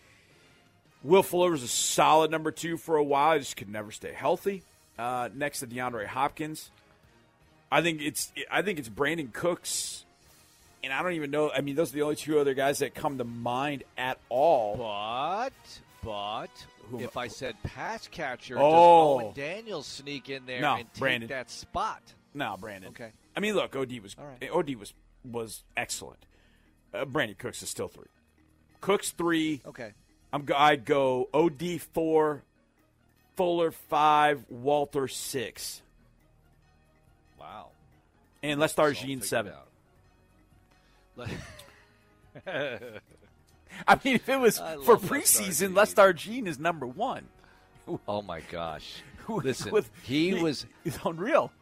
Will 1.03 1.23
Fuller 1.23 1.51
was 1.51 1.63
a 1.63 1.69
solid 1.69 2.31
number 2.31 2.51
two 2.51 2.77
for 2.77 2.97
a 2.97 3.05
while. 3.05 3.35
He 3.35 3.41
just 3.41 3.57
could 3.57 3.69
never 3.69 3.91
stay 3.93 4.13
healthy. 4.13 4.63
Uh, 4.99 5.29
next 5.35 5.61
to 5.61 5.67
DeAndre 5.67 6.07
Hopkins. 6.07 6.71
I 7.71 7.83
think 7.83 8.01
it's 8.01 8.33
I 8.51 8.63
think 8.63 8.79
it's 8.79 8.89
Brandin 8.89 9.33
Cooks, 9.33 10.05
and 10.83 10.93
I 10.93 11.03
don't 11.03 11.13
even 11.13 11.31
know. 11.31 11.51
I 11.51 11.61
mean, 11.61 11.75
those 11.75 11.91
are 11.91 11.95
the 11.95 12.03
only 12.03 12.17
two 12.17 12.39
other 12.39 12.55
guys 12.55 12.79
that 12.79 12.95
come 12.95 13.19
to 13.19 13.25
mind 13.25 13.85
at 13.99 14.19
all. 14.31 14.77
But 14.77 15.53
but 16.03 16.51
if 17.01 17.17
I 17.17 17.27
said 17.29 17.57
pass 17.63 18.07
catcher, 18.09 18.57
Oh. 18.59 19.19
does 19.19 19.25
Owen 19.27 19.33
Daniels 19.35 19.87
sneak 19.87 20.31
in 20.31 20.47
there 20.47 20.61
No, 20.61 20.75
and 20.77 20.95
take 20.95 21.03
Brandin. 21.23 21.29
that 21.29 21.51
spot? 21.51 22.01
No, 22.35 22.57
Brandin. 22.61 22.89
Okay. 22.89 23.11
I 23.37 23.41
mean, 23.41 23.55
look, 23.55 23.77
Od 23.77 23.93
was 24.01 24.17
All 24.19 24.25
right. 24.27 24.51
Od 24.51 24.75
was 24.77 24.95
was 25.25 25.63
excellent. 25.77 26.25
Uh, 26.95 27.05
Brandin 27.05 27.37
Cooks 27.37 27.63
is 27.63 27.69
still 27.69 27.89
three. 27.89 28.07
Cooks 28.81 29.11
three. 29.11 29.61
Okay. 29.67 29.93
I'm 30.33 30.45
go- 30.45 30.57
I'd 30.57 30.85
go 30.85 31.29
Od 31.35 31.63
four, 31.93 32.43
Fuller 33.37 33.71
five, 33.71 34.45
Walter 34.49 35.07
six, 35.09 35.83
Wow. 37.39 37.69
and 38.43 38.61
Lestar 38.61 38.95
Jean 38.95 39.21
seven. 39.23 39.53
I 42.47 43.99
mean, 44.05 44.15
if 44.17 44.29
it 44.29 44.39
was 44.41 44.59
I 44.59 44.77
for 44.77 44.95
love 44.95 45.11
Les 45.11 45.21
preseason, 45.39 45.73
Lestar 45.75 46.15
Jean 46.15 46.47
is 46.47 46.59
number 46.59 46.87
one. 46.87 47.27
Oh 48.09 48.23
my 48.23 48.41
gosh! 48.51 49.03
Listen, 49.29 49.73
with- 49.73 49.91
he 50.03 50.31
he- 50.37 50.43
was. 50.43 50.67
He's 50.85 50.99
unreal. 51.05 51.53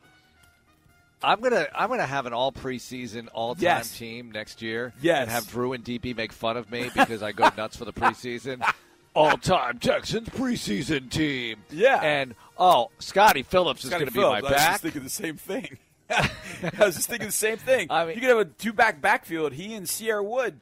I'm 1.25 1.41
gonna 1.41 1.67
I'm 1.75 1.89
gonna 1.89 2.07
have 2.07 2.27
an 2.27 2.33
all 2.33 2.53
preseason 2.53 3.29
all 3.33 3.55
time 3.55 3.63
Yes. 3.63 3.97
team 3.99 4.31
next 4.31 4.63
year. 4.63 4.93
Yes. 5.01 5.23
and 5.23 5.31
have 5.31 5.49
Drew 5.49 5.73
and 5.73 5.85
DP 5.85 6.15
make 6.17 6.33
fun 6.33 6.57
of 6.57 6.71
me 6.71 6.91
because 6.95 7.23
I 7.23 7.33
go 7.33 7.49
nuts 7.57 7.77
for 7.77 7.85
the 7.85 7.93
preseason. 7.93 8.63
All 9.17 9.37
time 9.37 9.79
Texans 9.79 10.29
preseason 10.29 11.09
team. 11.09 11.59
Yeah. 11.71 12.01
and 12.03 12.35
oh, 12.59 12.91
Scottie 12.99 13.45
Phillips 13.45 13.85
is 13.85 13.91
going 13.91 14.05
to 14.07 14.11
be 14.11 14.19
my 14.19 14.41
Phillips, 14.41 14.47
I 14.49 14.51
was 14.51 14.51
back. 14.61 14.71
just 14.73 14.83
thinking 14.83 15.03
the 15.05 15.09
same 15.09 15.37
thing. 15.37 15.79
I 16.11 16.85
was 16.85 16.97
just 16.97 17.09
thinking 17.09 17.29
the 17.29 17.33
same 17.33 17.57
thing. 17.59 17.87
I 17.91 18.07
mean- 18.07 18.17
you 18.17 18.21
could 18.21 18.31
have 18.31 18.39
a 18.41 18.45
two 18.47 18.73
back 18.73 19.01
backfield. 19.01 19.53
He 19.53 19.73
and 19.75 19.89
Cierre 19.89 20.21
Wood. 20.21 20.59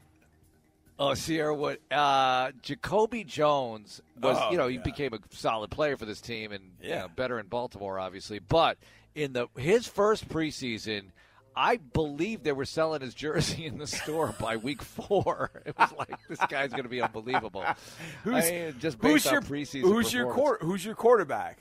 Oh, 0.99 1.15
Cierre 1.15 1.55
Wood. 1.55 1.79
Uh, 1.91 2.53
Jacoby 2.61 3.25
Jones 3.25 4.03
was, 4.21 4.37
Oh, 4.39 4.51
you 4.51 4.59
know, 4.59 4.69
he 4.69 4.77
became 4.77 5.15
a 5.15 5.19
solid 5.31 5.71
player 5.71 5.97
for 5.97 6.05
this 6.05 6.21
team 6.21 6.53
and 6.53 6.63
you 6.83 6.91
Yeah. 6.91 7.01
know, 7.01 7.09
better 7.09 7.39
in 7.41 7.47
Baltimore, 7.47 7.99
obviously. 7.99 8.39
But 8.39 8.77
in 9.15 9.33
the 9.33 9.49
his 9.57 9.87
first 9.87 10.29
preseason, 10.29 11.07
I 11.55 11.77
believe 11.77 12.43
they 12.43 12.53
were 12.53 12.65
selling 12.65 13.03
his 13.03 13.15
jersey 13.15 13.67
in 13.67 13.79
the 13.79 13.87
store 13.87 14.35
by 14.41 14.57
week 14.57 14.83
four. 14.83 15.51
It 15.67 15.77
was 15.79 15.93
like 15.99 16.15
this 16.29 16.39
guy's 16.49 16.71
going 16.71 16.85
to 16.85 16.89
be 16.89 17.03
unbelievable. 17.03 17.65
Who's, 18.25 18.45
I 18.45 18.51
mean, 18.51 18.75
just 18.79 18.99
who's 19.01 19.13
based 19.13 19.27
your 19.27 19.37
on 19.37 19.47
preseason? 19.47 19.83
Who's 19.83 20.13
your 20.13 20.59
Who's 20.61 20.85
your 20.85 20.95
quarterback? 20.95 21.59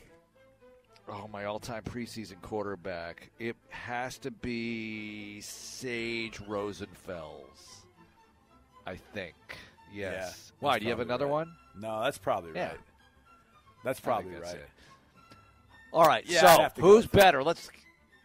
Oh, 1.08 1.28
my 1.32 1.44
all-time 1.46 1.82
preseason 1.82 2.40
quarterback. 2.42 3.30
It 3.40 3.56
has 3.70 4.18
to 4.18 4.30
be 4.30 5.40
Sage 5.40 6.38
Rosenfels. 6.38 7.82
I 8.86 8.96
think. 9.12 9.34
Yes. 9.92 10.52
Yeah, 10.52 10.56
Why? 10.60 10.78
Do 10.78 10.84
you 10.84 10.90
have 10.90 11.00
another 11.00 11.26
right. 11.26 11.32
one? 11.32 11.52
No, 11.78 12.02
that's 12.02 12.18
probably 12.18 12.52
Yeah. 12.54 12.68
right. 12.68 12.80
That's 13.84 14.00
probably 14.00 14.32
that's 14.32 14.52
right. 14.52 14.60
it. 14.60 14.68
All 15.92 16.06
right. 16.06 16.24
Yeah, 16.26 16.46
I'd 16.46 16.60
have 16.60 16.74
to 16.74 16.80
so 16.80 16.86
who's 16.86 17.06
better? 17.06 17.42
Let's 17.42 17.70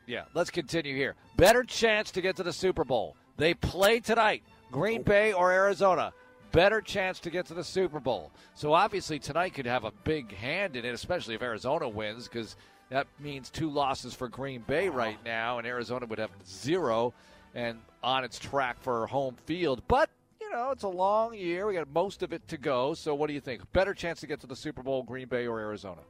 yeah, 0.06 0.24
let's 0.34 0.50
continue 0.50 0.96
here. 0.96 1.16
Better 1.36 1.64
chance 1.64 2.12
to 2.12 2.22
get 2.22 2.38
to 2.38 2.44
the 2.44 2.54
Super 2.54 2.86
Bowl. 2.86 3.16
They 3.36 3.54
play 3.54 4.00
tonight. 4.00 4.44
Green 4.72 5.04
Bay 5.04 5.34
or 5.34 5.52
Arizona. 5.52 6.14
Better 6.52 6.82
chance 6.82 7.20
to 7.20 7.30
get 7.30 7.46
to 7.48 7.54
the 7.54 7.64
Super 7.64 8.00
Bowl. 8.00 8.32
So 8.56 8.74
obviously 8.74 9.20
tonight 9.20 9.54
could 9.54 9.66
have 9.66 9.84
a 9.84 9.92
big 10.04 10.34
hand 10.34 10.76
in 10.76 10.86
it, 10.86 10.94
especially 10.94 11.36
if 11.36 11.42
Arizona 11.42 11.88
wins, 11.88 12.28
because 12.28 12.56
that 12.90 13.08
means 13.20 13.50
two 13.50 13.70
losses 13.70 14.14
for 14.14 14.30
Green 14.30 14.62
Bay 14.62 14.88
right 14.88 15.18
now, 15.26 15.58
and 15.58 15.68
Arizona 15.68 16.06
would 16.06 16.20
have 16.20 16.32
zero 16.48 17.14
and 17.54 17.80
on 18.02 18.24
its 18.24 18.40
track 18.40 18.82
for 18.82 19.08
home 19.08 19.36
field. 19.46 19.82
But 19.88 20.10
you 20.40 20.50
know, 20.52 20.72
it's 20.72 20.84
a 20.84 20.88
long 20.88 21.34
year. 21.34 21.68
We 21.68 21.74
got 21.74 21.90
most 21.90 22.24
of 22.24 22.32
it 22.32 22.48
to 22.48 22.58
go. 22.58 22.94
So 22.94 23.14
what 23.14 23.28
do 23.28 23.34
you 23.34 23.42
think? 23.42 23.62
Better 23.74 23.94
chance 23.94 24.22
to 24.22 24.28
get 24.28 24.40
to 24.42 24.48
the 24.48 24.56
Super 24.56 24.84
Bowl, 24.84 25.04
Green 25.04 25.28
Bay 25.28 25.48
or 25.48 25.60
Arizona? 25.60 26.02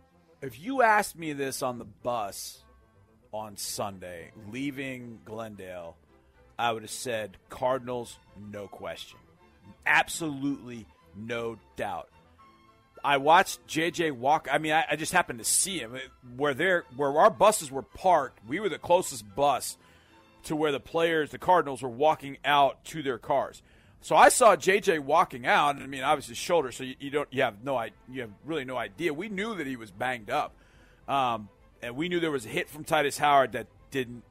If 0.41 0.59
you 0.59 0.83
asked 0.83 1.17
me 1.17 1.33
this 1.33 1.63
on 1.63 1.79
the 1.79 1.85
bus 1.85 2.63
on 3.33 3.57
Sunday, 3.57 4.31
leaving 4.51 5.19
Glendale, 5.25 5.97
I 6.59 6.71
would 6.71 6.83
have 6.83 6.91
said 6.91 7.37
Cardinals, 7.49 8.17
no 8.51 8.67
question. 8.67 9.17
Absolutely 9.85 10.85
no 11.15 11.57
doubt. 11.75 12.09
I 13.03 13.17
watched 13.17 13.65
JJ 13.67 14.11
walk. 14.11 14.47
I 14.51 14.59
mean, 14.59 14.73
I, 14.73 14.85
I 14.91 14.95
just 14.95 15.11
happened 15.11 15.39
to 15.39 15.45
see 15.45 15.79
him 15.79 15.97
where 16.35 16.53
they're 16.53 16.83
where 16.95 17.17
our 17.17 17.29
buses 17.29 17.71
were 17.71 17.83
parked. 17.83 18.39
We 18.47 18.59
were 18.59 18.69
the 18.69 18.79
closest 18.79 19.35
bus 19.35 19.77
to 20.43 20.55
where 20.55 20.71
the 20.71 20.79
players, 20.79 21.31
the 21.31 21.37
Cardinals, 21.37 21.81
were 21.81 21.89
walking 21.89 22.37
out 22.43 22.83
to 22.85 23.01
their 23.01 23.17
cars. 23.17 23.61
So 24.01 24.15
I 24.15 24.29
saw 24.29 24.55
JJ 24.55 24.99
walking 24.99 25.45
out, 25.45 25.75
and 25.75 25.83
I 25.83 25.87
mean, 25.87 26.03
obviously 26.03 26.35
shoulder. 26.35 26.71
So 26.71 26.83
you, 26.83 26.95
you 26.99 27.09
don't, 27.09 27.27
you 27.31 27.41
have 27.41 27.63
no, 27.63 27.81
you 28.09 28.21
have 28.21 28.31
really 28.45 28.65
no 28.65 28.77
idea. 28.77 29.13
We 29.13 29.29
knew 29.29 29.55
that 29.55 29.67
he 29.67 29.75
was 29.75 29.91
banged 29.91 30.29
up, 30.29 30.53
um, 31.07 31.49
and 31.81 31.95
we 31.95 32.09
knew 32.09 32.19
there 32.19 32.31
was 32.31 32.45
a 32.45 32.49
hit 32.49 32.69
from 32.69 32.85
Tytus 32.85 33.17
Howard 33.17 33.53
that 33.53 33.67
didn't, 33.91 34.23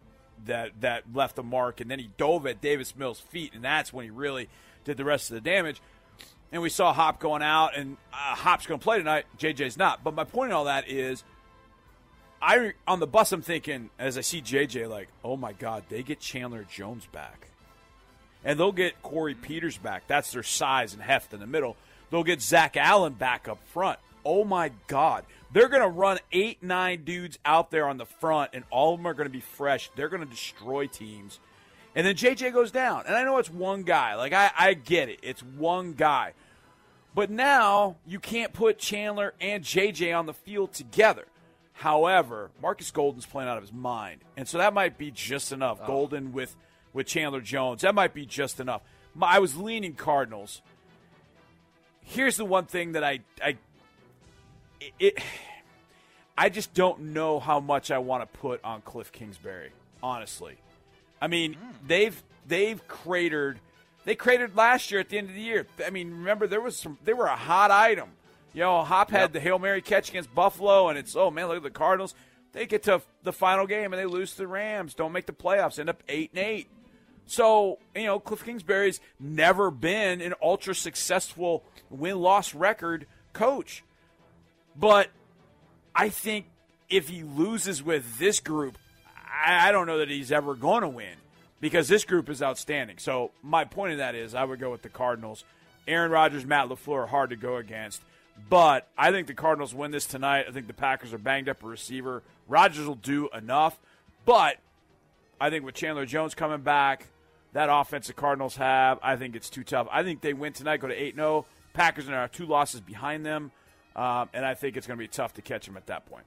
that 0.47 0.81
that 0.81 1.05
left 1.13 1.39
a 1.39 1.43
mark, 1.43 1.81
and 1.81 1.91
then 1.91 1.99
he 1.99 2.11
dove 2.17 2.47
at 2.47 2.61
Davis 2.61 2.97
Mills' 2.97 3.21
feet, 3.21 3.53
and 3.55 3.65
that's 3.65 3.93
when 3.93 4.05
he 4.05 4.11
really 4.11 4.49
did 4.85 4.97
the 4.97 5.05
rest 5.05 5.31
of 5.31 5.35
the 5.35 5.41
damage. 5.41 5.81
And 6.53 6.63
we 6.63 6.71
saw 6.71 6.93
Hop 6.93 7.19
going 7.19 7.43
out, 7.43 7.77
and 7.77 7.97
uh, 8.13 8.37
Hop's 8.37 8.67
going 8.67 8.79
to 8.79 8.85
play 8.85 8.99
tonight. 8.99 9.27
JJ's 9.37 9.77
not. 9.77 10.05
But 10.05 10.15
my 10.15 10.25
point 10.25 10.51
in 10.51 10.57
all 10.57 10.67
that 10.67 10.89
is, 10.89 11.25
I 12.41 12.75
on 12.87 13.01
the 13.01 13.07
bus, 13.07 13.33
I'm 13.33 13.43
thinking 13.43 13.91
as 13.99 14.17
I 14.17 14.21
see 14.21 14.41
JJ, 14.41 14.89
like, 14.89 15.09
oh 15.25 15.37
my 15.37 15.53
God, 15.53 15.85
they 15.89 16.03
get 16.03 16.21
Chandler 16.21 16.65
Jones 16.71 17.07
back, 17.07 17.49
and 18.45 18.59
they'll 18.59 18.73
get 18.73 19.03
Corey 19.03 19.35
Peters 19.35 19.79
back. 19.79 20.05
That's 20.07 20.33
their 20.33 20.43
size 20.43 20.95
and 20.95 21.03
heft 21.03 21.33
in 21.33 21.41
the 21.41 21.47
middle. 21.47 21.77
They'll 22.11 22.25
get 22.25 22.41
Zach 22.41 22.77
Allen 22.77 23.15
back 23.15 23.49
up 23.49 23.59
front. 23.69 23.99
Oh 24.25 24.45
my 24.45 24.73
God, 24.89 25.25
they're 25.53 25.69
going 25.69 25.83
to 25.83 25.89
run 25.89 26.19
eight, 26.33 26.63
nine 26.63 27.05
dudes 27.05 27.39
out 27.45 27.71
there 27.71 27.89
on 27.89 27.97
the 27.97 28.07
front, 28.07 28.51
and 28.53 28.65
all 28.71 28.95
of 28.95 29.01
them 29.01 29.07
are 29.07 29.15
going 29.15 29.29
to 29.29 29.33
be 29.33 29.41
fresh. 29.41 29.91
They're 29.97 30.09
going 30.09 30.25
to 30.25 30.29
destroy 30.29 30.87
teams. 30.87 31.39
And 31.95 32.07
then 32.07 32.15
JJ 32.15 32.53
goes 32.53 32.71
down. 32.71 33.05
And 33.07 33.17
I 33.17 33.25
know 33.25 33.39
it's 33.39 33.51
one 33.51 33.83
guy. 33.83 34.17
Like, 34.17 34.35
I, 34.35 34.51
I 34.57 34.75
get 34.75 35.09
it. 35.09 35.21
It's 35.23 35.43
one 35.43 35.95
guy. 35.95 36.35
But 37.15 37.31
now 37.31 37.97
you 38.07 38.21
can't 38.21 38.53
put 38.53 38.79
Chandler 38.79 39.33
and 39.41 39.65
JJ 39.65 40.17
on 40.17 40.27
the 40.27 40.35
field 40.35 40.75
together. 40.75 41.25
However, 41.73 42.51
Marcus 42.61 42.91
Golden's 42.91 43.25
playing 43.25 43.49
out 43.49 43.57
of 43.57 43.63
his 43.63 43.73
mind. 43.73 44.21
And 44.37 44.47
so 44.47 44.59
that 44.59 44.75
might 44.75 44.99
be 44.99 45.11
just 45.11 45.53
enough. 45.53 45.79
Oh. 45.83 45.87
Golden 45.87 46.33
with, 46.35 46.55
with 46.97 47.07
Chandler 47.07 47.41
Jones. 47.41 47.83
That 47.83 47.95
might 47.95 48.15
be 48.15 48.27
just 48.27 48.59
enough. 48.59 48.81
I 49.21 49.39
was 49.39 49.57
leaning 49.57 49.95
Cardinals. 49.95 50.63
Here's 52.03 52.37
the 52.37 52.45
one 52.45 52.65
thing 52.65 52.93
that 52.93 53.05
I, 53.05 53.21
I 53.43 53.57
it, 54.99 55.19
I 56.37 56.49
just 56.49 56.75
don't 56.75 57.13
know 57.13 57.39
how 57.39 57.61
much 57.61 57.91
I 57.91 57.99
want 57.99 58.23
to 58.23 58.39
put 58.39 58.65
on 58.65 58.81
Cliff 58.81 59.13
Kingsbury, 59.13 59.73
honestly. 60.03 60.57
I 61.21 61.29
mean, 61.29 61.55
hmm. 61.55 61.71
they've 61.87 62.21
they've 62.47 62.87
cratered. 62.89 63.61
They 64.05 64.15
cratered 64.15 64.57
last 64.57 64.91
year 64.91 65.01
at 65.01 65.09
the 65.09 65.19
end 65.19 65.29
of 65.29 65.35
the 65.35 65.41
year. 65.41 65.67
I 65.85 65.91
mean, 65.91 66.11
remember 66.11 66.47
there 66.47 66.61
was 66.61 66.77
some. 66.77 66.99
They 67.05 67.13
were 67.13 67.27
a 67.27 67.37
hot 67.37 67.71
item. 67.71 68.11
You 68.55 68.63
know, 68.63 68.83
Hop 68.85 69.11
had 69.11 69.35
the 69.35 69.41
hail 69.41 69.59
mary 69.59 69.83
catch 69.83 70.09
against 70.09 70.35
Buffalo, 70.35 70.89
and 70.89 70.99
it's 70.99 71.15
oh 71.15 71.31
man, 71.31 71.49
look 71.49 71.59
at 71.59 71.63
the 71.63 71.71
Cardinals. 71.71 72.15
They 72.53 72.65
get 72.65 72.85
to 72.85 73.03
the 73.23 73.35
final 73.35 73.67
game 73.67 73.93
and 73.93 74.01
they 74.01 74.07
lose 74.07 74.31
to 74.33 74.39
the 74.39 74.47
Rams. 74.47 74.95
Don't 74.95 75.13
make 75.13 75.27
the 75.27 75.35
playoffs. 75.35 75.79
End 75.79 75.91
up 75.91 76.03
eight 76.09 76.31
and 76.35 76.43
eight. 76.43 76.71
So, 77.27 77.79
you 77.95 78.05
know, 78.05 78.21
Cliff 78.21 78.45
Kingsbury's 78.45 79.01
never 79.19 79.71
been 79.71 80.21
an 80.21 80.35
ultra 80.41 80.75
successful 80.75 81.65
win 81.91 82.21
loss 82.21 82.55
record 82.55 83.07
coach. 83.33 83.83
But 84.79 85.09
I 85.95 86.09
think 86.09 86.47
if 86.89 87.09
he 87.09 87.23
loses 87.23 87.83
with 87.83 88.19
this 88.19 88.41
group, 88.41 88.79
I, 89.45 89.73
don't 89.73 89.87
know 89.87 89.99
that 89.99 90.09
he's 90.09 90.31
ever 90.31 90.55
going 90.55 90.83
to 90.83 90.89
win 90.89 91.17
because 91.61 91.89
this 91.89 92.05
group 92.05 92.29
is 92.31 92.43
outstanding. 92.43 92.99
So, 92.99 93.33
my 93.43 93.65
point 93.65 93.93
of 93.93 93.99
that 93.99 94.15
is 94.15 94.35
I 94.35 94.45
would 94.45 94.61
go 94.61 94.71
with 94.71 94.83
the 94.83 94.89
Cardinals. 94.89 95.45
Aaron 95.89 96.11
Rodgers, 96.11 96.45
Matt 96.47 96.69
LaFleur 96.69 97.05
are 97.05 97.07
hard 97.07 97.31
to 97.31 97.37
go 97.37 97.57
against. 97.57 98.03
But 98.49 98.87
I 98.97 99.11
think 99.11 99.27
the 99.27 99.35
Cardinals 99.35 99.75
win 99.75 99.91
this 99.91 100.07
tonight. 100.07 100.47
I 100.49 100.53
think 100.53 100.67
the 100.67 100.75
Packers 100.75 101.13
are 101.13 101.19
banged 101.19 101.49
up 101.49 101.63
a 101.63 101.67
receiver. 101.67 102.23
Rodgers 102.49 102.87
will 102.87 102.95
do 102.95 103.29
enough. 103.35 103.79
But 104.25 104.59
I 105.41 105.51
think 105.51 105.65
with 105.65 105.75
Chandler 105.75 106.07
Jones 106.07 106.35
coming 106.35 106.61
back, 106.61 107.07
that 107.57 107.71
offense 107.73 108.07
the 108.07 108.13
Cardinals 108.13 108.57
have, 108.57 108.99
I 109.03 109.17
think 109.17 109.35
it's 109.35 109.49
too 109.49 109.65
tough. 109.65 109.89
I 109.91 110.03
think 110.03 110.21
they 110.21 110.35
win 110.35 110.53
tonight, 110.53 110.77
go 110.81 110.89
to 110.89 110.95
8 110.95 111.15
0. 111.15 111.47
Packers 111.73 112.07
are 112.07 112.29
two 112.29 112.45
losses 112.45 112.83
behind 112.83 113.25
them. 113.25 113.51
Um, 113.97 114.29
and 114.35 114.45
I 114.45 114.53
think 114.53 114.77
it's 114.77 114.87
going 114.87 114.99
to 114.99 115.03
be 115.03 115.09
tough 115.09 115.33
to 115.35 115.43
catch 115.43 115.65
them 115.65 115.79
at 115.79 115.87
that 115.87 116.05
point. 116.05 116.25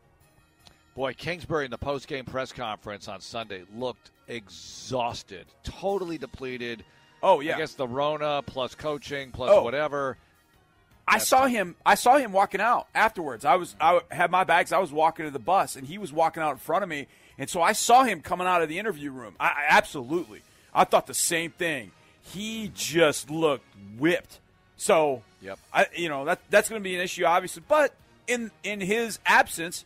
Boy, 0.95 1.13
Kingsbury 1.13 1.65
in 1.65 1.71
the 1.71 1.77
post-game 1.77 2.25
press 2.25 2.51
conference 2.51 3.07
on 3.07 3.21
Sunday 3.21 3.61
looked 3.77 4.09
exhausted, 4.27 5.45
totally 5.63 6.17
depleted. 6.17 6.83
Oh 7.21 7.41
yeah, 7.41 7.55
I 7.55 7.59
guess 7.59 7.75
the 7.75 7.87
Rona 7.87 8.41
plus 8.43 8.73
coaching 8.73 9.29
plus 9.31 9.51
Oh. 9.53 9.61
whatever. 9.61 10.17
I 11.07 11.19
saw 11.19 11.45
him. 11.45 11.75
I 11.85 11.93
saw 11.93 12.17
him 12.17 12.31
walking 12.31 12.59
out 12.61 12.87
afterwards. 12.95 13.45
I 13.45 13.55
was. 13.55 13.75
I 13.79 13.99
had 14.09 14.31
my 14.31 14.43
bags. 14.45 14.71
I 14.71 14.79
was 14.79 14.91
walking 14.91 15.25
to 15.25 15.31
the 15.31 15.37
bus, 15.39 15.75
and 15.75 15.85
he 15.85 15.99
was 15.99 16.11
walking 16.11 16.41
out 16.41 16.51
in 16.53 16.57
front 16.57 16.81
of 16.83 16.89
me. 16.89 17.07
And 17.37 17.47
so 17.49 17.61
I 17.61 17.73
saw 17.73 18.03
him 18.03 18.21
coming 18.21 18.47
out 18.47 18.61
of 18.63 18.69
the 18.69 18.79
interview 18.79 19.11
room. 19.11 19.35
I, 19.39 19.47
I 19.47 19.65
absolutely. 19.69 20.41
I 20.73 20.83
thought 20.83 21.07
the 21.07 21.13
same 21.13 21.51
thing. 21.51 21.91
He 22.21 22.71
just 22.73 23.29
looked 23.29 23.65
whipped. 23.97 24.39
So, 24.77 25.23
yep. 25.41 25.59
I, 25.73 25.87
you 25.95 26.09
know 26.09 26.25
that 26.25 26.39
that's 26.49 26.69
going 26.69 26.81
to 26.81 26.83
be 26.83 26.95
an 26.95 27.01
issue, 27.01 27.25
obviously. 27.25 27.63
But 27.67 27.93
in 28.27 28.51
in 28.63 28.79
his 28.81 29.19
absence, 29.25 29.85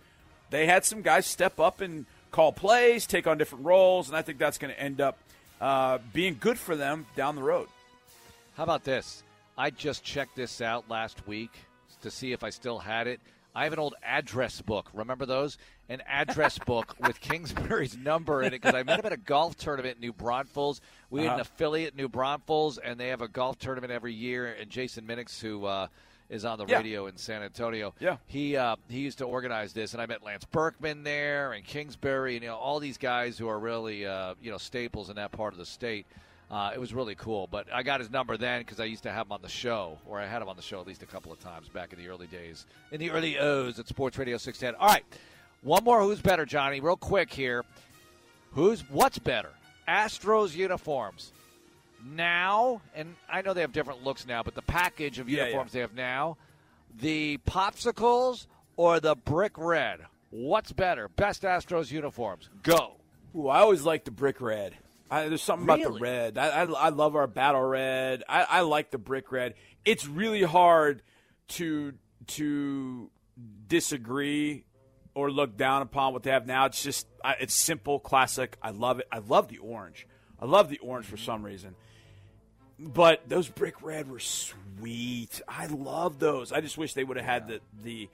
they 0.49 0.65
had 0.65 0.85
some 0.85 1.01
guys 1.01 1.25
step 1.25 1.59
up 1.59 1.81
and 1.81 2.05
call 2.31 2.51
plays, 2.51 3.07
take 3.07 3.27
on 3.27 3.37
different 3.37 3.65
roles, 3.65 4.09
and 4.09 4.17
I 4.17 4.21
think 4.21 4.37
that's 4.39 4.57
going 4.57 4.73
to 4.73 4.79
end 4.79 4.99
up 4.99 5.17
uh, 5.61 5.99
being 6.13 6.37
good 6.39 6.59
for 6.59 6.75
them 6.75 7.05
down 7.15 7.35
the 7.35 7.43
road. 7.43 7.67
How 8.55 8.63
about 8.63 8.83
this? 8.83 9.23
I 9.57 9.69
just 9.69 10.03
checked 10.03 10.35
this 10.35 10.61
out 10.61 10.89
last 10.89 11.25
week 11.27 11.51
to 12.01 12.11
see 12.11 12.33
if 12.33 12.43
I 12.43 12.49
still 12.49 12.79
had 12.79 13.07
it. 13.07 13.19
I 13.55 13.65
have 13.65 13.73
an 13.73 13.79
old 13.79 13.95
address 14.03 14.61
book. 14.61 14.89
Remember 14.93 15.25
those? 15.25 15.57
An 15.89 16.01
address 16.07 16.57
book 16.65 16.95
with 16.99 17.19
Kingsbury's 17.21 17.95
number 17.95 18.41
in 18.41 18.47
it 18.47 18.61
because 18.61 18.73
I 18.73 18.83
met 18.83 18.99
him 18.99 19.05
at 19.05 19.13
a 19.13 19.17
golf 19.17 19.55
tournament 19.57 19.95
in 19.97 20.01
New 20.01 20.13
Braunfels. 20.13 20.81
We 21.09 21.21
had 21.21 21.25
an 21.27 21.31
Uh-huh. 21.33 21.41
affiliate 21.41 21.91
in 21.93 21.97
New 21.97 22.09
Braunfels, 22.09 22.77
and 22.79 22.99
they 22.99 23.09
have 23.09 23.21
a 23.21 23.27
golf 23.27 23.59
tournament 23.59 23.91
every 23.91 24.13
year. 24.13 24.47
And 24.59 24.69
Jason 24.71 25.05
Minix, 25.05 25.39
who 25.39 25.65
uh, 25.65 25.87
is 26.29 26.45
on 26.45 26.57
the 26.57 26.65
Yeah. 26.65 26.77
radio 26.77 27.05
in 27.07 27.17
San 27.17 27.43
Antonio, 27.43 27.93
Yeah. 27.99 28.17
he 28.25 28.57
uh, 28.57 28.75
he 28.89 29.01
used 29.01 29.19
to 29.19 29.25
organize 29.25 29.73
this. 29.73 29.93
And 29.93 30.01
I 30.01 30.07
met 30.07 30.23
Lance 30.23 30.45
Berkman 30.45 31.03
there 31.03 31.53
and 31.53 31.63
Kingsbury, 31.63 32.35
and 32.35 32.43
you 32.43 32.49
know 32.49 32.55
all 32.57 32.79
these 32.79 32.97
guys 32.97 33.37
who 33.37 33.47
are 33.47 33.59
really 33.59 34.05
uh, 34.07 34.33
you 34.41 34.49
know 34.49 34.57
staples 34.57 35.09
in 35.11 35.15
that 35.17 35.31
part 35.31 35.53
of 35.53 35.59
the 35.59 35.65
state. 35.65 36.07
Uh, 36.53 36.69
it 36.71 36.79
was 36.79 36.93
really 36.93 37.15
cool. 37.15 37.47
But 37.49 37.65
I 37.73 37.81
got 37.81 37.99
his 37.99 38.11
number 38.11 38.37
then 38.37 38.61
because 38.61 38.79
I 38.79 38.83
used 38.85 39.01
to 39.03 39.11
have 39.11 39.25
him 39.25 39.31
on 39.31 39.41
the 39.41 39.49
show, 39.49 39.97
or 40.05 40.19
I 40.19 40.27
had 40.27 40.39
him 40.39 40.47
on 40.47 40.55
the 40.55 40.61
show 40.61 40.79
at 40.79 40.85
least 40.85 41.01
a 41.01 41.07
couple 41.07 41.31
of 41.31 41.39
times 41.39 41.67
back 41.67 41.91
in 41.93 41.97
the 41.97 42.07
early 42.09 42.27
days, 42.27 42.67
in 42.91 42.99
the 42.99 43.09
early 43.09 43.39
O's 43.39 43.79
at 43.79 43.87
Sports 43.87 44.19
Radio 44.19 44.37
610. 44.37 44.79
All 44.79 44.87
right, 44.87 45.03
one 45.63 45.83
more. 45.83 46.03
Who's 46.03 46.21
better, 46.21 46.45
Johnny? 46.45 46.79
Real 46.79 46.95
quick 46.95 47.33
here. 47.33 47.65
Who's 48.51 48.87
what's 48.91 49.17
better? 49.17 49.49
Astros 49.87 50.55
uniforms 50.55 51.31
now, 52.05 52.81
and 52.93 53.15
I 53.27 53.41
know 53.41 53.55
they 53.55 53.61
have 53.61 53.73
different 53.73 54.03
looks 54.03 54.27
now, 54.27 54.43
but 54.43 54.53
the 54.53 54.61
package 54.61 55.17
of 55.17 55.27
Yeah, 55.27 55.45
uniforms 55.45 55.71
they 55.71 55.79
have 55.79 55.95
now, 55.95 56.37
the 56.99 57.39
popsicles 57.47 58.45
or 58.77 58.99
the 58.99 59.15
brick 59.15 59.57
red. 59.57 60.01
What's 60.29 60.71
better? 60.71 61.07
Best 61.07 61.41
Astros 61.41 61.91
uniforms. 61.91 62.49
Go. 62.61 62.97
Ooh, 63.35 63.47
I 63.47 63.61
always 63.61 63.81
like 63.81 64.03
the 64.03 64.11
brick 64.11 64.39
red. 64.39 64.75
I, 65.13 65.29
there's 65.29 65.43
something 65.43 65.65
about 65.65 65.79
the 65.83 65.99
red. 65.99 66.39
I, 66.39 66.63
I, 66.63 66.63
I 66.63 66.89
love 66.89 67.15
our 67.15 67.27
battle 67.27 67.61
red. 67.61 68.23
I, 68.27 68.43
I 68.49 68.61
like 68.61 68.89
the 68.89 68.97
brick 68.97 69.31
red. 69.31 69.53
It's 69.85 70.07
really 70.07 70.41
hard 70.41 71.03
to 71.49 71.93
to 72.27 73.11
disagree 73.67 74.65
or 75.13 75.29
look 75.29 75.55
down 75.55 75.83
upon 75.83 76.13
what 76.13 76.23
they 76.23 76.31
have 76.31 76.47
now. 76.47 76.65
It's 76.65 76.81
just 76.81 77.05
I, 77.23 77.35
it's 77.39 77.53
simple, 77.53 77.99
classic. 77.99 78.57
I 78.59 78.71
love 78.71 78.99
it. 79.01 79.07
I 79.11 79.19
love 79.19 79.49
the 79.49 79.59
orange. 79.59 80.07
I 80.39 80.45
love 80.45 80.69
the 80.69 80.79
orange 80.79 81.05
for 81.05 81.15
mm-hmm. 81.15 81.25
some 81.25 81.43
reason. 81.43 81.75
But 82.79 83.29
those 83.29 83.47
brick 83.47 83.83
red 83.83 84.09
were 84.09 84.19
sweet. 84.19 85.41
I 85.47 85.67
love 85.67 86.17
those. 86.17 86.51
I 86.51 86.59
just 86.59 86.75
wish 86.75 86.95
they 86.95 87.03
would 87.03 87.17
have 87.17 87.25
had 87.25 87.47
the 87.47 87.59
the 87.83 88.09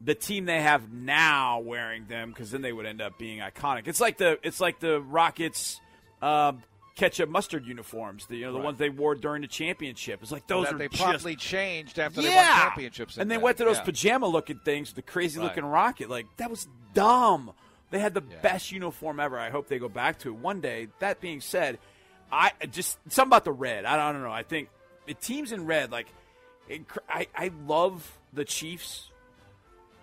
the 0.00 0.14
team 0.14 0.46
they 0.46 0.62
have 0.62 0.90
now 0.90 1.60
wearing 1.60 2.06
them 2.06 2.30
because 2.30 2.50
then 2.52 2.62
they 2.62 2.72
would 2.72 2.86
end 2.86 3.02
up 3.02 3.18
being 3.18 3.40
iconic. 3.40 3.86
It's 3.86 4.00
like 4.00 4.16
the 4.16 4.38
it's 4.42 4.60
like 4.60 4.80
the 4.80 4.98
Rockets 5.02 5.78
um, 6.22 6.62
ketchup 6.94 7.28
mustard 7.28 7.66
uniforms. 7.66 8.26
The 8.26 8.36
you 8.36 8.46
know 8.46 8.52
the 8.52 8.58
Right. 8.58 8.64
ones 8.64 8.78
they 8.78 8.88
wore 8.90 9.14
during 9.14 9.42
the 9.42 9.48
championship. 9.48 10.20
It's 10.22 10.32
like 10.32 10.46
those 10.46 10.66
that 10.66 10.74
are 10.74 10.78
they 10.78 10.88
just 10.88 11.02
promptly 11.02 11.36
changed 11.36 11.98
after 11.98 12.22
they 12.22 12.28
won 12.28 12.44
championships. 12.44 13.18
and 13.18 13.30
they 13.30 13.36
that. 13.36 13.42
went 13.42 13.58
to 13.58 13.64
those 13.64 13.76
Yeah. 13.78 13.82
pajama 13.84 14.26
looking 14.26 14.58
things, 14.64 14.92
the 14.94 15.02
crazy 15.02 15.38
Right. 15.38 15.46
looking 15.46 15.64
rocket. 15.64 16.08
Like 16.10 16.26
that 16.38 16.50
was 16.50 16.66
dumb. 16.94 17.52
They 17.90 17.98
had 18.00 18.14
the 18.14 18.20
best 18.22 18.72
uniform 18.72 19.20
ever. 19.20 19.38
I 19.38 19.50
hope 19.50 19.68
they 19.68 19.78
go 19.78 19.88
back 19.88 20.18
to 20.20 20.30
it 20.30 20.36
one 20.36 20.60
day. 20.60 20.88
That 20.98 21.20
being 21.20 21.40
said, 21.40 21.78
I 22.32 22.50
just 22.70 22.98
something 23.10 23.28
about 23.28 23.44
the 23.44 23.52
red. 23.52 23.84
I 23.84 23.96
don't, 23.96 24.06
I 24.06 24.12
don't 24.12 24.22
know. 24.22 24.32
I 24.32 24.42
think 24.42 24.68
the 25.06 25.14
teams 25.14 25.52
in 25.52 25.66
red, 25.66 25.92
like 25.92 26.06
it, 26.68 26.82
I, 27.08 27.28
I 27.36 27.50
love 27.66 28.18
the 28.32 28.44
Chiefs 28.44 29.10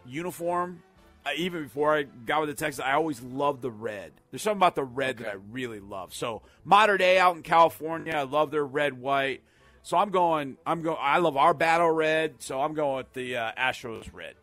uniform. 0.06 0.82
Uh, 1.26 1.30
even 1.38 1.64
before 1.64 1.96
I 1.96 2.04
got 2.04 2.42
with 2.42 2.50
the 2.50 2.56
Texans, 2.56 2.86
I 2.86 2.94
always 2.94 3.22
loved 3.22 3.62
the 3.62 3.72
red. 3.72 4.12
There's 4.30 4.42
something 4.42 4.60
about 4.60 4.76
the 4.76 4.84
red 4.84 5.20
that 5.20 5.28
I 5.28 5.36
really 5.52 5.80
love. 5.80 6.14
So 6.14 6.42
modern 6.66 6.98
day 6.98 7.18
out 7.18 7.36
in 7.36 7.44
California, 7.44 8.14
I 8.14 8.24
love 8.24 8.52
their 8.52 8.66
red 8.66 8.94
white. 8.94 9.42
So 9.84 9.98
I'm 9.98 10.10
going. 10.12 10.58
I'm 10.66 10.82
going. 10.82 10.98
I 11.00 11.18
love 11.20 11.38
our 11.38 11.54
battle 11.54 11.92
red. 11.92 12.36
So 12.40 12.62
I'm 12.62 12.74
going 12.74 12.98
with 12.98 13.14
the 13.14 13.38
uh, 13.38 13.52
Astros 13.58 14.14
red. 14.14 14.36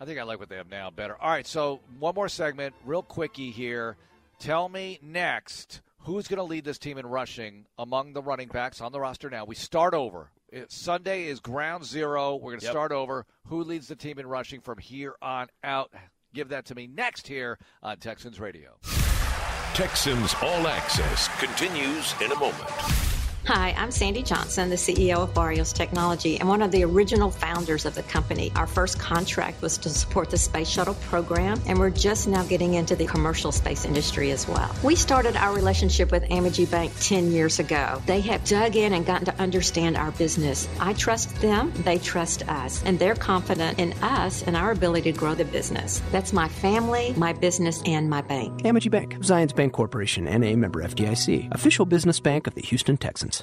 I 0.00 0.06
think 0.06 0.18
I 0.18 0.24
like 0.24 0.40
what 0.40 0.48
they 0.48 0.56
have 0.56 0.68
now 0.68 0.90
better. 0.90 1.16
All 1.20 1.30
right, 1.30 1.46
so 1.46 1.80
one 1.98 2.14
more 2.14 2.28
segment, 2.28 2.74
real 2.84 3.02
quickie 3.02 3.50
here. 3.50 3.96
Tell 4.38 4.68
me 4.68 4.98
next 5.02 5.80
who's 6.00 6.28
going 6.28 6.38
to 6.38 6.42
lead 6.42 6.64
this 6.64 6.78
team 6.78 6.98
in 6.98 7.06
rushing 7.06 7.64
among 7.78 8.12
the 8.12 8.22
running 8.22 8.48
backs 8.48 8.80
on 8.80 8.92
the 8.92 9.00
roster 9.00 9.30
now. 9.30 9.44
We 9.44 9.54
start 9.54 9.94
over. 9.94 10.30
It- 10.54 10.70
Sunday 10.72 11.24
is 11.26 11.40
ground 11.40 11.84
zero. 11.84 12.36
We're 12.36 12.52
going 12.52 12.60
to 12.60 12.64
Yep. 12.66 12.72
start 12.72 12.92
over. 12.92 13.26
Who 13.48 13.62
leads 13.64 13.88
the 13.88 13.96
team 13.96 14.18
in 14.18 14.26
rushing 14.26 14.60
from 14.60 14.78
here 14.78 15.14
on 15.20 15.48
out? 15.64 15.92
Give 16.32 16.48
that 16.48 16.64
to 16.66 16.74
me 16.74 16.86
next 16.86 17.26
here 17.26 17.58
on 17.82 17.98
Texans 17.98 18.38
Radio. 18.40 18.78
Texans 19.74 20.34
All 20.42 20.66
Access 20.68 21.28
continues 21.40 22.14
in 22.20 22.30
a 22.30 22.36
moment. 22.38 22.70
Hi, 23.46 23.74
I'm 23.76 23.90
Sandy 23.90 24.22
Johnson, 24.22 24.70
the 24.70 24.76
CEO 24.76 25.18
of 25.18 25.34
Barrios 25.34 25.74
Technology 25.74 26.40
and 26.40 26.48
one 26.48 26.62
of 26.62 26.70
the 26.70 26.82
original 26.82 27.30
founders 27.30 27.84
of 27.84 27.94
the 27.94 28.02
company. 28.04 28.50
Our 28.56 28.66
first 28.66 28.98
contract 28.98 29.60
was 29.60 29.76
to 29.78 29.90
support 29.90 30.30
the 30.30 30.38
space 30.38 30.66
shuttle 30.66 30.94
program, 30.94 31.60
and 31.66 31.78
we're 31.78 31.90
just 31.90 32.26
now 32.26 32.42
getting 32.44 32.72
into 32.72 32.96
the 32.96 33.04
commercial 33.04 33.52
space 33.52 33.84
industry 33.84 34.30
as 34.30 34.48
well. 34.48 34.74
We 34.82 34.96
started 34.96 35.36
our 35.36 35.54
relationship 35.54 36.10
with 36.10 36.22
Amegy 36.22 36.70
Bank 36.70 36.90
10 37.00 37.32
years 37.32 37.58
ago. 37.58 38.00
They 38.06 38.22
have 38.22 38.46
dug 38.46 38.76
in 38.76 38.94
and 38.94 39.04
gotten 39.04 39.26
to 39.26 39.38
understand 39.38 39.98
our 39.98 40.12
business. 40.12 40.66
I 40.80 40.94
trust 40.94 41.36
them, 41.42 41.70
they 41.84 41.98
trust 41.98 42.48
us, 42.48 42.82
and 42.86 42.98
they're 42.98 43.14
confident 43.14 43.78
in 43.78 43.92
us 44.02 44.42
and 44.42 44.56
our 44.56 44.70
ability 44.70 45.12
to 45.12 45.18
grow 45.18 45.34
the 45.34 45.44
business. 45.44 46.00
That's 46.12 46.32
my 46.32 46.48
family, 46.48 47.12
my 47.18 47.34
business, 47.34 47.82
and 47.84 48.08
my 48.08 48.22
bank. 48.22 48.62
Amegy 48.62 48.90
Bank, 48.90 49.16
Zions 49.18 49.54
Bank 49.54 49.74
Corporation, 49.74 50.26
and 50.26 50.42
a 50.42 50.56
member 50.56 50.82
FDIC, 50.82 51.54
official 51.54 51.84
business 51.84 52.20
bank 52.20 52.46
of 52.46 52.54
the 52.54 52.62
Houston 52.62 52.96
Texans. 52.96 53.33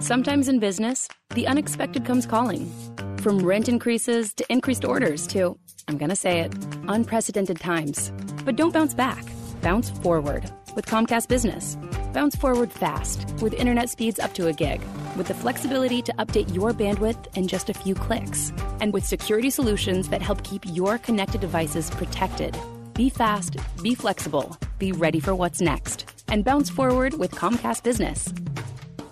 Sometimes 0.00 0.48
in 0.48 0.58
business, 0.58 1.08
the 1.34 1.46
unexpected 1.46 2.04
comes 2.04 2.26
calling. 2.26 2.72
From 3.18 3.38
rent 3.38 3.68
increases 3.68 4.32
to 4.34 4.44
increased 4.48 4.84
orders 4.84 5.26
to, 5.28 5.58
I'm 5.88 5.98
going 5.98 6.10
to 6.10 6.16
say 6.16 6.40
it, 6.40 6.54
unprecedented 6.88 7.58
times. 7.60 8.12
But 8.44 8.56
don't 8.56 8.72
bounce 8.72 8.94
back. 8.94 9.24
Bounce 9.60 9.90
forward 9.90 10.50
with 10.76 10.86
Comcast 10.86 11.28
Business. 11.28 11.76
Bounce 12.12 12.36
forward 12.36 12.72
fast 12.72 13.26
with 13.42 13.52
internet 13.52 13.90
speeds 13.90 14.18
up 14.18 14.32
to 14.34 14.46
a 14.46 14.52
gig, 14.52 14.80
with 15.16 15.28
the 15.28 15.34
flexibility 15.34 16.00
to 16.02 16.12
update 16.14 16.54
your 16.54 16.72
bandwidth 16.72 17.36
in 17.36 17.48
just 17.48 17.68
a 17.68 17.74
few 17.74 17.94
clicks, 17.94 18.52
and 18.80 18.92
with 18.92 19.04
security 19.04 19.50
solutions 19.50 20.08
that 20.08 20.22
help 20.22 20.42
keep 20.44 20.64
your 20.66 20.98
connected 20.98 21.40
devices 21.40 21.90
protected. 21.90 22.56
Be 22.94 23.10
fast, 23.10 23.56
be 23.82 23.94
flexible, 23.94 24.56
be 24.78 24.92
ready 24.92 25.20
for 25.20 25.34
what's 25.34 25.60
next, 25.60 26.06
and 26.28 26.44
bounce 26.44 26.70
forward 26.70 27.14
with 27.14 27.32
Comcast 27.32 27.82
Business. 27.82 28.32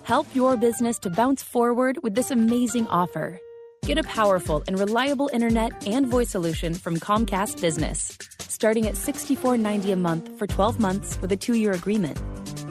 Help 0.07 0.25
your 0.33 0.55
business 0.55 0.97
to 0.99 1.09
bounce 1.09 1.43
forward 1.43 2.01
with 2.01 2.15
this 2.15 2.31
amazing 2.31 2.87
offer. 2.87 3.41
Get 3.85 3.97
a 3.97 4.03
powerful 4.03 4.63
and 4.65 4.79
reliable 4.79 5.29
internet 5.33 5.85
and 5.85 6.07
voice 6.07 6.29
solution 6.29 6.73
from 6.75 6.95
Comcast 6.95 7.59
Business, 7.59 8.17
starting 8.47 8.87
at 8.87 8.93
$64.90 8.93 9.91
a 9.91 9.97
month 9.97 10.29
for 10.39 10.47
12 10.47 10.79
months 10.79 11.19
with 11.19 11.33
a 11.33 11.35
two 11.35 11.55
year 11.55 11.73
agreement. 11.73 12.17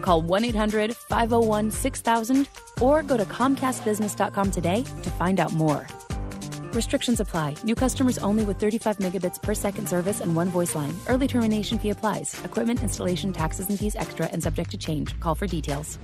Call 0.01 0.22
1 0.22 0.47
800 0.47 0.97
501 0.97 1.70
6000 1.70 2.49
or 2.80 3.03
go 3.03 3.18
to 3.18 3.26
ComcastBusiness.com 3.26 4.51
today 4.51 4.82
to 5.03 5.11
find 5.11 5.39
out 5.39 5.53
more. 5.53 5.87
Restrictions 6.72 7.20
apply. 7.20 7.55
New 7.64 7.74
customers 7.74 8.16
only 8.16 8.47
with 8.47 8.59
35 8.59 8.97
megabits 8.97 9.43
per 9.43 9.53
second 9.53 9.91
service 9.91 10.22
and 10.22 10.34
one 10.34 10.49
voice 10.49 10.74
line. 10.74 10.95
Early 11.07 11.28
termination 11.28 11.78
fee 11.78 11.91
applies. 11.91 12.32
Equipment 12.45 12.82
installation 12.82 13.34
taxes 13.34 13.68
and 13.68 13.78
fees 13.78 13.95
extra 13.95 14.24
and 14.28 14.43
subject 14.43 14.70
to 14.70 14.78
change. 14.78 15.20
Call 15.20 15.34
for 15.34 15.47
details. 15.47 15.99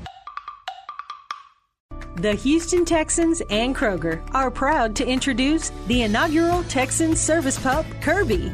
The 2.16 2.34
Houston 2.34 2.84
Texans 2.84 3.40
and 3.48 3.74
Kroger 3.74 4.22
are 4.34 4.50
proud 4.50 4.94
to 4.96 5.06
introduce 5.06 5.70
the 5.86 6.02
inaugural 6.02 6.62
Texans 6.64 7.18
service 7.18 7.58
pup, 7.58 7.86
Kirby. 8.02 8.52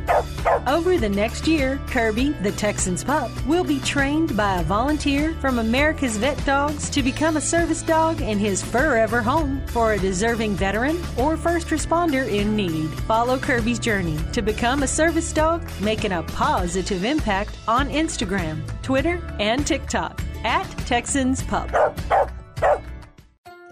Over 0.69 0.97
the 0.97 1.09
next 1.09 1.49
year, 1.49 1.81
Kirby, 1.89 2.31
the 2.41 2.53
Texans 2.53 3.03
pup, 3.03 3.31
will 3.47 3.65
be 3.65 3.81
trained 3.81 4.37
by 4.37 4.61
a 4.61 4.63
volunteer 4.63 5.35
from 5.41 5.59
America's 5.59 6.17
Vet 6.19 6.43
Dogs 6.47 6.89
to 6.91 7.03
become 7.03 7.37
a 7.37 7.41
service 7.41 7.83
dog 7.83 8.21
in 8.21 8.39
his 8.39 8.63
forever 8.63 9.23
home 9.23 9.61
for 9.67 9.95
a 9.95 9.99
deserving 9.99 10.55
veteran 10.55 10.97
or 11.17 11.37
first 11.37 11.67
responder 11.69 12.31
in 12.31 12.55
need. 12.55 12.89
Follow 13.09 13.39
Kirby's 13.39 13.81
journey 13.81 14.19
to 14.33 14.41
become 14.41 14.85
a 14.85 14.89
service 14.89 15.33
dog, 15.33 15.69
making 15.81 16.13
a 16.13 16.23
positive 16.23 17.05
impact 17.05 17.59
on 17.67 17.89
Instagram, 17.89 18.63
Twitter, 18.83 19.21
and 19.41 19.67
TikTok 19.67 20.23
at 20.45 20.65
Texans 20.87 21.43
Pup. 21.43 21.69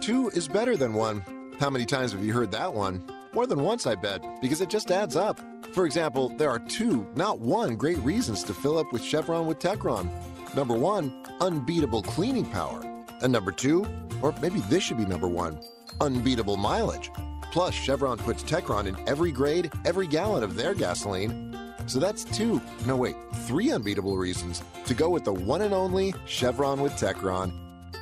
Two 0.07 0.29
is 0.29 0.47
better 0.47 0.77
than 0.77 0.95
one. 0.95 1.25
How 1.59 1.69
many 1.69 1.85
times 1.85 2.13
have 2.13 2.25
you 2.25 2.33
heard 2.33 2.53
that 2.53 2.73
one? 2.73 3.03
More 3.33 3.45
than 3.45 3.65
once, 3.65 3.89
I 3.89 3.97
bet, 3.97 4.23
because 4.41 4.61
it 4.61 4.71
just 4.71 4.93
adds 4.93 5.17
up. 5.17 5.41
For 5.73 5.85
example, 5.85 6.29
there 6.29 6.49
are 6.49 6.61
two, 6.61 7.09
not 7.17 7.41
one, 7.41 7.75
great 7.75 7.99
reasons 7.99 8.45
to 8.45 8.55
fill 8.55 8.79
up 8.79 8.93
with 8.93 9.03
Chevron 9.03 9.49
with 9.49 9.59
Techron. 9.59 10.09
Number 10.55 10.75
one, 10.75 11.25
unbeatable 11.41 12.03
cleaning 12.03 12.49
power. 12.49 12.85
And 13.21 13.33
number 13.33 13.51
two, 13.51 13.85
or 14.23 14.33
maybe 14.41 14.61
this 14.69 14.85
should 14.85 14.97
be 14.97 15.05
number 15.05 15.27
one, 15.27 15.59
unbeatable 16.01 16.57
mileage. 16.57 17.11
Plus, 17.51 17.75
Chevron 17.75 18.19
puts 18.19 18.45
Techron 18.45 18.87
in 18.87 18.97
every 19.09 19.33
grade, 19.33 19.73
every 19.85 20.07
gallon 20.07 20.45
of 20.45 20.55
their 20.55 20.73
gasoline. 20.73 21.53
So 21.89 21.99
that's 21.99 22.23
two, 22.23 22.63
no 22.87 22.95
wait, 22.95 23.17
three 23.49 23.73
unbeatable 23.73 24.17
reasons 24.17 24.63
to 24.85 24.95
go 24.95 25.11
with 25.11 25.25
the 25.25 25.35
one 25.35 25.63
and 25.63 25.75
only 25.75 26.15
Chevron 26.27 26.81
with 26.81 26.93
Techron. 26.93 27.53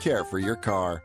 Care 0.02 0.24
for 0.24 0.38
your 0.38 0.56
car. 0.56 1.02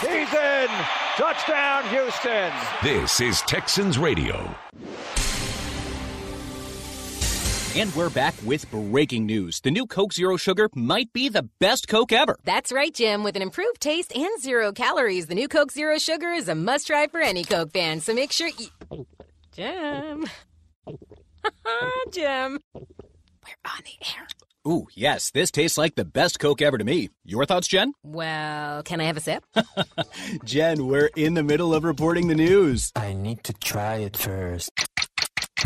He's 0.00 0.32
in. 0.32 0.68
Touchdown, 1.16 1.84
Houston. 1.88 2.52
This 2.84 3.20
is 3.20 3.40
Texans 3.42 3.98
Radio. 3.98 4.54
And 7.74 7.94
we're 7.96 8.10
back 8.10 8.34
with 8.44 8.70
breaking 8.70 9.26
news. 9.26 9.60
The 9.60 9.72
new 9.72 9.86
Coke 9.86 10.12
Zero 10.12 10.36
Sugar 10.36 10.68
might 10.74 11.12
be 11.12 11.28
the 11.28 11.48
best 11.58 11.88
Coke 11.88 12.12
ever. 12.12 12.36
That's 12.44 12.70
right, 12.70 12.94
Jim. 12.94 13.24
With 13.24 13.34
an 13.34 13.42
improved 13.42 13.80
taste 13.80 14.16
and 14.16 14.40
zero 14.40 14.70
calories, 14.72 15.26
the 15.26 15.34
new 15.34 15.48
Coke 15.48 15.72
Zero 15.72 15.98
Sugar 15.98 16.28
is 16.28 16.48
a 16.48 16.54
must 16.54 16.86
try 16.86 17.08
for 17.08 17.20
any 17.20 17.42
Coke 17.42 17.72
fan. 17.72 18.00
So 18.00 18.14
make 18.14 18.30
sure 18.30 18.48
you. 18.48 19.06
Jim. 19.52 20.26
Jim. 22.12 22.60
We're 22.72 23.64
on 23.64 23.82
the 23.84 24.06
air. 24.16 24.28
Ooh, 24.66 24.86
yes, 24.94 25.30
this 25.30 25.50
tastes 25.50 25.78
like 25.78 25.94
the 25.94 26.04
best 26.04 26.38
Coke 26.40 26.60
ever 26.60 26.76
to 26.78 26.84
me. 26.84 27.10
Your 27.24 27.46
thoughts, 27.46 27.68
Jen? 27.68 27.92
Well, 28.02 28.82
can 28.82 29.00
I 29.00 29.04
have 29.04 29.16
a 29.16 29.20
sip? 29.20 29.44
Jen, 30.44 30.86
we're 30.86 31.10
in 31.16 31.34
the 31.34 31.42
middle 31.42 31.72
of 31.74 31.84
reporting 31.84 32.28
the 32.28 32.34
news. 32.34 32.90
I 32.96 33.12
need 33.12 33.44
to 33.44 33.52
try 33.54 33.96
it 33.96 34.16
first. 34.16 34.70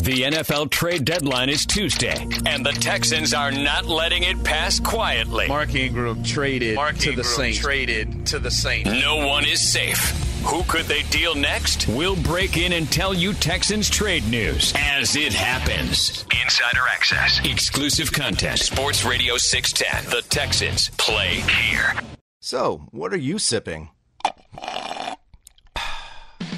The 0.00 0.22
NFL 0.22 0.70
trade 0.70 1.04
deadline 1.04 1.48
is 1.48 1.66
Tuesday, 1.66 2.26
and 2.46 2.64
the 2.64 2.72
Texans 2.72 3.34
are 3.34 3.50
not 3.52 3.86
letting 3.86 4.22
it 4.22 4.42
pass 4.42 4.80
quietly. 4.80 5.48
Mark 5.48 5.74
Ingram 5.74 6.22
traded 6.22 6.76
Mark 6.76 6.96
to 6.98 7.14
the 7.14 7.24
Saints. 7.24 7.58
traded 7.58 8.26
to 8.26 8.38
the 8.38 8.50
Saints. 8.50 8.90
No 8.90 9.26
one 9.26 9.44
is 9.44 9.60
safe. 9.60 10.31
Who 10.44 10.64
could 10.64 10.86
they 10.86 11.02
deal 11.04 11.34
next? 11.34 11.86
We'll 11.88 12.16
break 12.16 12.56
in 12.56 12.72
and 12.72 12.90
tell 12.90 13.14
you 13.14 13.32
Texans 13.32 13.88
trade 13.88 14.26
news 14.28 14.72
as 14.76 15.14
it 15.14 15.32
happens. 15.32 16.24
Insider 16.42 16.80
access, 16.90 17.40
exclusive 17.44 18.12
content. 18.12 18.58
Sports 18.58 19.04
Radio 19.04 19.36
610. 19.36 20.10
The 20.10 20.22
Texans 20.28 20.90
play 20.98 21.40
here. 21.40 21.94
So, 22.40 22.82
what 22.90 23.12
are 23.12 23.18
you 23.18 23.38
sipping? 23.38 23.90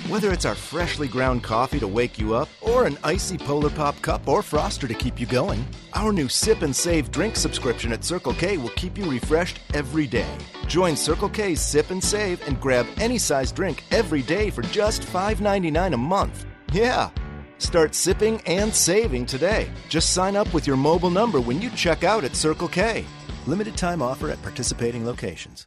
Whether 0.08 0.32
it's 0.32 0.44
our 0.44 0.54
freshly 0.54 1.08
ground 1.08 1.42
coffee 1.42 1.80
to 1.80 1.88
wake 1.88 2.18
you 2.18 2.34
up, 2.34 2.50
or 2.60 2.84
an 2.84 2.98
icy 3.02 3.38
Polar 3.38 3.70
Pop 3.70 4.00
cup 4.02 4.28
or 4.28 4.42
froster 4.42 4.86
to 4.86 4.92
keep 4.92 5.18
you 5.18 5.24
going, 5.24 5.66
our 5.94 6.12
new 6.12 6.28
Sip 6.28 6.60
and 6.60 6.76
Save 6.76 7.10
drink 7.10 7.36
subscription 7.36 7.90
at 7.90 8.04
Circle 8.04 8.34
K 8.34 8.58
will 8.58 8.68
keep 8.70 8.98
you 8.98 9.10
refreshed 9.10 9.60
every 9.72 10.06
day. 10.06 10.28
Join 10.66 10.94
Circle 10.94 11.30
K's 11.30 11.62
Sip 11.62 11.90
and 11.90 12.04
Save 12.04 12.46
and 12.46 12.60
grab 12.60 12.86
any 12.98 13.16
size 13.16 13.50
drink 13.50 13.82
every 13.92 14.20
day 14.20 14.50
for 14.50 14.60
just 14.60 15.00
$5.99 15.00 15.94
a 15.94 15.96
month. 15.96 16.44
Yeah! 16.70 17.08
Start 17.56 17.94
sipping 17.94 18.42
and 18.42 18.74
saving 18.74 19.24
today. 19.24 19.70
Just 19.88 20.12
sign 20.12 20.36
up 20.36 20.52
with 20.52 20.66
your 20.66 20.76
mobile 20.76 21.08
number 21.08 21.40
when 21.40 21.62
you 21.62 21.70
check 21.70 22.04
out 22.04 22.24
at 22.24 22.36
Circle 22.36 22.68
K. 22.68 23.06
Limited 23.46 23.74
time 23.78 24.02
offer 24.02 24.28
at 24.28 24.42
participating 24.42 25.06
locations. 25.06 25.66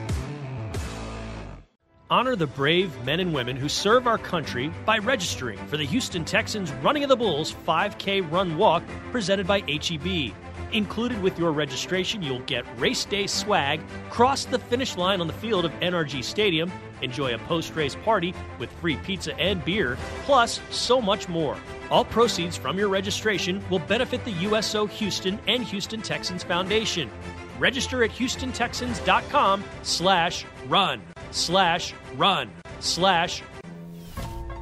Honor 2.11 2.35
the 2.35 2.45
brave 2.45 2.93
men 3.05 3.21
and 3.21 3.33
women 3.33 3.55
who 3.55 3.69
serve 3.69 4.05
our 4.05 4.17
country 4.17 4.69
by 4.85 4.97
registering 4.97 5.57
for 5.67 5.77
the 5.77 5.85
Houston 5.85 6.25
Texans 6.25 6.69
Running 6.83 7.03
of 7.03 7.09
the 7.09 7.15
Bulls 7.15 7.55
5K 7.65 8.29
Run 8.29 8.57
Walk 8.57 8.83
presented 9.13 9.47
by 9.47 9.61
HEB. 9.61 10.33
Included 10.73 11.21
with 11.21 11.39
your 11.39 11.53
registration, 11.53 12.21
you'll 12.21 12.39
get 12.41 12.65
race 12.77 13.05
day 13.05 13.27
swag, 13.27 13.79
cross 14.09 14.43
the 14.43 14.59
finish 14.59 14.97
line 14.97 15.21
on 15.21 15.27
the 15.27 15.33
field 15.33 15.63
of 15.63 15.71
NRG 15.79 16.21
Stadium, 16.21 16.69
enjoy 17.01 17.33
a 17.33 17.37
post 17.39 17.73
race 17.77 17.95
party 18.03 18.33
with 18.59 18.69
free 18.73 18.97
pizza 18.97 19.33
and 19.39 19.63
beer, 19.63 19.97
plus 20.25 20.59
so 20.69 21.01
much 21.01 21.29
more. 21.29 21.55
All 21.89 22.03
proceeds 22.03 22.57
from 22.57 22.77
your 22.77 22.89
registration 22.89 23.63
will 23.69 23.79
benefit 23.79 24.25
the 24.25 24.31
USO 24.31 24.85
Houston 24.85 25.39
and 25.47 25.63
Houston 25.63 26.01
Texans 26.01 26.43
Foundation. 26.43 27.09
Register 27.57 28.03
at 28.03 28.11
HoustonTexans.com 28.11 29.63
slash 29.83 30.45
run 30.67 31.01
slash 31.31 31.93
run 32.15 32.49
slash 32.79 33.41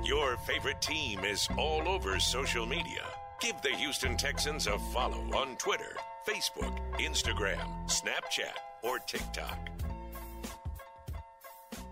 Your 0.03 0.37
favorite 0.37 0.81
team 0.81 1.23
is 1.23 1.47
all 1.57 1.87
over 1.87 2.19
social 2.19 2.65
media. 2.65 3.03
Give 3.41 3.55
the 3.61 3.69
Houston 3.69 4.17
Texans 4.17 4.67
a 4.67 4.77
follow 4.93 5.21
on 5.37 5.55
Twitter, 5.57 5.95
Facebook, 6.27 6.77
Instagram, 6.99 7.59
Snapchat, 7.87 8.53
or 8.83 8.99
TikTok. 8.99 9.57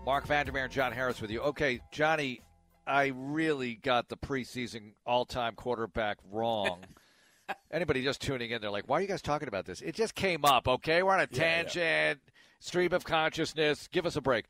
Marc 0.04 0.26
Vandermeer 0.26 0.64
and 0.64 0.72
John 0.72 0.92
Harris 0.92 1.20
with 1.20 1.30
you. 1.30 1.40
Okay, 1.40 1.80
Johnny, 1.92 2.40
I 2.86 3.12
really 3.14 3.74
got 3.76 4.08
the 4.08 4.16
preseason 4.16 4.92
all-time 5.06 5.54
quarterback 5.54 6.18
wrong. 6.30 6.80
Anybody 7.70 8.02
just 8.02 8.20
tuning 8.20 8.50
in, 8.50 8.60
they're 8.60 8.70
like, 8.70 8.88
"Why 8.88 8.98
are 8.98 9.00
you 9.00 9.08
guys 9.08 9.22
talking 9.22 9.48
about 9.48 9.64
this?" 9.64 9.80
It 9.80 9.94
just 9.94 10.14
came 10.14 10.44
up. 10.44 10.66
Okay, 10.68 11.02
we're 11.02 11.12
on 11.12 11.20
a 11.20 11.28
Yeah, 11.30 11.62
tangent, 11.62 12.20
stream 12.58 12.92
of 12.92 13.04
consciousness. 13.04 13.88
Give 13.88 14.06
us 14.06 14.16
a 14.16 14.20
break. 14.20 14.46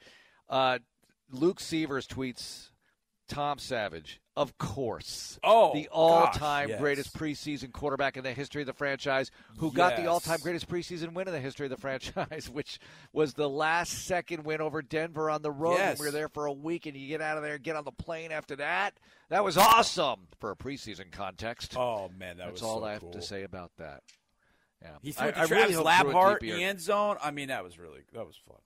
Uh, 0.49 0.79
Luke 1.31 1.61
Sievers 1.61 2.07
tweets 2.07 2.71
Tom 3.29 3.59
Savage, 3.59 4.21
of 4.37 4.57
course. 4.57 5.39
Oh, 5.45 5.75
the 5.75 5.89
all-time 5.89 6.69
gosh, 6.69 6.71
yes. 6.71 6.81
greatest 6.81 7.19
preseason 7.19 7.71
quarterback 7.73 8.17
in 8.17 8.25
the 8.25 8.33
history 8.33 8.63
of 8.63 8.67
the 8.67 8.73
franchise, 8.73 9.31
who 9.59 9.71
got 9.71 9.97
the 9.97 10.07
all-time 10.07 10.39
greatest 10.43 10.69
preseason 10.69 11.13
win 11.13 11.29
in 11.29 11.35
the 11.35 11.41
history 11.41 11.67
of 11.67 11.71
the 11.71 11.77
franchise, 11.77 12.49
which 12.53 12.79
was 13.13 13.35
the 13.35 13.49
last 13.49 14.07
second 14.07 14.45
win 14.45 14.63
over 14.63 14.81
Denver 14.81 15.29
on 15.29 15.43
the 15.43 15.51
road. 15.51 15.75
Yes. 15.75 16.01
We 16.01 16.07
were 16.07 16.13
there 16.13 16.31
for 16.31 16.47
a 16.47 16.53
week, 16.53 16.87
and 16.87 16.97
you 16.97 17.07
get 17.07 17.21
out 17.21 17.37
of 17.37 17.43
there 17.43 17.57
and 17.57 17.63
get 17.63 17.77
on 17.77 17.85
the 17.85 17.93
plane 17.93 18.33
after 18.33 18.57
that. 18.57 18.95
That 19.29 19.45
was 19.45 19.59
awesome 19.59 20.29
for 20.41 20.51
a 20.51 20.57
preseason 20.57 21.13
context. 21.13 21.77
Oh 21.77 22.11
man, 22.19 22.39
that 22.39 22.47
That's 22.47 22.53
was 22.53 22.63
all 22.63 22.81
so 22.81 22.87
I 22.87 22.93
have 22.93 23.03
cool. 23.03 23.13
to 23.13 23.21
say 23.21 23.43
about 23.43 23.73
that. 23.77 24.03
Yeah, 24.83 24.91
He 25.03 25.13
threw 25.13 25.27
I, 25.27 25.29
it 25.31 25.33
to 25.35 25.41
I 25.41 25.47
Travis 25.47 25.77
really 25.77 25.85
Labhart 25.85 26.43
in 26.43 26.49
the 26.57 26.65
end 26.65 26.81
zone. 26.81 27.17
I 27.23 27.31
mean, 27.31 27.49
that 27.49 27.65
was 27.65 27.79
really 27.79 28.03
that 28.13 28.27
was 28.27 28.37
fun. 28.37 28.59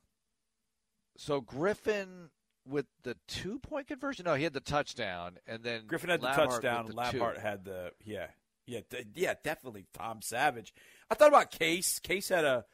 So 1.16 1.40
Griffin 1.40 2.30
with 2.66 2.86
the 3.02 3.16
two-point 3.28 3.88
conversion. 3.88 4.24
No, 4.24 4.34
he 4.34 4.44
had 4.44 4.52
the 4.52 4.60
touchdown, 4.60 5.38
and 5.46 5.62
then 5.62 5.86
Griffin 5.86 6.10
had 6.10 6.20
the 6.20 6.28
touchdown. 6.30 6.86
the 6.86 6.92
two. 7.10 7.18
Labhart 7.18 7.38
had 7.40 7.64
the 7.64 7.92
yeah, 8.04 8.26
yeah, 8.66 8.80
d- 8.88 9.04
yeah, 9.14 9.34
definitely 9.42 9.86
Tom 9.94 10.20
Savage. 10.22 10.72
I 11.10 11.14
thought 11.14 11.28
about 11.28 11.50
Case. 11.50 11.98
Case 11.98 12.28
had 12.28 12.44
a 12.44 12.64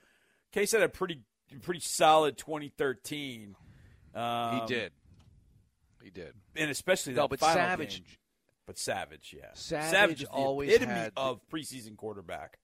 Case 0.52 0.72
had 0.72 0.82
a 0.82 0.88
pretty 0.88 1.22
pretty 1.62 1.80
solid 1.80 2.36
2013. 2.38 3.54
Um, 4.14 4.60
he 4.60 4.66
did. 4.66 4.92
He 6.02 6.10
did. 6.10 6.32
and 6.56 6.70
especially 6.70 7.14
No, 7.14 7.28
but 7.28 7.40
final 7.40 7.56
Savage- 7.56 7.98
game. 7.98 8.16
But 8.66 8.78
Savage, 8.78 9.34
yeah, 9.36 9.46
Savage 9.54 10.22
is 10.22 10.28
the 10.28 10.34
always 10.34 10.70
epitome 10.70 10.92
had 10.92 11.14
the- 11.14 11.20
of 11.20 11.40
preseason 11.48 11.96
quarterback. 11.96 12.58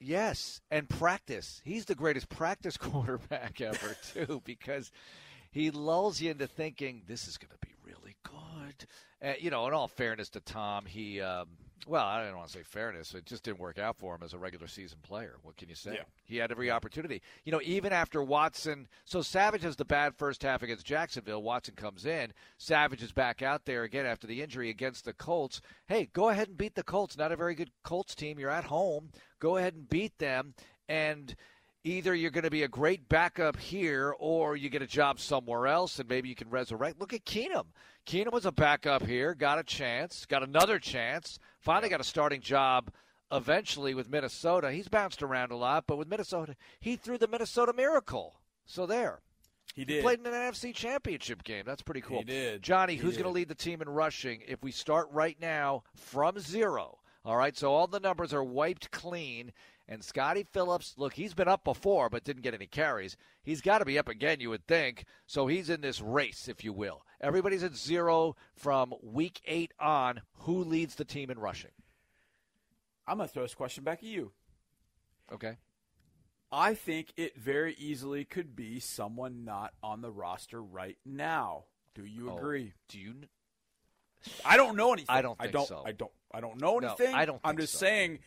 Yes, 0.00 0.60
and 0.70 0.88
practice. 0.88 1.60
He's 1.64 1.86
the 1.86 1.94
greatest 1.94 2.28
practice 2.28 2.76
quarterback 2.78 3.60
ever, 3.60 3.96
too, 4.12 4.42
because 4.44 4.90
he 5.50 5.70
lulls 5.70 6.20
you 6.20 6.30
into 6.30 6.46
thinking 6.46 7.02
this 7.06 7.26
is 7.26 7.36
going 7.36 7.50
to 7.50 7.66
be 7.66 7.74
really 7.84 8.16
good. 8.22 8.86
Uh, 9.22 9.34
you 9.40 9.50
know, 9.50 9.66
in 9.66 9.72
all 9.74 9.88
fairness 9.88 10.28
to 10.30 10.40
Tom, 10.40 10.86
he, 10.86 11.20
um, 11.20 11.48
well, 11.86 12.04
I 12.04 12.24
don't 12.24 12.36
want 12.36 12.48
to 12.48 12.58
say 12.58 12.62
fairness. 12.62 13.14
It 13.14 13.26
just 13.26 13.42
didn't 13.42 13.60
work 13.60 13.78
out 13.78 13.96
for 13.98 14.14
him 14.14 14.22
as 14.22 14.34
a 14.34 14.38
regular 14.38 14.66
season 14.66 14.98
player. 15.02 15.36
What 15.42 15.56
can 15.56 15.68
you 15.68 15.74
say? 15.74 15.94
Yeah. 15.94 16.02
He 16.24 16.36
had 16.36 16.50
every 16.50 16.70
opportunity. 16.70 17.22
You 17.44 17.52
know, 17.52 17.60
even 17.62 17.92
after 17.92 18.22
Watson, 18.22 18.88
so 19.04 19.22
Savage 19.22 19.62
has 19.62 19.76
the 19.76 19.84
bad 19.84 20.14
first 20.16 20.42
half 20.42 20.62
against 20.62 20.86
Jacksonville. 20.86 21.42
Watson 21.42 21.74
comes 21.74 22.06
in. 22.06 22.32
Savage 22.58 23.02
is 23.02 23.12
back 23.12 23.42
out 23.42 23.64
there 23.64 23.84
again 23.84 24.06
after 24.06 24.26
the 24.26 24.42
injury 24.42 24.70
against 24.70 25.04
the 25.04 25.12
Colts. 25.12 25.60
Hey, 25.86 26.08
go 26.12 26.28
ahead 26.28 26.48
and 26.48 26.58
beat 26.58 26.74
the 26.74 26.82
Colts. 26.82 27.16
Not 27.16 27.32
a 27.32 27.36
very 27.36 27.54
good 27.54 27.70
Colts 27.82 28.14
team. 28.14 28.38
You're 28.38 28.50
at 28.50 28.64
home. 28.64 29.10
Go 29.40 29.56
ahead 29.56 29.74
and 29.74 29.88
beat 29.88 30.18
them. 30.18 30.54
And 30.88 31.34
either 31.88 32.14
you're 32.14 32.30
going 32.30 32.44
to 32.44 32.50
be 32.50 32.62
a 32.62 32.68
great 32.68 33.08
backup 33.08 33.56
here 33.56 34.14
or 34.18 34.56
you 34.56 34.68
get 34.68 34.82
a 34.82 34.86
job 34.86 35.18
somewhere 35.18 35.66
else 35.66 35.98
and 35.98 36.08
maybe 36.08 36.28
you 36.28 36.34
can 36.34 36.50
resurrect. 36.50 37.00
Look 37.00 37.12
at 37.12 37.24
Keenum. 37.24 37.66
Keenum 38.06 38.32
was 38.32 38.46
a 38.46 38.52
backup 38.52 39.04
here, 39.04 39.34
got 39.34 39.58
a 39.58 39.62
chance, 39.62 40.26
got 40.26 40.42
another 40.42 40.78
chance, 40.78 41.38
finally 41.60 41.88
got 41.88 42.00
a 42.00 42.04
starting 42.04 42.40
job 42.40 42.90
eventually 43.32 43.94
with 43.94 44.08
Minnesota. 44.08 44.70
He's 44.70 44.88
bounced 44.88 45.22
around 45.22 45.50
a 45.50 45.56
lot, 45.56 45.84
but 45.86 45.98
with 45.98 46.08
Minnesota, 46.08 46.56
he 46.80 46.96
threw 46.96 47.18
the 47.18 47.28
Minnesota 47.28 47.72
Miracle. 47.72 48.40
So 48.66 48.86
there. 48.86 49.20
He 49.74 49.84
did. 49.84 50.02
played 50.02 50.18
in 50.18 50.26
an 50.26 50.32
NFC 50.32 50.74
championship 50.74 51.44
game. 51.44 51.62
That's 51.64 51.82
pretty 51.82 52.00
cool. 52.00 52.18
He 52.18 52.24
did. 52.24 52.62
Johnny, 52.62 52.94
He 52.94 52.98
who's 52.98 53.14
going 53.14 53.24
to 53.24 53.30
lead 53.30 53.48
the 53.48 53.54
team 53.54 53.80
in 53.80 53.88
rushing 53.88 54.42
if 54.46 54.62
we 54.62 54.72
start 54.72 55.08
right 55.12 55.36
now 55.40 55.84
from 55.94 56.38
zero? 56.38 56.98
All 57.24 57.36
right, 57.36 57.56
so 57.56 57.72
all 57.72 57.86
the 57.86 58.00
numbers 58.00 58.32
are 58.32 58.42
wiped 58.42 58.90
clean. 58.90 59.52
And 59.90 60.04
Scottie 60.04 60.42
Phillips, 60.44 60.94
look, 60.98 61.14
he's 61.14 61.32
been 61.32 61.48
up 61.48 61.64
before, 61.64 62.10
but 62.10 62.22
didn't 62.22 62.42
get 62.42 62.52
any 62.52 62.66
carries. 62.66 63.16
He's 63.42 63.62
got 63.62 63.78
to 63.78 63.86
be 63.86 63.98
up 63.98 64.06
again, 64.08 64.38
you 64.38 64.50
would 64.50 64.66
think. 64.66 65.06
So 65.26 65.46
he's 65.46 65.70
in 65.70 65.80
this 65.80 66.02
race, 66.02 66.46
if 66.46 66.62
you 66.62 66.74
will. 66.74 67.04
Everybody's 67.22 67.62
at 67.62 67.74
zero 67.74 68.36
from 68.54 68.92
week 69.02 69.40
eight 69.46 69.72
on. 69.80 70.20
Who 70.40 70.62
leads 70.62 70.96
the 70.96 71.06
team 71.06 71.30
in 71.30 71.38
rushing? 71.38 71.70
I'm 73.06 73.16
going 73.16 73.28
to 73.28 73.32
throw 73.32 73.42
this 73.44 73.54
question 73.54 73.82
back 73.82 74.00
at 74.00 74.04
you. 74.08 74.32
Okay. 75.32 75.56
I 76.52 76.74
think 76.74 77.12
it 77.16 77.36
very 77.38 77.74
easily 77.78 78.26
could 78.26 78.54
be 78.54 78.80
someone 78.80 79.44
not 79.46 79.72
on 79.82 80.02
the 80.02 80.10
roster 80.10 80.62
right 80.62 80.98
now. 81.06 81.64
Do 81.94 82.04
you 82.04 82.30
Oh, 82.30 82.36
agree? 82.36 82.74
Do 82.88 82.98
you? 82.98 83.14
I 84.44 84.56
don't 84.58 84.76
know 84.76 84.92
anything. 84.92 85.14
I 85.14 85.22
don't 85.22 85.36
I 85.40 85.46
don't. 85.46 85.66
so. 85.66 85.82
I 85.86 85.92
don't. 85.92 86.12
I 86.32 86.40
don't 86.40 86.60
know 86.60 86.78
No, 86.78 86.88
anything. 86.88 87.14
I 87.14 87.24
don't 87.24 87.40
I'm 87.42 87.56
just 87.56 87.72
so. 87.74 87.78
saying. 87.78 88.18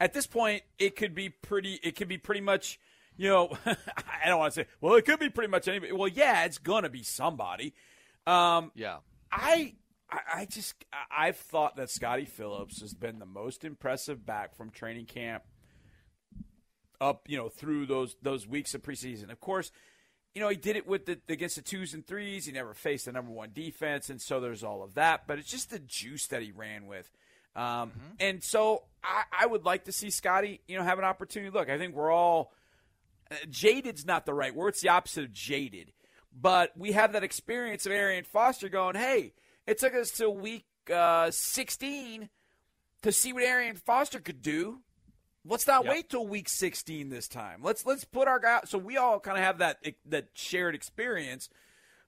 At 0.00 0.14
this 0.14 0.26
point, 0.26 0.62
it 0.78 0.96
could 0.96 1.14
be 1.14 1.28
pretty. 1.28 1.78
It 1.82 1.94
could 1.94 2.08
be 2.08 2.18
pretty 2.18 2.40
much. 2.40 2.80
You 3.16 3.28
know, 3.28 3.58
I 3.66 4.28
don't 4.28 4.38
want 4.38 4.54
to 4.54 4.62
say. 4.62 4.66
Well, 4.80 4.94
it 4.94 5.04
could 5.04 5.20
be 5.20 5.28
pretty 5.28 5.50
much 5.50 5.68
anybody. 5.68 5.92
Well, 5.92 6.08
yeah, 6.08 6.44
it's 6.44 6.58
gonna 6.58 6.88
be 6.88 7.02
somebody. 7.02 7.74
Um, 8.26 8.72
Yeah. 8.74 8.98
I, 9.32 9.74
I, 10.10 10.18
I 10.34 10.44
just, 10.46 10.84
I've 11.16 11.36
thought 11.36 11.76
that 11.76 11.88
Scottie 11.88 12.24
Phillips 12.24 12.80
has 12.80 12.94
been 12.94 13.18
the 13.20 13.26
most 13.26 13.64
impressive 13.64 14.26
back 14.26 14.56
from 14.56 14.70
training 14.70 15.06
camp 15.06 15.44
up, 17.00 17.28
you 17.28 17.36
know, 17.36 17.48
through 17.48 17.86
those 17.86 18.16
those 18.22 18.46
weeks 18.46 18.74
of 18.74 18.82
preseason. 18.82 19.30
Of 19.30 19.40
course, 19.40 19.70
you 20.34 20.40
know, 20.40 20.48
he 20.48 20.56
did 20.56 20.76
it 20.76 20.86
with 20.86 21.06
the 21.06 21.20
against 21.28 21.56
the 21.56 21.62
twos 21.62 21.94
and 21.94 22.06
threes. 22.06 22.46
He 22.46 22.52
never 22.52 22.74
faced 22.74 23.06
the 23.06 23.12
number 23.12 23.32
one 23.32 23.50
defense, 23.52 24.10
and 24.10 24.20
so 24.20 24.40
there's 24.40 24.64
all 24.64 24.82
of 24.82 24.94
that. 24.94 25.26
But 25.26 25.38
it's 25.38 25.50
just 25.50 25.70
the 25.70 25.78
juice 25.78 26.26
that 26.28 26.42
he 26.42 26.52
ran 26.52 26.86
with. 26.86 27.10
Um, 27.56 27.92
And 28.20 28.42
so 28.42 28.84
I, 29.02 29.24
I 29.32 29.46
would 29.46 29.64
like 29.64 29.84
to 29.84 29.92
see 29.92 30.10
Scottie, 30.10 30.60
you 30.68 30.76
know, 30.78 30.84
have 30.84 30.98
an 30.98 31.04
opportunity. 31.04 31.50
Look, 31.50 31.68
I 31.68 31.78
think 31.78 31.94
we're 31.94 32.10
all 32.12 32.52
uh, 33.30 33.36
jaded's 33.48 34.04
not 34.06 34.26
the 34.26 34.34
right 34.34 34.54
word. 34.54 34.68
It's 34.68 34.80
the 34.82 34.88
opposite 34.88 35.24
of 35.24 35.32
jaded. 35.32 35.92
But 36.32 36.72
we 36.76 36.92
have 36.92 37.12
that 37.12 37.24
experience 37.24 37.86
of 37.86 37.92
Arian 37.92 38.24
Foster 38.24 38.68
going, 38.68 38.94
hey, 38.96 39.32
it 39.66 39.78
took 39.78 39.94
us 39.94 40.10
to 40.12 40.30
week 40.30 40.64
uh, 40.92 41.30
16 41.30 42.28
to 43.02 43.12
see 43.12 43.32
what 43.32 43.42
Arian 43.42 43.76
Foster 43.76 44.20
could 44.20 44.42
do. 44.42 44.80
Let's 45.44 45.66
not 45.66 45.84
Yep. 45.84 45.92
wait 45.92 46.10
till 46.10 46.26
week 46.26 46.48
16 46.48 47.08
this 47.08 47.26
time. 47.26 47.62
Let's 47.62 47.86
let's 47.86 48.04
put 48.04 48.28
our 48.28 48.38
guy. 48.38 48.60
So 48.66 48.76
we 48.78 48.96
all 48.98 49.18
kind 49.18 49.38
of 49.38 49.42
have 49.44 49.58
that 49.58 49.78
that 50.06 50.28
shared 50.34 50.74
experience 50.74 51.48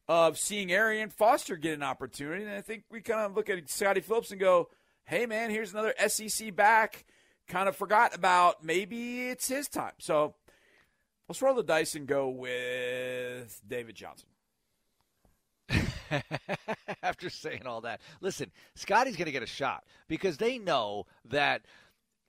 of 0.07 0.37
seeing 0.39 0.71
Arian 0.71 1.09
Foster 1.09 1.57
get 1.57 1.73
an 1.75 1.83
opportunity, 1.83 2.45
and 2.45 2.53
I 2.53 2.61
think 2.61 2.85
we 2.91 3.01
kind 3.01 3.21
of 3.21 3.35
look 3.35 3.49
at 3.49 3.71
Scottie 3.71 4.03
Phillips 4.03 4.31
and 4.33 4.39
go, 4.41 4.69
"Hey, 5.05 5.27
man, 5.27 5.51
here's 5.51 5.73
another 5.73 5.95
SEC 6.07 6.55
back." 6.55 7.05
Kind 7.49 7.69
of 7.69 7.77
forgot 7.77 8.15
about. 8.15 8.65
Maybe 8.65 9.29
it's 9.29 9.49
his 9.49 9.69
time. 9.69 9.93
So 9.99 10.35
let's 11.29 11.43
roll 11.43 11.55
the 11.55 11.63
dice 11.63 11.95
and 11.95 12.07
go 12.07 12.29
with 12.29 13.61
David 13.67 13.95
Johnson. 13.95 14.29
After 17.03 17.31
saying 17.31 17.67
all 17.67 17.81
that, 17.83 18.01
listen, 18.21 18.51
Scottie's 18.75 19.17
going 19.17 19.27
to 19.27 19.33
get 19.33 19.43
a 19.43 19.47
shot 19.47 19.85
because 20.09 20.37
they 20.37 20.59
know 20.59 21.07
that 21.25 21.63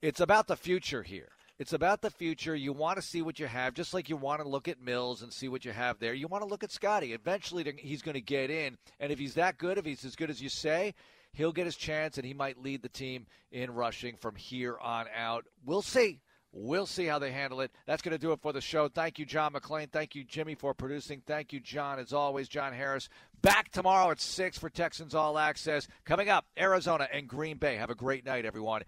it's 0.02 0.20
about 0.20 0.46
the 0.46 0.56
future 0.56 1.02
here. 1.02 1.28
It's 1.58 1.72
about 1.72 2.02
the 2.02 2.10
future. 2.10 2.56
You 2.56 2.72
want 2.72 2.96
to 2.96 3.02
see 3.02 3.22
what 3.22 3.38
you 3.38 3.46
have, 3.46 3.74
just 3.74 3.94
like 3.94 4.08
you 4.08 4.16
want 4.16 4.42
to 4.42 4.48
look 4.48 4.66
at 4.66 4.80
Mills 4.80 5.22
and 5.22 5.32
see 5.32 5.48
what 5.48 5.64
you 5.64 5.70
have 5.70 6.00
there. 6.00 6.12
You 6.12 6.26
want 6.26 6.42
to 6.42 6.48
look 6.48 6.64
at 6.64 6.72
Scottie. 6.72 7.12
Eventually, 7.12 7.64
he's 7.78 8.02
going 8.02 8.16
to 8.16 8.20
get 8.20 8.50
in, 8.50 8.76
and 8.98 9.12
if 9.12 9.18
he's 9.18 9.34
that 9.34 9.56
good, 9.56 9.78
if 9.78 9.84
he's 9.84 10.04
as 10.04 10.16
good 10.16 10.30
as 10.30 10.42
you 10.42 10.48
say, 10.48 10.94
he'll 11.34 11.52
get 11.52 11.66
his 11.66 11.76
chance, 11.76 12.16
and 12.16 12.26
he 12.26 12.34
might 12.34 12.62
lead 12.62 12.82
the 12.82 12.88
team 12.88 13.26
in 13.52 13.74
rushing 13.74 14.16
from 14.16 14.34
here 14.34 14.78
on 14.80 15.06
out. 15.14 15.44
We'll 15.64 15.82
see. 15.82 16.20
We'll 16.56 16.86
see 16.86 17.06
how 17.06 17.18
they 17.18 17.32
handle 17.32 17.60
it. 17.60 17.72
That's 17.84 18.00
going 18.00 18.12
to 18.12 18.18
do 18.18 18.30
it 18.30 18.40
for 18.40 18.52
the 18.52 18.60
show. 18.60 18.88
Thank 18.88 19.18
you, 19.18 19.26
John 19.26 19.52
McClain. 19.52 19.90
Thank 19.90 20.14
you, 20.14 20.22
Jimmy, 20.22 20.54
for 20.54 20.72
producing. 20.72 21.20
Thank 21.26 21.52
you, 21.52 21.58
John, 21.58 21.98
as 21.98 22.12
always. 22.12 22.48
John 22.48 22.72
Harris 22.72 23.08
back 23.42 23.72
tomorrow 23.72 24.12
at 24.12 24.20
6 24.20 24.58
for 24.58 24.70
Texans 24.70 25.16
All 25.16 25.36
Access. 25.36 25.88
Coming 26.04 26.28
up, 26.28 26.46
Arizona 26.56 27.08
and 27.12 27.26
Green 27.28 27.56
Bay. 27.56 27.74
Have 27.74 27.90
a 27.90 27.96
great 27.96 28.24
night, 28.24 28.44
everyone. 28.44 28.82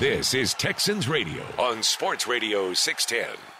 This 0.00 0.34
is 0.34 0.52
Texans 0.54 1.08
Radio 1.08 1.44
on 1.56 1.84
Sports 1.84 2.26
Radio 2.26 2.74
610. 2.74 3.59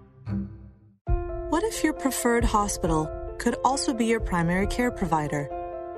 What 1.51 1.65
if 1.65 1.83
your 1.83 1.91
preferred 1.91 2.45
hospital 2.45 3.11
could 3.37 3.55
also 3.65 3.93
be 3.93 4.05
your 4.05 4.21
primary 4.21 4.67
care 4.67 4.89
provider? 4.89 5.49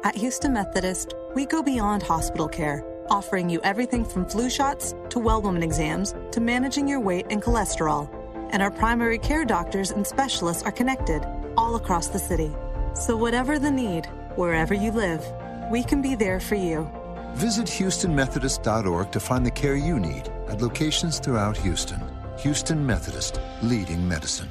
At 0.04 0.16
Houston 0.16 0.52
Methodist, 0.52 1.14
we 1.36 1.46
go 1.46 1.62
beyond 1.62 2.02
hospital 2.02 2.48
care, 2.48 2.84
offering 3.12 3.52
you 3.52 3.62
everything 3.62 4.04
from 4.04 4.26
flu 4.26 4.50
shots 4.50 4.96
to 5.10 5.20
well 5.20 5.44
woman 5.44 5.62
exams 5.62 6.16
to 6.32 6.42
managing 6.42 6.88
your 6.88 7.00
weight 7.00 7.28
and 7.30 7.40
cholesterol. 7.40 8.10
And 8.50 8.64
our 8.64 8.72
primary 8.72 9.20
care 9.20 9.46
doctors 9.46 9.92
and 9.92 10.08
specialists 10.08 10.64
are 10.64 10.72
connected 10.72 11.24
all 11.56 11.76
across 11.76 12.08
the 12.08 12.18
city. 12.18 12.52
So, 12.96 13.16
whatever 13.16 13.60
the 13.60 13.70
need, 13.70 14.08
wherever 14.36 14.74
you 14.74 14.92
live, 14.92 15.24
we 15.70 15.84
can 15.84 16.02
be 16.02 16.16
there 16.16 16.40
for 16.40 16.56
you. 16.56 16.90
Visit 17.36 17.68
HoustonMethodist.org 17.68 19.12
to 19.12 19.20
find 19.20 19.46
the 19.46 19.52
care 19.52 19.76
you 19.76 20.00
need 20.00 20.30
at 20.48 20.64
locations 20.64 21.20
throughout 21.20 21.58
Houston. 21.58 22.02
Houston 22.40 22.84
Methodist, 22.84 23.40
leading 23.62 24.08
medicine. 24.08 24.50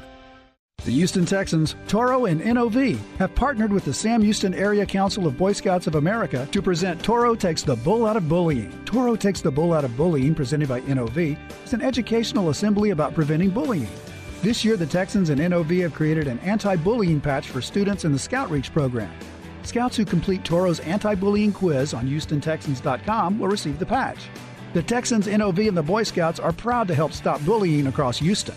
The 0.85 0.91
Houston 0.91 1.25
Texans, 1.25 1.77
Toro, 1.87 2.25
and 2.25 2.45
NOV 2.45 2.99
have 3.19 3.33
partnered 3.37 3.73
with 3.73 3.85
the 3.85 3.95
Sam 3.95 4.21
Houston 4.21 4.53
Area 4.53 4.85
Council 4.85 5.29
of 5.29 5.39
Boy 5.39 5.53
Scouts 5.53 5.87
of 5.87 5.95
America 5.95 6.49
to 6.51 6.61
present 6.61 7.01
Toro 7.01 7.37
Takes 7.37 7.63
the 7.63 7.77
Bull 7.77 8.05
Out 8.05 8.17
of 8.17 8.29
Bullying. 8.29 8.73
Toro 8.85 9.15
Takes 9.15 9.41
the 9.41 9.51
Bull 9.51 9.75
Out 9.75 9.85
of 9.85 9.97
Bullying, 9.97 10.35
presented 10.35 10.69
by 10.69 10.81
NOV, 10.81 11.39
is 11.65 11.73
an 11.73 11.83
educational 11.83 12.51
assembly 12.51 12.91
about 12.91 13.15
preventing 13.15 13.51
bullying. 13.51 13.87
This 14.43 14.65
year, 14.65 14.77
the 14.77 14.85
Texans 14.85 15.31
and 15.31 15.41
NOV 15.41 15.71
have 15.83 15.95
created 15.95 16.27
an 16.27 16.41
anti 16.41 16.75
bullying 16.75 17.21
patch 17.21 17.47
for 17.47 17.63
students 17.63 18.05
in 18.05 18.11
the 18.11 18.19
Scout 18.19 18.51
Reach 18.51 18.73
program. 18.73 19.15
Scouts 19.63 19.97
who 19.97 20.05
complete 20.05 20.45
Toro's 20.45 20.81
anti 20.81 21.15
bullying 21.15 21.53
quiz 21.53 21.95
on 21.95 22.09
HoustonTexans.com 22.09 23.39
will 23.39 23.47
receive 23.47 23.79
the 23.79 23.87
patch. 23.87 24.29
The 24.73 24.83
Texans, 24.83 25.29
NOV, 25.29 25.61
and 25.61 25.77
the 25.77 25.83
Boy 25.83 26.03
Scouts 26.03 26.41
are 26.41 26.53
proud 26.53 26.89
to 26.89 26.95
help 26.97 27.13
stop 27.13 27.41
bullying 27.45 27.87
across 27.87 28.19
Houston. 28.19 28.57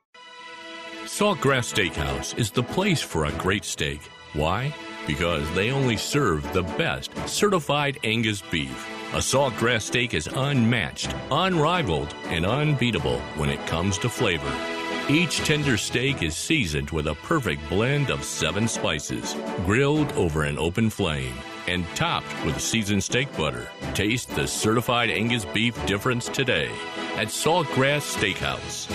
Saltgrass 1.11 1.73
Steakhouse 1.73 2.37
is 2.37 2.51
the 2.51 2.63
place 2.63 3.01
for 3.01 3.25
a 3.25 3.33
great 3.33 3.65
steak. 3.65 3.99
Why? 4.31 4.73
Because 5.05 5.43
they 5.53 5.69
only 5.69 5.97
serve 5.97 6.41
the 6.53 6.63
best 6.63 7.11
certified 7.27 7.99
Angus 8.05 8.41
beef. 8.41 8.87
A 9.11 9.17
saltgrass 9.17 9.81
steak 9.81 10.13
is 10.13 10.27
unmatched, 10.27 11.13
unrivaled, 11.29 12.15
and 12.27 12.45
unbeatable 12.45 13.19
when 13.35 13.49
it 13.49 13.67
comes 13.67 13.97
to 13.97 14.07
flavor. 14.07 14.49
Each 15.09 15.39
tender 15.39 15.75
steak 15.75 16.23
is 16.23 16.37
seasoned 16.37 16.91
with 16.91 17.07
a 17.07 17.15
perfect 17.15 17.67
blend 17.67 18.09
of 18.09 18.23
seven 18.23 18.65
spices, 18.65 19.35
grilled 19.65 20.13
over 20.13 20.45
an 20.45 20.57
open 20.57 20.89
flame, 20.89 21.35
and 21.67 21.85
topped 21.93 22.33
with 22.45 22.61
seasoned 22.61 23.03
steak 23.03 23.35
butter. 23.35 23.69
Taste 23.93 24.33
the 24.33 24.47
certified 24.47 25.09
Angus 25.09 25.43
beef 25.43 25.75
difference 25.85 26.29
today 26.29 26.71
at 27.17 27.27
Saltgrass 27.27 28.15
Steakhouse. 28.15 28.87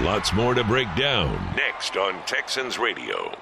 Lots 0.00 0.32
more 0.32 0.54
to 0.54 0.62
break 0.62 0.86
down 0.94 1.34
next 1.56 1.96
on 1.96 2.24
Texans 2.24 2.78
Radio. 2.78 3.36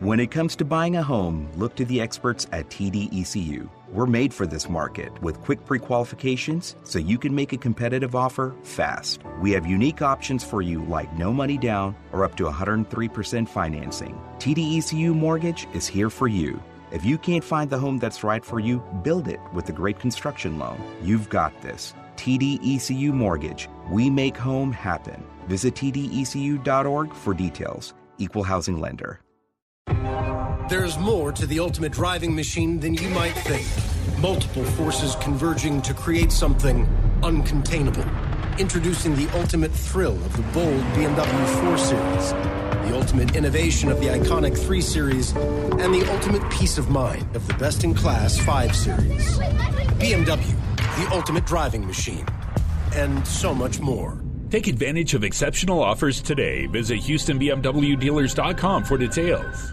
When 0.00 0.18
it 0.18 0.32
comes 0.32 0.56
to 0.56 0.64
buying 0.64 0.96
a 0.96 1.04
home, 1.04 1.48
look 1.54 1.76
to 1.76 1.84
the 1.84 2.00
experts 2.00 2.48
at 2.50 2.68
TDECU. 2.68 3.68
We're 3.88 4.06
made 4.06 4.34
for 4.34 4.44
this 4.44 4.68
market 4.68 5.22
with 5.22 5.40
quick 5.40 5.64
pre 5.64 5.78
qualifications 5.78 6.74
so 6.82 6.98
you 6.98 7.16
can 7.16 7.32
make 7.32 7.52
a 7.52 7.56
competitive 7.56 8.16
offer 8.16 8.56
fast. 8.64 9.20
We 9.40 9.52
have 9.52 9.64
unique 9.64 10.02
options 10.02 10.42
for 10.42 10.62
you 10.62 10.82
like 10.86 11.16
no 11.16 11.32
money 11.32 11.58
down 11.58 11.94
or 12.10 12.24
up 12.24 12.34
to 12.38 12.44
103% 12.46 13.48
financing. 13.48 14.20
TDECU 14.40 15.14
Mortgage 15.14 15.68
is 15.74 15.86
here 15.86 16.10
for 16.10 16.26
you. 16.26 16.60
If 16.90 17.04
you 17.04 17.18
can't 17.18 17.44
find 17.44 17.70
the 17.70 17.78
home 17.78 17.98
that's 17.98 18.24
right 18.24 18.44
for 18.44 18.58
you, 18.58 18.80
build 19.04 19.28
it 19.28 19.38
with 19.52 19.68
a 19.68 19.72
great 19.72 20.00
construction 20.00 20.58
loan. 20.58 20.82
You've 21.04 21.28
got 21.28 21.52
this. 21.62 21.94
TDECU 22.16 23.12
Mortgage. 23.12 23.68
We 23.92 24.08
make 24.08 24.38
home 24.38 24.72
happen. 24.72 25.22
Visit 25.48 25.74
tdecu.org 25.74 27.12
for 27.12 27.34
details. 27.34 27.92
Equal 28.16 28.42
housing 28.42 28.80
lender. 28.80 29.20
There's 30.70 30.96
more 30.96 31.30
to 31.32 31.46
the 31.46 31.60
ultimate 31.60 31.92
driving 31.92 32.34
machine 32.34 32.80
than 32.80 32.94
you 32.94 33.10
might 33.10 33.32
think. 33.32 33.66
Multiple 34.18 34.64
forces 34.64 35.14
converging 35.16 35.82
to 35.82 35.92
create 35.92 36.32
something 36.32 36.86
uncontainable. 37.20 38.08
Introducing 38.58 39.14
the 39.14 39.28
ultimate 39.38 39.72
thrill 39.72 40.14
of 40.14 40.36
the 40.38 40.42
bold 40.54 40.82
BMW 40.94 41.60
4 41.60 41.76
Series, 41.76 42.30
the 42.88 42.96
ultimate 42.96 43.36
innovation 43.36 43.90
of 43.90 44.00
the 44.00 44.06
iconic 44.06 44.56
3 44.56 44.80
Series, 44.80 45.32
and 45.32 45.94
the 45.94 46.10
ultimate 46.10 46.50
peace 46.50 46.78
of 46.78 46.88
mind 46.88 47.36
of 47.36 47.46
the 47.46 47.54
best 47.54 47.84
in 47.84 47.92
class 47.92 48.38
5 48.38 48.74
Series. 48.74 49.38
BMW, 49.98 50.56
the 50.78 51.14
ultimate 51.14 51.44
driving 51.44 51.86
machine. 51.86 52.24
And 52.94 53.26
so 53.26 53.54
much 53.54 53.80
more. 53.80 54.20
Take 54.50 54.66
advantage 54.66 55.14
of 55.14 55.24
exceptional 55.24 55.82
offers 55.82 56.20
today. 56.20 56.66
Visit 56.66 57.00
HoustonBMWDealers.com 57.00 58.84
for 58.84 58.98
details. 58.98 59.72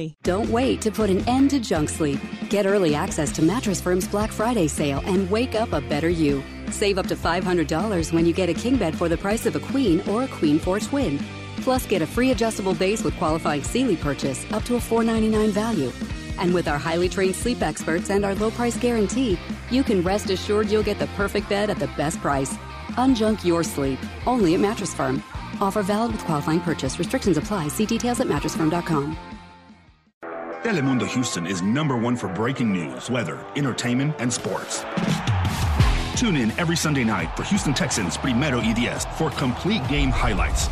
Don't 0.23 0.49
wait 0.49 0.81
to 0.81 0.91
put 0.91 1.09
an 1.09 1.27
end 1.27 1.49
to 1.51 1.59
junk 1.59 1.89
sleep. 1.89 2.19
Get 2.49 2.65
early 2.65 2.95
access 2.95 3.31
to 3.33 3.41
Mattress 3.41 3.81
Firm's 3.81 4.07
Black 4.07 4.31
Friday 4.31 4.67
sale 4.67 5.01
and 5.05 5.29
wake 5.29 5.55
up 5.55 5.73
a 5.73 5.81
better 5.81 6.09
you. 6.09 6.43
Save 6.69 6.97
up 6.97 7.07
to 7.07 7.15
$500 7.15 8.13
when 8.13 8.25
you 8.25 8.33
get 8.33 8.49
a 8.49 8.53
king 8.53 8.77
bed 8.77 8.95
for 8.95 9.09
the 9.09 9.17
price 9.17 9.45
of 9.45 9.55
a 9.55 9.59
queen 9.59 10.01
or 10.09 10.23
a 10.23 10.27
queen 10.27 10.59
for 10.59 10.77
a 10.77 10.79
twin. 10.79 11.19
Plus, 11.57 11.85
get 11.85 12.01
a 12.01 12.07
free 12.07 12.31
adjustable 12.31 12.73
base 12.73 13.03
with 13.03 13.17
qualifying 13.17 13.63
Sealy 13.63 13.95
purchase 13.95 14.45
up 14.51 14.63
to 14.63 14.75
a 14.75 14.79
499 14.79 15.51
value. 15.51 15.91
And 16.39 16.53
with 16.53 16.67
our 16.67 16.77
highly 16.77 17.09
trained 17.09 17.35
sleep 17.35 17.61
experts 17.61 18.09
and 18.09 18.25
our 18.25 18.35
low 18.35 18.51
price 18.51 18.77
guarantee, 18.77 19.37
you 19.69 19.83
can 19.83 20.01
rest 20.01 20.29
assured 20.29 20.71
you'll 20.71 20.83
get 20.83 20.99
the 20.99 21.07
perfect 21.17 21.49
bed 21.49 21.69
at 21.69 21.77
the 21.79 21.87
best 21.97 22.19
price. 22.19 22.53
Unjunk 22.97 23.45
your 23.45 23.63
sleep, 23.63 23.99
only 24.25 24.53
at 24.55 24.59
Mattress 24.59 24.93
Firm. 24.93 25.23
Offer 25.59 25.83
valid 25.83 26.13
with 26.13 26.23
qualifying 26.25 26.61
purchase. 26.61 26.97
Restrictions 26.97 27.37
apply. 27.37 27.67
See 27.67 27.85
details 27.85 28.19
at 28.19 28.27
mattressfirm.com. 28.27 29.40
Telemundo 30.63 31.07
Houston 31.07 31.47
is 31.47 31.63
number 31.63 31.97
one 31.97 32.15
for 32.15 32.27
breaking 32.27 32.71
news, 32.71 33.09
weather, 33.09 33.43
entertainment, 33.55 34.13
and 34.19 34.31
sports. 34.31 34.85
Tune 36.15 36.35
in 36.35 36.51
every 36.59 36.75
Sunday 36.75 37.03
night 37.03 37.35
for 37.35 37.41
Houston 37.43 37.73
Texans 37.73 38.15
Primero 38.15 38.59
y 38.59 38.71
Diez 38.71 39.05
for 39.17 39.31
complete 39.31 39.81
game 39.87 40.11
highlights, 40.11 40.67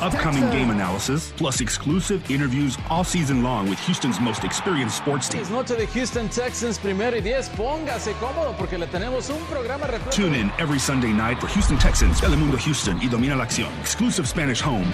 upcoming 0.00 0.48
game 0.50 0.70
analysis, 0.70 1.32
plus 1.36 1.60
exclusive 1.60 2.30
interviews 2.30 2.78
all 2.88 3.02
season 3.02 3.42
long 3.42 3.68
with 3.68 3.80
Houston's 3.80 4.20
most 4.20 4.44
experienced 4.44 4.96
sports 4.96 5.28
team. 5.28 5.42
Noche 5.50 5.76
de 5.76 5.86
Houston 5.86 6.28
Texans 6.28 6.78
Primero 6.78 7.16
y 7.16 7.20
Diez. 7.20 7.48
Póngase 7.48 8.12
cómodo 8.20 8.56
porque 8.56 8.78
le 8.78 8.86
tenemos 8.86 9.30
un 9.30 9.44
programa 9.46 9.88
repleto. 9.88 10.12
Tune 10.12 10.36
in 10.36 10.52
every 10.60 10.78
Sunday 10.78 11.12
night 11.12 11.40
for 11.40 11.48
Houston 11.48 11.76
Texans, 11.76 12.20
Telemundo 12.20 12.56
Houston 12.56 12.98
y 13.02 13.08
Domina 13.08 13.34
la 13.34 13.44
Acción, 13.46 13.68
exclusive 13.80 14.28
Spanish 14.28 14.60
home 14.60 14.86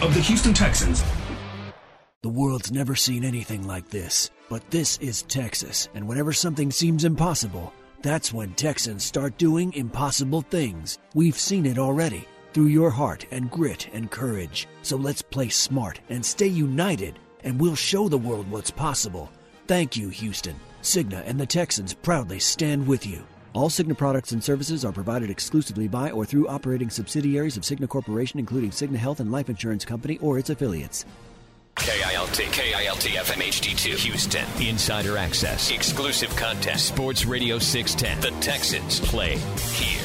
of 0.00 0.14
the 0.14 0.22
Houston 0.22 0.54
Texans. 0.54 1.02
The 2.24 2.30
world's 2.30 2.72
never 2.72 2.96
seen 2.96 3.22
anything 3.22 3.66
like 3.66 3.90
this. 3.90 4.30
But 4.48 4.70
this 4.70 4.96
is 4.96 5.24
Texas, 5.24 5.90
and 5.94 6.08
whenever 6.08 6.32
something 6.32 6.70
seems 6.70 7.04
impossible, 7.04 7.70
that's 8.00 8.32
when 8.32 8.54
Texans 8.54 9.04
start 9.04 9.36
doing 9.36 9.74
impossible 9.74 10.40
things. 10.40 10.98
We've 11.12 11.38
seen 11.38 11.66
it 11.66 11.78
already 11.78 12.26
through 12.54 12.68
your 12.68 12.88
heart 12.88 13.26
and 13.30 13.50
grit 13.50 13.90
and 13.92 14.10
courage. 14.10 14.66
So 14.80 14.96
let's 14.96 15.20
play 15.20 15.50
smart 15.50 16.00
and 16.08 16.24
stay 16.24 16.46
united, 16.46 17.18
and 17.42 17.60
we'll 17.60 17.74
show 17.74 18.08
the 18.08 18.16
world 18.16 18.50
what's 18.50 18.70
possible. 18.70 19.30
Thank 19.66 19.94
you, 19.94 20.08
Houston. 20.08 20.56
Cigna 20.80 21.22
and 21.26 21.38
the 21.38 21.44
Texans 21.44 21.92
proudly 21.92 22.38
stand 22.38 22.86
with 22.86 23.06
you. 23.06 23.22
All 23.52 23.68
Cigna 23.68 23.98
products 23.98 24.32
and 24.32 24.42
services 24.42 24.82
are 24.82 24.92
provided 24.92 25.28
exclusively 25.28 25.88
by 25.88 26.10
or 26.10 26.24
through 26.24 26.48
operating 26.48 26.88
subsidiaries 26.88 27.58
of 27.58 27.64
Cigna 27.64 27.86
Corporation, 27.86 28.40
including 28.40 28.70
Cigna 28.70 28.96
Health 28.96 29.20
and 29.20 29.30
Life 29.30 29.50
Insurance 29.50 29.84
Company 29.84 30.18
or 30.22 30.38
its 30.38 30.48
affiliates. 30.48 31.04
KILT, 31.76 32.52
KILT 32.52 33.16
FM 33.16 33.42
HD2, 33.42 33.96
Houston. 33.96 34.46
Insider 34.64 35.18
access, 35.18 35.70
exclusive 35.70 36.34
content. 36.36 36.78
Sports 36.80 37.26
Radio 37.26 37.58
610. 37.58 38.32
The 38.32 38.40
Texans 38.40 39.00
play 39.00 39.36
here. 39.72 40.00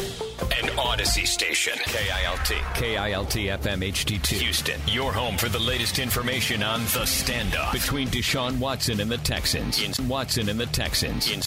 An 0.63 0.70
Odyssey 0.80 1.26
station. 1.26 1.74
KILT, 1.86 2.63
KILT 2.74 3.59
FM 3.61 3.88
HD2, 3.91 4.28
Houston. 4.39 4.82
Your 4.88 5.13
home 5.13 5.38
for 5.38 5.47
the 5.47 5.59
latest 5.59 5.99
information 5.99 6.63
on 6.63 6.82
the 6.86 7.05
standoff 7.05 7.72
between 7.72 8.07
Deshaun 8.07 8.57
Watson 8.57 8.99
and 8.99 9.11
the 9.11 9.17
Texans. 9.20 9.82
In 9.82 10.07
Watson 10.07 10.49
and 10.49 10.59
the 10.59 10.65
Texans. 10.67 11.30
In 11.32 11.39